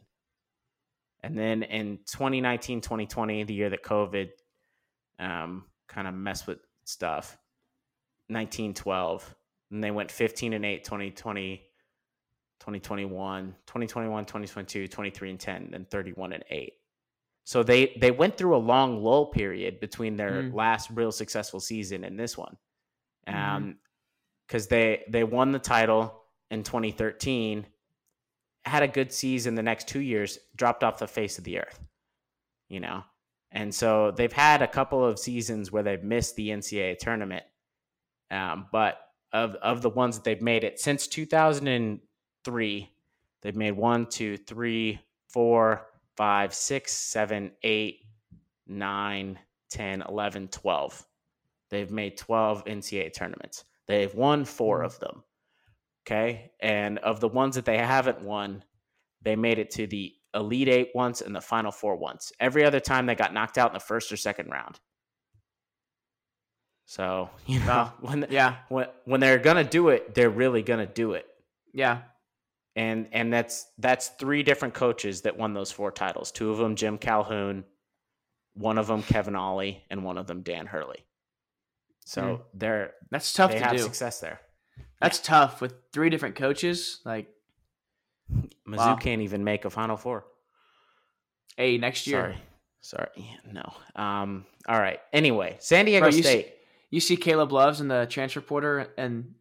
And 1.22 1.38
then 1.38 1.62
in 1.62 1.98
2019, 2.06 2.80
2020, 2.80 3.44
the 3.44 3.54
year 3.54 3.70
that 3.70 3.82
COVID 3.82 4.30
um, 5.18 5.64
kind 5.88 6.06
of 6.06 6.14
messed 6.14 6.46
with 6.46 6.58
stuff, 6.84 7.38
1912, 8.28 9.34
and 9.72 9.82
they 9.82 9.90
went 9.90 10.10
15 10.10 10.52
and 10.52 10.64
8, 10.64 10.84
2020, 10.84 11.56
2021, 12.60 13.54
2021, 13.66 14.24
2022, 14.24 14.86
23 14.86 15.30
and 15.30 15.40
10, 15.40 15.68
then 15.72 15.86
31 15.90 16.32
and 16.34 16.44
8. 16.48 16.72
So 17.44 17.64
they 17.64 17.96
they 18.00 18.12
went 18.12 18.36
through 18.36 18.54
a 18.54 18.58
long 18.58 19.02
lull 19.02 19.26
period 19.26 19.80
between 19.80 20.16
their 20.16 20.44
mm. 20.44 20.54
last 20.54 20.90
real 20.90 21.10
successful 21.10 21.58
season 21.58 22.04
and 22.04 22.16
this 22.16 22.38
one, 22.38 22.56
um, 23.26 23.34
mm. 23.34 23.74
because 24.46 24.68
they 24.68 25.02
they 25.08 25.24
won 25.24 25.50
the 25.50 25.58
title 25.58 26.22
in 26.52 26.62
2013, 26.62 27.66
had 28.64 28.84
a 28.84 28.88
good 28.88 29.12
season 29.12 29.56
the 29.56 29.62
next 29.62 29.88
two 29.88 30.00
years, 30.00 30.38
dropped 30.54 30.84
off 30.84 30.98
the 30.98 31.08
face 31.08 31.36
of 31.36 31.42
the 31.42 31.58
earth, 31.58 31.80
you 32.68 32.78
know, 32.78 33.02
and 33.50 33.74
so 33.74 34.12
they've 34.12 34.32
had 34.32 34.62
a 34.62 34.68
couple 34.68 35.04
of 35.04 35.18
seasons 35.18 35.72
where 35.72 35.82
they've 35.82 36.04
missed 36.04 36.36
the 36.36 36.50
NCAA 36.50 36.96
tournament, 36.98 37.44
um, 38.30 38.66
but 38.70 39.00
of 39.32 39.54
of 39.56 39.82
the 39.82 39.90
ones 39.90 40.16
that 40.16 40.24
they've 40.24 40.42
made 40.42 40.64
it 40.64 40.78
since 40.80 41.06
2003, 41.06 42.90
they've 43.42 43.56
made 43.56 43.72
one, 43.72 44.06
two, 44.06 44.36
three, 44.36 45.00
four 45.28 45.86
five, 46.16 46.54
six, 46.54 46.92
seven, 46.92 47.52
eight, 47.62 48.04
nine, 48.66 49.38
10, 49.70 50.02
11, 50.02 50.48
12. 50.48 51.06
They've 51.70 51.90
made 51.90 52.16
12 52.16 52.64
NCAA 52.64 53.14
tournaments. 53.14 53.64
They've 53.86 54.14
won 54.14 54.44
four 54.44 54.78
mm-hmm. 54.78 54.86
of 54.86 54.98
them. 55.00 55.24
Okay. 56.06 56.52
And 56.60 56.98
of 56.98 57.20
the 57.20 57.28
ones 57.28 57.54
that 57.54 57.64
they 57.64 57.78
haven't 57.78 58.22
won, 58.22 58.64
they 59.22 59.36
made 59.36 59.58
it 59.58 59.70
to 59.72 59.86
the 59.86 60.14
Elite 60.34 60.68
Eight 60.68 60.90
once 60.94 61.20
and 61.20 61.34
the 61.34 61.40
Final 61.40 61.70
Four 61.70 61.96
once. 61.96 62.32
Every 62.40 62.64
other 62.64 62.80
time 62.80 63.06
they 63.06 63.14
got 63.14 63.34
knocked 63.34 63.58
out 63.58 63.70
in 63.70 63.74
the 63.74 63.80
first 63.80 64.10
or 64.10 64.16
second 64.16 64.50
round. 64.50 64.80
So, 66.86 67.30
you 67.46 67.60
know, 67.60 67.92
when, 68.00 68.26
yeah. 68.30 68.56
when, 68.68 68.86
when 69.04 69.20
they're 69.20 69.38
to 69.56 69.64
do 69.64 69.88
it, 69.88 70.14
they're 70.14 70.30
really 70.30 70.62
to 70.80 70.86
do 70.86 71.12
it. 71.12 71.26
Yeah 71.72 72.02
and 72.74 73.08
and 73.12 73.32
that's 73.32 73.66
that's 73.78 74.08
three 74.08 74.42
different 74.42 74.74
coaches 74.74 75.22
that 75.22 75.36
won 75.36 75.52
those 75.54 75.70
four 75.70 75.90
titles. 75.90 76.32
Two 76.32 76.50
of 76.50 76.58
them 76.58 76.76
Jim 76.76 76.98
Calhoun, 76.98 77.64
one 78.54 78.78
of 78.78 78.86
them 78.86 79.02
Kevin 79.02 79.36
Ollie, 79.36 79.84
and 79.90 80.04
one 80.04 80.18
of 80.18 80.26
them 80.26 80.42
Dan 80.42 80.66
Hurley. 80.66 81.04
So 82.04 82.22
mm. 82.22 82.40
they're 82.54 82.94
that's 83.10 83.32
tough 83.32 83.52
they 83.52 83.58
to 83.58 83.64
have 83.64 83.76
do. 83.76 83.82
Success 83.82 84.20
there. 84.20 84.40
That's 85.00 85.18
yeah. 85.18 85.24
tough 85.24 85.60
with 85.60 85.74
three 85.92 86.08
different 86.08 86.36
coaches. 86.36 87.00
Like 87.04 87.28
Mizzou 88.66 88.76
wow. 88.78 88.96
can't 88.96 89.22
even 89.22 89.44
make 89.44 89.64
a 89.64 89.70
Final 89.70 89.96
Four. 89.96 90.24
Hey, 91.56 91.76
next 91.76 92.06
year. 92.06 92.36
Sorry, 92.80 93.10
sorry, 93.14 93.38
no. 93.52 93.72
Um, 93.94 94.46
all 94.66 94.80
right. 94.80 95.00
Anyway, 95.12 95.56
San 95.60 95.84
Diego 95.84 96.10
Bro, 96.10 96.12
State. 96.12 96.54
You 96.92 97.00
see 97.00 97.16
Caleb 97.16 97.52
Love's 97.52 97.80
in 97.80 97.88
the 97.88 98.06
transfer 98.08 98.42
portal, 98.42 98.84
and 98.98 99.34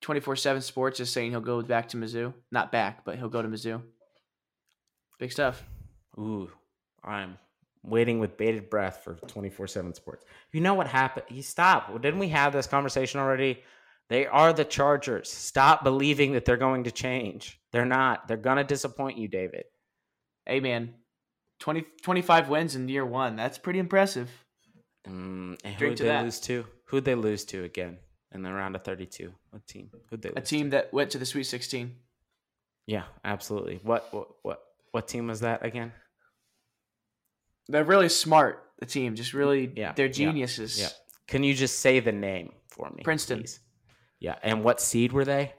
24 0.00 0.34
7 0.34 0.62
Sports 0.62 0.98
is 0.98 1.10
saying 1.10 1.30
he'll 1.30 1.42
go 1.42 1.60
back 1.60 1.88
to 1.90 1.98
Mizzou. 1.98 2.32
Not 2.50 2.72
back, 2.72 3.04
but 3.04 3.18
he'll 3.18 3.28
go 3.28 3.42
to 3.42 3.48
Mizzou. 3.48 3.82
Big 5.18 5.30
stuff. 5.30 5.62
Ooh, 6.18 6.50
I'm 7.04 7.36
waiting 7.84 8.18
with 8.18 8.38
bated 8.38 8.70
breath 8.70 9.02
for 9.04 9.14
24 9.14 9.66
7 9.66 9.92
Sports. 9.92 10.24
You 10.52 10.62
know 10.62 10.72
what 10.72 10.86
happened? 10.86 11.26
You 11.28 11.42
stop. 11.42 11.92
Didn't 12.00 12.18
we 12.18 12.28
have 12.28 12.54
this 12.54 12.66
conversation 12.66 13.20
already? 13.20 13.62
They 14.08 14.26
are 14.26 14.54
the 14.54 14.64
Chargers. 14.64 15.30
Stop 15.30 15.84
believing 15.84 16.32
that 16.32 16.46
they're 16.46 16.56
going 16.56 16.84
to 16.84 16.90
change. 16.90 17.60
They're 17.72 17.84
not. 17.84 18.26
They're 18.26 18.38
going 18.38 18.56
to 18.56 18.64
disappoint 18.64 19.18
you, 19.18 19.28
David. 19.28 19.64
Hey, 20.46 20.60
man. 20.60 20.94
20, 21.60 21.84
25 22.02 22.48
wins 22.48 22.74
in 22.74 22.88
year 22.88 23.06
one. 23.06 23.36
That's 23.36 23.58
pretty 23.58 23.78
impressive. 23.78 24.30
Mm, 25.08 25.60
who'd 25.78 25.98
they 25.98 26.04
that. 26.06 26.24
lose 26.24 26.40
to? 26.40 26.66
Who'd 26.86 27.04
they 27.04 27.14
lose 27.14 27.44
to 27.46 27.64
again? 27.64 27.98
in 28.34 28.42
the 28.42 28.52
round 28.52 28.74
of 28.74 28.82
32? 28.82 29.32
What 29.50 29.66
team? 29.66 29.90
who 30.10 30.16
they? 30.16 30.30
A 30.30 30.40
team 30.40 30.66
to? 30.66 30.76
that 30.76 30.92
went 30.92 31.10
to 31.10 31.18
the 31.18 31.26
Sweet 31.26 31.44
16. 31.44 31.94
Yeah, 32.86 33.04
absolutely. 33.24 33.80
What 33.82 34.08
what 34.12 34.28
what 34.42 34.62
what 34.90 35.08
team 35.08 35.28
was 35.28 35.40
that 35.40 35.64
again? 35.64 35.92
They're 37.68 37.84
really 37.84 38.08
smart. 38.08 38.64
The 38.80 38.86
team, 38.86 39.14
just 39.14 39.32
really, 39.32 39.72
yeah, 39.76 39.92
they're 39.92 40.08
geniuses. 40.08 40.80
Yeah. 40.80 40.86
yeah. 40.86 40.92
Can 41.28 41.44
you 41.44 41.54
just 41.54 41.78
say 41.78 42.00
the 42.00 42.10
name 42.10 42.52
for 42.66 42.90
me? 42.90 43.04
Princeton. 43.04 43.38
Please? 43.38 43.60
Yeah, 44.18 44.34
and 44.42 44.64
what 44.64 44.80
seed 44.80 45.12
were 45.12 45.24
they? 45.24 45.54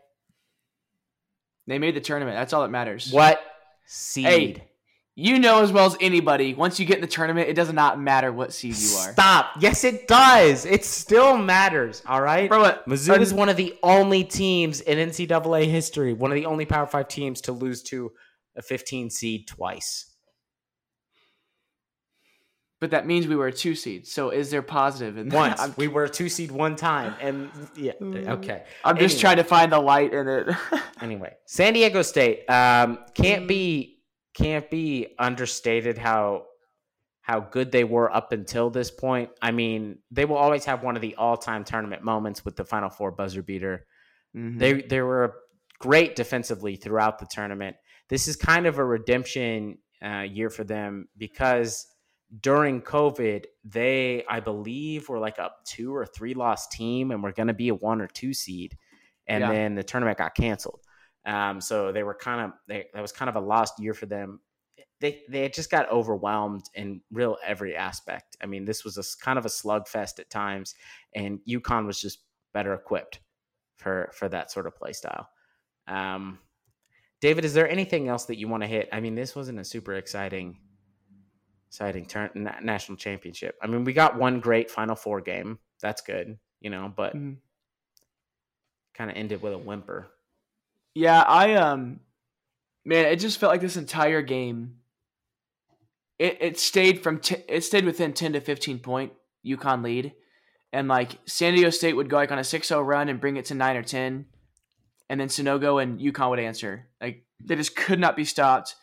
They 1.65 1.79
made 1.79 1.95
the 1.95 2.01
tournament. 2.01 2.35
That's 2.35 2.51
all 2.51 2.63
that 2.63 2.69
matters. 2.69 3.11
What 3.13 3.41
seed? 3.85 4.25
Hey, 4.25 4.67
you 5.15 5.37
know 5.37 5.61
as 5.61 5.71
well 5.71 5.85
as 5.85 5.95
anybody, 6.01 6.55
once 6.55 6.79
you 6.79 6.85
get 6.85 6.95
in 6.95 7.01
the 7.01 7.07
tournament, 7.07 7.47
it 7.47 7.53
does 7.53 7.71
not 7.71 7.99
matter 7.99 8.31
what 8.31 8.51
seed 8.51 8.75
you 8.75 8.95
are. 8.97 9.11
Stop. 9.11 9.51
Yes, 9.59 9.83
it 9.83 10.07
does. 10.07 10.65
It 10.65 10.83
still 10.83 11.37
matters. 11.37 12.01
All 12.07 12.21
right. 12.21 12.49
Bro, 12.49 12.61
what? 12.61 12.87
Mizzou 12.87 13.19
is 13.19 13.33
one 13.33 13.49
of 13.49 13.55
the 13.55 13.77
only 13.83 14.23
teams 14.23 14.81
in 14.81 14.97
NCAA 15.09 15.65
history, 15.69 16.13
one 16.13 16.31
of 16.31 16.35
the 16.35 16.47
only 16.47 16.65
Power 16.65 16.87
Five 16.87 17.07
teams 17.07 17.41
to 17.41 17.51
lose 17.51 17.83
to 17.83 18.11
a 18.55 18.61
15 18.61 19.11
seed 19.11 19.47
twice. 19.47 20.13
But 22.79 22.91
that 22.91 23.07
means 23.07 23.27
we 23.27 23.37
were 23.37 23.47
a 23.47 23.53
two 23.53 23.75
seed. 23.75 24.07
So 24.07 24.31
is 24.31 24.49
there 24.49 24.61
positive 24.61 25.17
in 25.17 25.29
that? 25.29 25.57
Once 25.57 25.77
we 25.77 25.87
were 25.87 26.03
a 26.03 26.09
two 26.09 26.27
seed 26.27 26.51
one 26.51 26.75
time, 26.75 27.15
and 27.21 27.49
yeah, 27.77 27.93
okay. 28.01 28.63
I'm 28.83 28.97
just 28.97 29.15
anyway. 29.15 29.21
trying 29.21 29.37
to 29.37 29.43
find 29.45 29.71
the 29.71 29.79
light 29.79 30.11
in 30.13 30.27
it. 30.27 30.47
anyway, 31.01 31.33
San 31.45 31.71
Diego 31.73 32.01
State 32.01 32.49
um, 32.49 32.97
can't 33.13 33.47
be 33.47 33.92
can't 34.33 34.69
be 34.69 35.15
understated 35.19 35.97
how 35.97 36.45
how 37.21 37.39
good 37.39 37.71
they 37.71 37.85
were 37.85 38.13
up 38.13 38.33
until 38.33 38.69
this 38.69 38.91
point. 38.91 39.29
I 39.41 39.51
mean, 39.51 39.99
they 40.11 40.25
will 40.25 40.35
always 40.35 40.65
have 40.65 40.83
one 40.83 40.97
of 40.97 41.01
the 41.01 41.15
all-time 41.15 41.63
tournament 41.63 42.03
moments 42.03 42.43
with 42.43 42.57
the 42.57 42.65
Final 42.65 42.89
Four 42.89 43.11
buzzer 43.11 43.41
beater. 43.41 43.85
Mm-hmm. 44.35 44.57
They 44.57 44.73
they 44.81 45.01
were 45.01 45.35
great 45.79 46.15
defensively 46.15 46.75
throughout 46.75 47.19
the 47.19 47.27
tournament. 47.29 47.77
This 48.09 48.27
is 48.27 48.35
kind 48.35 48.65
of 48.65 48.77
a 48.77 48.85
redemption 48.85 49.77
uh, 50.03 50.21
year 50.21 50.49
for 50.49 50.63
them 50.63 51.07
because 51.17 51.87
during 52.41 52.81
COVID, 52.81 53.45
they 53.63 54.25
I 54.29 54.39
believe 54.39 55.07
were 55.07 55.19
like 55.19 55.37
a 55.37 55.51
two 55.65 55.95
or 55.95 56.05
three 56.05 56.33
loss 56.33 56.67
team 56.67 57.11
and 57.11 57.23
were 57.23 57.31
going 57.31 57.47
to 57.47 57.53
be 57.53 57.69
a 57.69 57.75
one 57.75 58.01
or 58.01 58.07
two 58.07 58.33
seed, 58.33 58.77
and 59.27 59.41
yeah. 59.41 59.51
then 59.51 59.75
the 59.75 59.83
tournament 59.83 60.17
got 60.17 60.35
canceled. 60.35 60.81
Um, 61.25 61.61
so 61.61 61.91
they 61.91 62.03
were 62.03 62.13
kind 62.13 62.41
of 62.41 62.51
they, 62.67 62.87
that 62.93 63.01
was 63.01 63.11
kind 63.11 63.29
of 63.29 63.35
a 63.35 63.39
lost 63.39 63.79
year 63.79 63.93
for 63.93 64.05
them. 64.05 64.39
They 64.99 65.21
they 65.29 65.49
just 65.49 65.71
got 65.71 65.91
overwhelmed 65.91 66.65
in 66.73 67.01
real 67.11 67.37
every 67.45 67.75
aspect. 67.75 68.37
I 68.41 68.45
mean, 68.45 68.65
this 68.65 68.83
was 68.83 68.97
a 68.97 69.03
kind 69.23 69.37
of 69.37 69.45
a 69.45 69.49
slugfest 69.49 70.19
at 70.19 70.29
times, 70.29 70.75
and 71.13 71.39
UConn 71.47 71.85
was 71.85 71.99
just 71.99 72.19
better 72.53 72.73
equipped 72.73 73.19
for 73.77 74.11
for 74.13 74.29
that 74.29 74.51
sort 74.51 74.67
of 74.67 74.75
play 74.75 74.93
style. 74.93 75.27
Um, 75.87 76.39
David, 77.21 77.45
is 77.45 77.53
there 77.53 77.69
anything 77.69 78.09
else 78.09 78.25
that 78.25 78.37
you 78.37 78.47
want 78.47 78.63
to 78.63 78.67
hit? 78.67 78.89
I 78.91 78.99
mean, 78.99 79.15
this 79.15 79.35
wasn't 79.35 79.59
a 79.59 79.63
super 79.65 79.93
exciting 79.93 80.57
exciting 81.67 82.05
turn 82.05 82.29
national 82.61 82.97
championship. 82.97 83.57
I 83.61 83.67
mean, 83.67 83.83
we 83.83 83.93
got 83.93 84.17
one 84.17 84.39
great 84.39 84.69
Final 84.69 84.95
Four 84.95 85.21
game. 85.21 85.57
That's 85.81 86.01
good, 86.01 86.37
you 86.61 86.69
know, 86.69 86.93
but 86.95 87.15
mm. 87.15 87.37
kind 88.93 89.09
of 89.09 89.17
ended 89.17 89.41
with 89.41 89.53
a 89.53 89.57
whimper. 89.57 90.07
Yeah, 90.95 91.21
I 91.21 91.55
um 91.55 91.99
man, 92.85 93.05
it 93.05 93.17
just 93.17 93.39
felt 93.39 93.51
like 93.51 93.61
this 93.61 93.77
entire 93.77 94.21
game 94.21 94.75
it, 96.19 96.37
it 96.41 96.59
stayed 96.59 97.01
from 97.01 97.19
t- 97.19 97.43
it 97.47 97.63
stayed 97.63 97.85
within 97.85 98.13
10 98.13 98.33
to 98.33 98.41
15 98.41 98.79
point 98.79 99.13
UConn 99.45 99.83
lead. 99.83 100.13
And 100.71 100.87
like 100.87 101.17
San 101.25 101.53
Diego 101.53 101.69
State 101.69 101.93
would 101.93 102.09
go 102.09 102.17
like 102.17 102.31
on 102.31 102.39
a 102.39 102.41
6-0 102.41 102.85
run 102.85 103.09
and 103.09 103.21
bring 103.21 103.37
it 103.37 103.45
to 103.45 103.55
9 103.55 103.75
or 103.75 103.83
10 103.83 104.25
and 105.09 105.19
then 105.19 105.27
Sanogo 105.27 105.81
and 105.81 105.99
UConn 105.99 106.29
would 106.29 106.39
answer. 106.39 106.87
Like 107.01 107.25
they 107.43 107.55
just 107.55 107.75
could 107.75 107.99
not 107.99 108.15
be 108.15 108.25
stopped. 108.25 108.75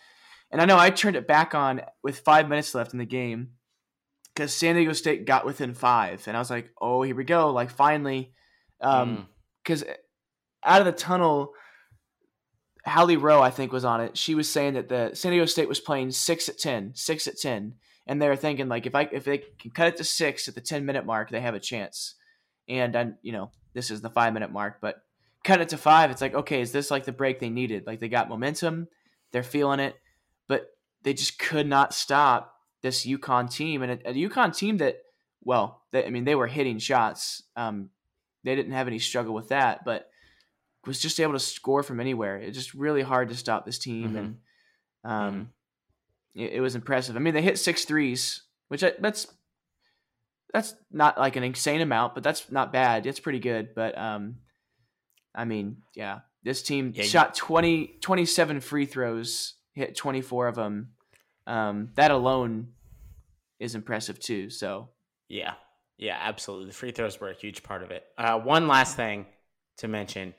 And 0.51 0.61
I 0.61 0.65
know 0.65 0.79
I 0.79 0.91
turned 0.91 1.17
it 1.17 1.27
back 1.27 1.55
on 1.55 1.81
with 2.03 2.19
5 2.21 2.49
minutes 2.49 2.75
left 2.75 2.93
in 2.93 2.99
the 2.99 3.05
game 3.05 3.51
because 4.35 4.55
San 4.55 4.77
Diego 4.77 4.93
State 4.93 5.27
got 5.27 5.45
within 5.45 5.75
five, 5.75 6.27
and 6.27 6.37
I 6.37 6.41
was 6.41 6.51
like, 6.51 6.71
oh, 6.81 7.03
here 7.03 7.15
we 7.15 7.25
go, 7.25 7.51
like 7.51 7.71
finally, 7.71 8.33
um, 8.81 9.29
mm. 9.69 9.95
out 10.65 10.81
of 10.81 10.87
the 10.87 10.93
tunnel. 10.93 11.53
Hallie 12.85 13.17
Rowe, 13.17 13.43
I 13.43 13.51
think, 13.51 13.73
was 13.73 13.85
on 13.85 14.01
it. 14.01 14.17
She 14.17 14.35
was 14.35 14.49
saying 14.49 14.75
that 14.75 14.89
the 14.89 15.11
San 15.15 15.33
Diego 15.33 15.47
State 15.47 15.69
was 15.69 15.81
playing 15.81 16.11
six 16.13 16.49
at 16.49 16.59
10, 16.59 16.93
six 16.95 17.27
at 17.27 17.39
10. 17.39 17.75
And 18.07 18.21
they 18.21 18.29
were 18.29 18.37
thinking, 18.37 18.69
like, 18.69 18.87
if 18.87 18.95
I 18.95 19.03
if 19.13 19.25
they 19.25 19.39
can 19.59 19.71
cut 19.71 19.89
it 19.89 19.97
to 19.99 20.05
six 20.05 20.49
at 20.49 20.55
the 20.55 20.61
10 20.61 20.85
minute 20.85 21.07
mark, 21.07 21.31
they 21.31 21.41
have 21.41 21.55
a 21.55 21.61
chance. 21.61 22.15
And, 22.69 22.97
I, 22.97 23.13
you 23.23 23.33
know, 23.33 23.51
this 23.75 23.91
is 23.91 24.01
the 24.01 24.11
five 24.11 24.33
minute 24.33 24.51
mark, 24.51 24.79
but 24.81 25.03
cut 25.45 25.61
it 25.61 25.69
to 25.71 25.77
five, 25.77 26.11
it's 26.11 26.21
like, 26.21 26.35
okay, 26.35 26.61
is 26.61 26.73
this 26.73 26.91
like 26.91 27.05
the 27.05 27.13
break 27.13 27.41
they 27.41 27.51
needed? 27.51 27.87
Like, 27.87 28.01
they 28.01 28.09
got 28.09 28.29
momentum, 28.29 28.89
they're 29.33 29.43
feeling 29.43 29.81
it, 29.81 29.97
but 30.49 30.71
they 31.03 31.15
just 31.15 31.39
could 31.39 31.67
not 31.67 31.95
stop 31.95 32.55
this 32.83 33.07
UConn 33.07 33.53
team. 33.53 33.83
And 33.83 33.93
a, 33.93 34.11
a 34.11 34.15
UConn 34.29 34.57
team 34.57 34.79
that, 34.79 34.97
well, 35.43 35.83
they, 35.93 36.05
I 36.05 36.11
mean, 36.11 36.25
they 36.25 36.35
were 36.35 36.47
hitting 36.47 36.79
shots. 36.79 37.43
Um, 37.57 37.91
they 38.45 38.55
didn't 38.55 38.73
have 38.73 38.87
any 38.87 38.99
struggle 38.99 39.35
with 39.35 39.49
that, 39.49 39.85
but 39.85 40.10
was 40.87 41.01
just 41.01 41.21
able 41.21 41.35
to 41.35 41.39
score 41.39 41.83
from 41.83 42.01
anywhere. 42.01 42.37
It's 42.37 42.57
just 42.57 42.75
really 42.75 43.03
hard 43.03 43.29
to 43.29 43.35
stop 43.35 43.65
this 43.65 43.79
team, 43.79 44.09
mm-hmm. 44.09 44.17
and 44.17 44.37
um, 45.05 45.35
mm-hmm. 45.35 46.41
it, 46.41 46.53
it, 46.55 46.61
was 46.61 46.75
impressive. 46.75 47.17
I 47.17 47.19
mean, 47.19 47.35
they 47.35 47.43
hit 47.43 47.59
six 47.59 47.85
threes, 47.85 48.43
which 48.69 48.83
I, 48.83 48.93
that's 48.99 49.27
that's 50.53 50.75
not 50.91 51.19
like 51.19 51.37
an 51.37 51.45
insane 51.45 51.81
amount, 51.81 52.15
but 52.15 52.23
that's 52.23 52.51
not 52.51 52.73
bad. 52.73 53.07
It's 53.07 53.21
pretty 53.21 53.41
good. 53.41 53.75
But 53.75 53.97
um, 53.97 54.37
I 55.35 55.45
mean, 55.45 55.79
yeah, 55.95 56.21
this 56.43 56.63
team 56.63 56.93
yeah, 56.95 57.05
shot 57.05 57.35
20, 57.35 57.99
27 58.01 58.61
free 58.61 58.87
throws, 58.87 59.55
hit 59.75 59.97
twenty 59.97 60.23
four 60.23 60.49
of 60.49 60.55
them. 60.55 60.91
Um, 61.47 61.91
that 61.97 62.11
alone 62.11 62.69
is 63.59 63.75
impressive 63.75 64.19
too. 64.19 64.51
So 64.51 64.89
yeah, 65.29 65.55
yeah, 65.99 66.19
absolutely. 66.21 66.69
The 66.69 66.73
free 66.73 66.93
throws 66.93 67.21
were 67.21 67.29
a 67.29 67.35
huge 67.35 67.63
part 67.63 67.83
of 67.83 67.91
it. 67.91 68.05
Uh, 68.17 68.39
one 68.39 68.67
last 68.67 68.97
thing 68.97 69.27
to 69.79 69.89
mention 69.89 70.35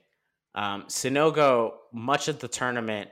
um, 0.56 0.84
Sanogo, 0.84 1.74
much 1.94 2.28
of 2.28 2.40
the 2.40 2.48
tournament, 2.48 3.10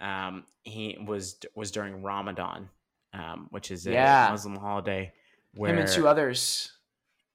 um, 0.00 0.44
he 0.62 0.98
was 1.06 1.36
was 1.54 1.70
during 1.70 2.02
Ramadan, 2.02 2.68
um, 3.12 3.48
which 3.50 3.70
is 3.70 3.86
a 3.86 3.92
yeah. 3.92 4.28
Muslim 4.30 4.56
holiday. 4.56 5.12
Where, 5.54 5.72
him 5.72 5.78
and 5.78 5.88
two 5.88 6.08
others. 6.08 6.72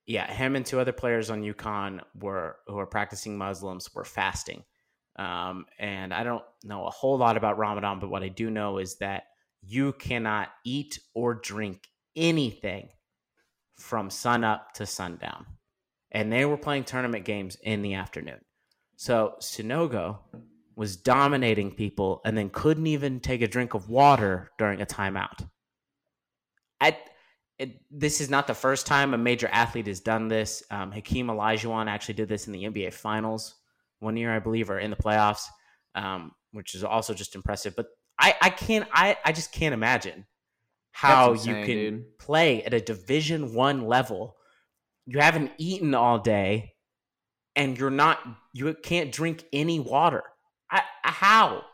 Yeah, 0.06 0.30
him 0.30 0.56
and 0.56 0.66
two 0.66 0.80
other 0.80 0.92
players 0.92 1.30
on 1.30 1.42
UConn 1.42 2.02
were 2.20 2.58
who 2.68 2.78
are 2.80 2.88
practicing 2.88 3.38
Muslims 3.38 3.94
were 3.94 4.04
fasting. 4.04 4.64
Um, 5.16 5.66
and 5.78 6.14
I 6.14 6.24
don't 6.24 6.44
know 6.64 6.86
a 6.86 6.90
whole 6.90 7.18
lot 7.18 7.38
about 7.38 7.58
Ramadan, 7.58 8.00
but 8.00 8.10
what 8.10 8.24
I 8.24 8.30
do 8.30 8.50
know 8.50 8.78
is 8.78 8.96
that 8.98 9.24
you 9.62 9.94
cannot 9.94 10.50
eat 10.66 11.00
or 11.14 11.34
drink 11.34 11.88
anything 12.16 12.90
from 13.78 14.10
sun 14.10 14.44
up 14.44 14.74
to 14.76 14.86
sundown. 14.86 15.46
And 16.12 16.32
they 16.32 16.46
were 16.46 16.58
playing 16.58 16.86
tournament 16.86 17.26
games 17.26 17.58
in 17.62 17.82
the 17.82 17.96
afternoon. 17.96 18.40
So 19.00 19.36
Sanogo 19.40 20.18
was 20.76 20.98
dominating 20.98 21.72
people 21.72 22.20
and 22.26 22.38
then 22.38 22.50
couldn't 22.50 22.88
even 22.88 23.22
take 23.22 23.42
a 23.42 23.48
drink 23.48 23.74
of 23.74 23.90
water 23.90 24.52
during 24.58 24.82
a 24.82 24.86
timeout. 24.86 25.48
I, 26.82 26.98
it, 27.58 27.80
this 27.90 28.20
is 28.20 28.30
not 28.30 28.46
the 28.46 28.54
first 28.54 28.86
time 28.86 29.14
a 29.14 29.18
major 29.18 29.48
athlete 29.54 29.88
has 29.88 30.02
done 30.02 30.28
this. 30.28 30.64
Um, 30.70 30.92
Hakeem 30.92 31.28
Olajuwon 31.28 31.88
actually 31.88 32.16
did 32.16 32.28
this 32.28 32.48
in 32.48 32.52
the 32.52 32.66
NBA 32.66 32.94
Finals 32.94 33.56
one 34.00 34.18
year, 34.18 34.36
I 34.36 34.40
believe, 34.40 34.70
or 34.70 34.80
in 34.80 34.92
the 34.92 34.98
playoffs, 34.98 35.46
um, 35.96 36.34
which 36.52 36.76
is 36.76 36.84
also 36.84 37.14
just 37.14 37.36
impressive. 37.36 37.78
But 37.78 37.86
I, 38.20 38.36
I 38.42 38.50
can't, 38.50 38.86
I, 38.92 39.16
I 39.24 39.32
just 39.32 39.54
can't 39.54 39.74
imagine 39.74 40.26
how 40.92 41.32
insane, 41.32 41.56
you 41.56 41.66
can 41.66 41.76
dude. 41.78 42.18
play 42.18 42.64
at 42.64 42.74
a 42.74 42.82
Division 42.82 43.54
One 43.54 43.88
level. 43.88 44.36
You 45.06 45.20
haven't 45.20 45.54
eaten 45.58 45.96
all 45.96 46.20
day 46.20 46.74
and 47.60 47.78
you're 47.78 47.92
not 47.92 48.20
you 48.54 48.74
can't 48.74 49.12
drink 49.12 49.44
any 49.54 49.80
water. 49.80 50.24
I, 50.72 50.82
how? 51.04 51.66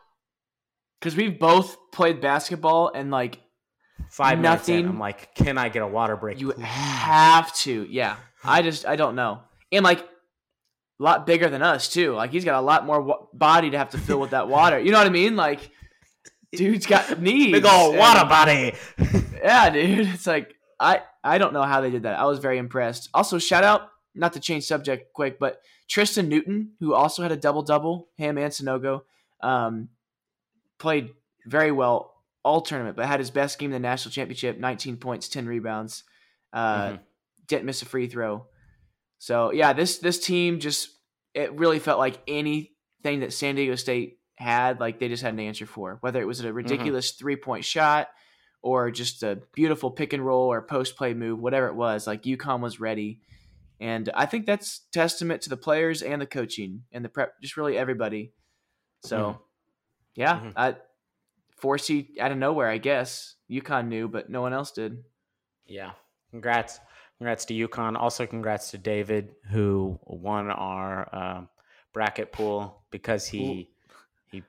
Because 1.00 1.16
we've 1.16 1.38
both 1.38 1.76
played 1.92 2.20
basketball 2.20 2.90
and 2.92 3.10
like 3.10 3.38
five 4.10 4.40
nothing. 4.40 4.80
In, 4.80 4.88
I'm 4.88 4.98
like, 4.98 5.34
can 5.34 5.56
I 5.56 5.68
get 5.68 5.82
a 5.82 5.86
water 5.86 6.16
break? 6.16 6.40
You 6.40 6.52
please? 6.52 6.64
have 6.64 7.54
to. 7.58 7.86
Yeah, 7.88 8.16
I 8.44 8.62
just 8.62 8.84
I 8.84 8.96
don't 8.96 9.14
know. 9.14 9.40
And 9.70 9.84
like 9.84 10.00
a 10.00 11.02
lot 11.02 11.24
bigger 11.24 11.48
than 11.48 11.62
us 11.62 11.88
too. 11.88 12.14
Like 12.14 12.32
he's 12.32 12.44
got 12.44 12.58
a 12.58 12.64
lot 12.64 12.84
more 12.84 13.00
wa- 13.00 13.26
body 13.32 13.70
to 13.70 13.78
have 13.78 13.90
to 13.90 13.98
fill 13.98 14.18
with 14.18 14.30
that 14.30 14.48
water. 14.48 14.80
You 14.80 14.90
know 14.90 14.98
what 14.98 15.06
I 15.06 15.10
mean? 15.10 15.36
Like, 15.36 15.70
dude's 16.52 16.86
got 16.86 17.20
needs. 17.20 17.52
Big 17.52 17.64
old 17.64 17.96
water 17.96 18.20
and, 18.20 18.28
body. 18.28 18.74
yeah, 19.36 19.70
dude. 19.70 20.08
It's 20.08 20.26
like 20.26 20.52
I 20.80 21.02
I 21.22 21.38
don't 21.38 21.52
know 21.52 21.62
how 21.62 21.80
they 21.80 21.90
did 21.90 22.02
that. 22.02 22.18
I 22.18 22.24
was 22.24 22.40
very 22.40 22.58
impressed. 22.58 23.08
Also, 23.14 23.38
shout 23.38 23.62
out 23.62 23.90
not 24.16 24.32
to 24.32 24.40
change 24.40 24.64
subject 24.64 25.12
quick, 25.12 25.38
but 25.38 25.60
Tristan 25.88 26.28
Newton, 26.28 26.72
who 26.80 26.94
also 26.94 27.22
had 27.22 27.32
a 27.32 27.36
double 27.36 27.62
double, 27.62 28.08
him 28.16 28.38
and 28.38 28.52
Sanogo, 28.52 29.02
um, 29.40 29.88
played 30.78 31.10
very 31.46 31.72
well 31.72 32.14
all 32.44 32.60
tournament, 32.60 32.96
but 32.96 33.06
had 33.06 33.20
his 33.20 33.30
best 33.30 33.58
game 33.58 33.72
in 33.72 33.82
the 33.82 33.88
national 33.88 34.12
championship 34.12 34.58
19 34.58 34.96
points, 34.98 35.28
10 35.28 35.46
rebounds. 35.46 36.04
Uh, 36.52 36.88
mm-hmm. 36.88 36.96
Didn't 37.48 37.64
miss 37.64 37.82
a 37.82 37.86
free 37.86 38.08
throw. 38.08 38.46
So, 39.18 39.52
yeah, 39.52 39.72
this 39.72 39.98
this 39.98 40.18
team 40.18 40.60
just, 40.60 40.90
it 41.34 41.52
really 41.54 41.78
felt 41.78 41.98
like 41.98 42.20
anything 42.28 43.20
that 43.20 43.32
San 43.32 43.54
Diego 43.54 43.74
State 43.74 44.18
had, 44.36 44.80
like 44.80 44.98
they 44.98 45.08
just 45.08 45.22
had 45.22 45.32
an 45.32 45.40
answer 45.40 45.66
for, 45.66 45.98
whether 46.00 46.20
it 46.20 46.26
was 46.26 46.40
a 46.40 46.44
mm-hmm. 46.44 46.56
ridiculous 46.56 47.12
mm-hmm. 47.12 47.18
three 47.18 47.36
point 47.36 47.64
shot 47.64 48.08
or 48.62 48.90
just 48.90 49.22
a 49.22 49.40
beautiful 49.54 49.90
pick 49.90 50.12
and 50.12 50.24
roll 50.24 50.52
or 50.52 50.60
post 50.60 50.96
play 50.96 51.14
move, 51.14 51.38
whatever 51.38 51.68
it 51.68 51.74
was. 51.74 52.06
Like 52.06 52.22
UConn 52.22 52.60
was 52.60 52.80
ready. 52.80 53.20
And 53.80 54.10
I 54.14 54.26
think 54.26 54.46
that's 54.46 54.80
testament 54.92 55.42
to 55.42 55.50
the 55.50 55.56
players 55.56 56.02
and 56.02 56.20
the 56.20 56.26
coaching 56.26 56.84
and 56.92 57.04
the 57.04 57.08
prep, 57.08 57.40
just 57.42 57.56
really 57.56 57.76
everybody. 57.76 58.32
So, 59.02 59.18
mm-hmm. 59.18 59.40
yeah, 60.14 60.34
mm-hmm. 60.36 60.50
I, 60.56 60.76
four 61.56 61.76
seed 61.76 62.18
out 62.18 62.32
of 62.32 62.38
nowhere, 62.38 62.68
I 62.68 62.78
guess. 62.78 63.34
UConn 63.50 63.88
knew, 63.88 64.08
but 64.08 64.30
no 64.30 64.40
one 64.40 64.52
else 64.52 64.72
did. 64.72 65.04
Yeah, 65.66 65.92
congrats, 66.30 66.80
congrats 67.18 67.44
to 67.46 67.68
UConn. 67.68 67.96
Also, 67.96 68.26
congrats 68.26 68.70
to 68.70 68.78
David 68.78 69.34
who 69.50 69.98
won 70.04 70.50
our 70.50 71.08
uh, 71.14 71.40
bracket 71.92 72.32
pool 72.32 72.82
because 72.90 73.26
he 73.26 73.68
Ooh. 74.32 74.32
he 74.32 74.42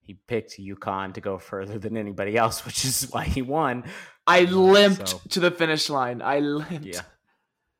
he 0.00 0.14
picked 0.14 0.58
UConn 0.58 1.14
to 1.14 1.20
go 1.20 1.38
further 1.38 1.78
than 1.78 1.96
anybody 1.96 2.36
else, 2.36 2.64
which 2.66 2.84
is 2.84 3.08
why 3.10 3.24
he 3.24 3.42
won. 3.42 3.84
I 4.24 4.42
limped 4.42 5.08
so, 5.08 5.20
to 5.30 5.40
the 5.40 5.50
finish 5.50 5.90
line. 5.90 6.22
I 6.22 6.38
limped. 6.38 6.86
Yeah 6.86 7.02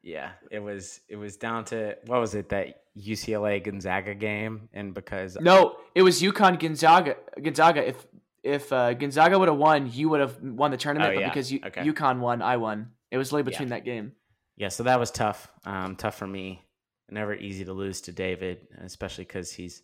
yeah, 0.03 0.31
it 0.51 0.61
was 0.61 1.01
it 1.09 1.17
was 1.17 1.37
down 1.37 1.65
to 1.67 1.97
what 2.07 2.21
was 2.21 2.35
it 2.35 2.51
that 2.51 2.83
UCLA 2.97 3.63
Gonzaga 3.63 4.15
game, 4.15 4.69
and 4.73 4.95
because 4.95 5.37
no, 5.41 5.77
it 5.95 6.03
was 6.03 6.23
UConn 6.23 6.59
Gonzaga. 6.59 7.17
Gonzaga. 7.43 7.87
If 7.87 8.07
if 8.43 8.73
uh, 8.73 8.95
Gonzaga 8.95 9.39
would 9.39 9.49
have 9.49 9.59
won, 9.59 9.91
you 9.93 10.09
would 10.09 10.21
have 10.21 10.41
won 10.43 10.71
the 10.71 10.77
tournament. 10.77 11.11
Oh, 11.11 11.19
yeah. 11.19 11.27
But 11.27 11.35
because 11.35 11.53
you, 11.53 11.61
okay. 11.65 11.83
UConn 11.83 12.21
won, 12.21 12.43
I 12.43 12.57
won. 12.57 12.93
It 13.11 13.19
was 13.19 13.33
late 13.33 13.45
between 13.45 13.69
yeah. 13.69 13.77
that 13.77 13.85
game. 13.85 14.13
Yeah, 14.57 14.69
so 14.69 14.83
that 14.85 14.99
was 14.99 15.11
tough. 15.11 15.51
Um, 15.65 15.97
tough 15.97 16.17
for 16.17 16.27
me. 16.27 16.65
Never 17.11 17.35
easy 17.35 17.65
to 17.65 17.73
lose 17.73 18.03
to 18.03 18.13
David, 18.13 18.67
especially 18.83 19.25
because 19.25 19.51
he's, 19.53 19.83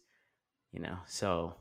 you 0.72 0.80
know, 0.80 0.98
so 1.06 1.54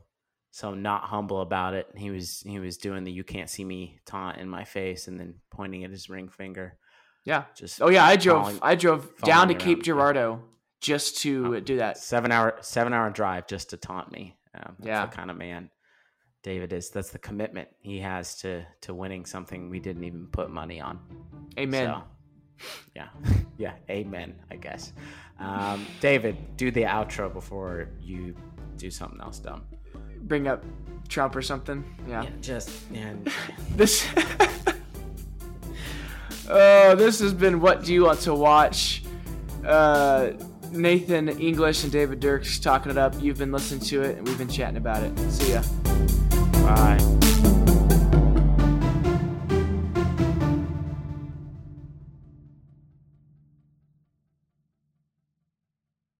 so 0.50 0.74
not 0.74 1.04
humble 1.04 1.40
about 1.40 1.74
it. 1.74 1.88
He 1.96 2.10
was 2.10 2.42
he 2.46 2.58
was 2.58 2.76
doing 2.76 3.04
the 3.04 3.12
"you 3.12 3.24
can't 3.24 3.50
see 3.50 3.64
me" 3.64 3.98
taunt 4.04 4.38
in 4.38 4.48
my 4.48 4.64
face, 4.64 5.08
and 5.08 5.18
then 5.18 5.36
pointing 5.50 5.84
at 5.84 5.90
his 5.90 6.10
ring 6.10 6.28
finger. 6.28 6.76
Yeah. 7.24 7.44
Just 7.54 7.80
oh 7.80 7.88
yeah, 7.88 8.04
I 8.04 8.16
drove 8.16 8.42
falling, 8.42 8.58
I 8.62 8.74
drove 8.74 9.08
down 9.22 9.48
to 9.48 9.54
Cape 9.54 9.82
Girardeau 9.82 10.40
just 10.80 11.18
to 11.22 11.56
oh, 11.56 11.60
do 11.60 11.78
that. 11.78 11.98
Seven 11.98 12.30
hour 12.30 12.56
seven 12.60 12.92
hour 12.92 13.10
drive 13.10 13.46
just 13.46 13.70
to 13.70 13.76
taunt 13.76 14.12
me. 14.12 14.36
Um, 14.54 14.76
that's 14.78 14.86
yeah. 14.86 15.06
the 15.06 15.16
kind 15.16 15.30
of 15.30 15.36
man 15.36 15.70
David 16.42 16.72
is. 16.72 16.90
That's 16.90 17.10
the 17.10 17.18
commitment 17.18 17.68
he 17.80 17.98
has 18.00 18.36
to 18.40 18.64
to 18.82 18.94
winning 18.94 19.24
something 19.24 19.70
we 19.70 19.80
didn't 19.80 20.04
even 20.04 20.26
put 20.26 20.50
money 20.50 20.80
on. 20.80 21.00
Amen. 21.58 21.86
So, 21.86 22.02
yeah, 22.94 23.08
yeah, 23.58 23.72
amen. 23.90 24.34
I 24.50 24.56
guess. 24.56 24.92
Um, 25.40 25.86
David, 26.00 26.56
do 26.56 26.70
the 26.70 26.82
outro 26.82 27.32
before 27.32 27.88
you 28.00 28.36
do 28.76 28.90
something 28.90 29.20
else 29.20 29.38
dumb. 29.38 29.64
Bring 30.22 30.46
up 30.46 30.64
Trump 31.08 31.34
or 31.34 31.42
something. 31.42 31.82
Yeah. 32.06 32.24
yeah 32.24 32.30
just 32.40 32.70
and 32.92 33.30
this. 33.76 34.06
Oh, 36.48 36.94
this 36.94 37.20
has 37.20 37.32
been 37.32 37.60
What 37.60 37.84
Do 37.84 37.94
You 37.94 38.04
Want 38.04 38.20
to 38.20 38.34
Watch? 38.34 39.02
Uh, 39.64 40.32
Nathan 40.70 41.28
English 41.28 41.84
and 41.84 41.92
David 41.92 42.20
Dirks 42.20 42.58
talking 42.58 42.90
it 42.90 42.98
up. 42.98 43.14
You've 43.20 43.38
been 43.38 43.52
listening 43.52 43.80
to 43.80 44.02
it, 44.02 44.18
and 44.18 44.26
we've 44.26 44.38
been 44.38 44.48
chatting 44.48 44.76
about 44.76 45.02
it. 45.02 45.18
See 45.30 45.52
ya. 45.52 45.62
Bye. 46.64 47.23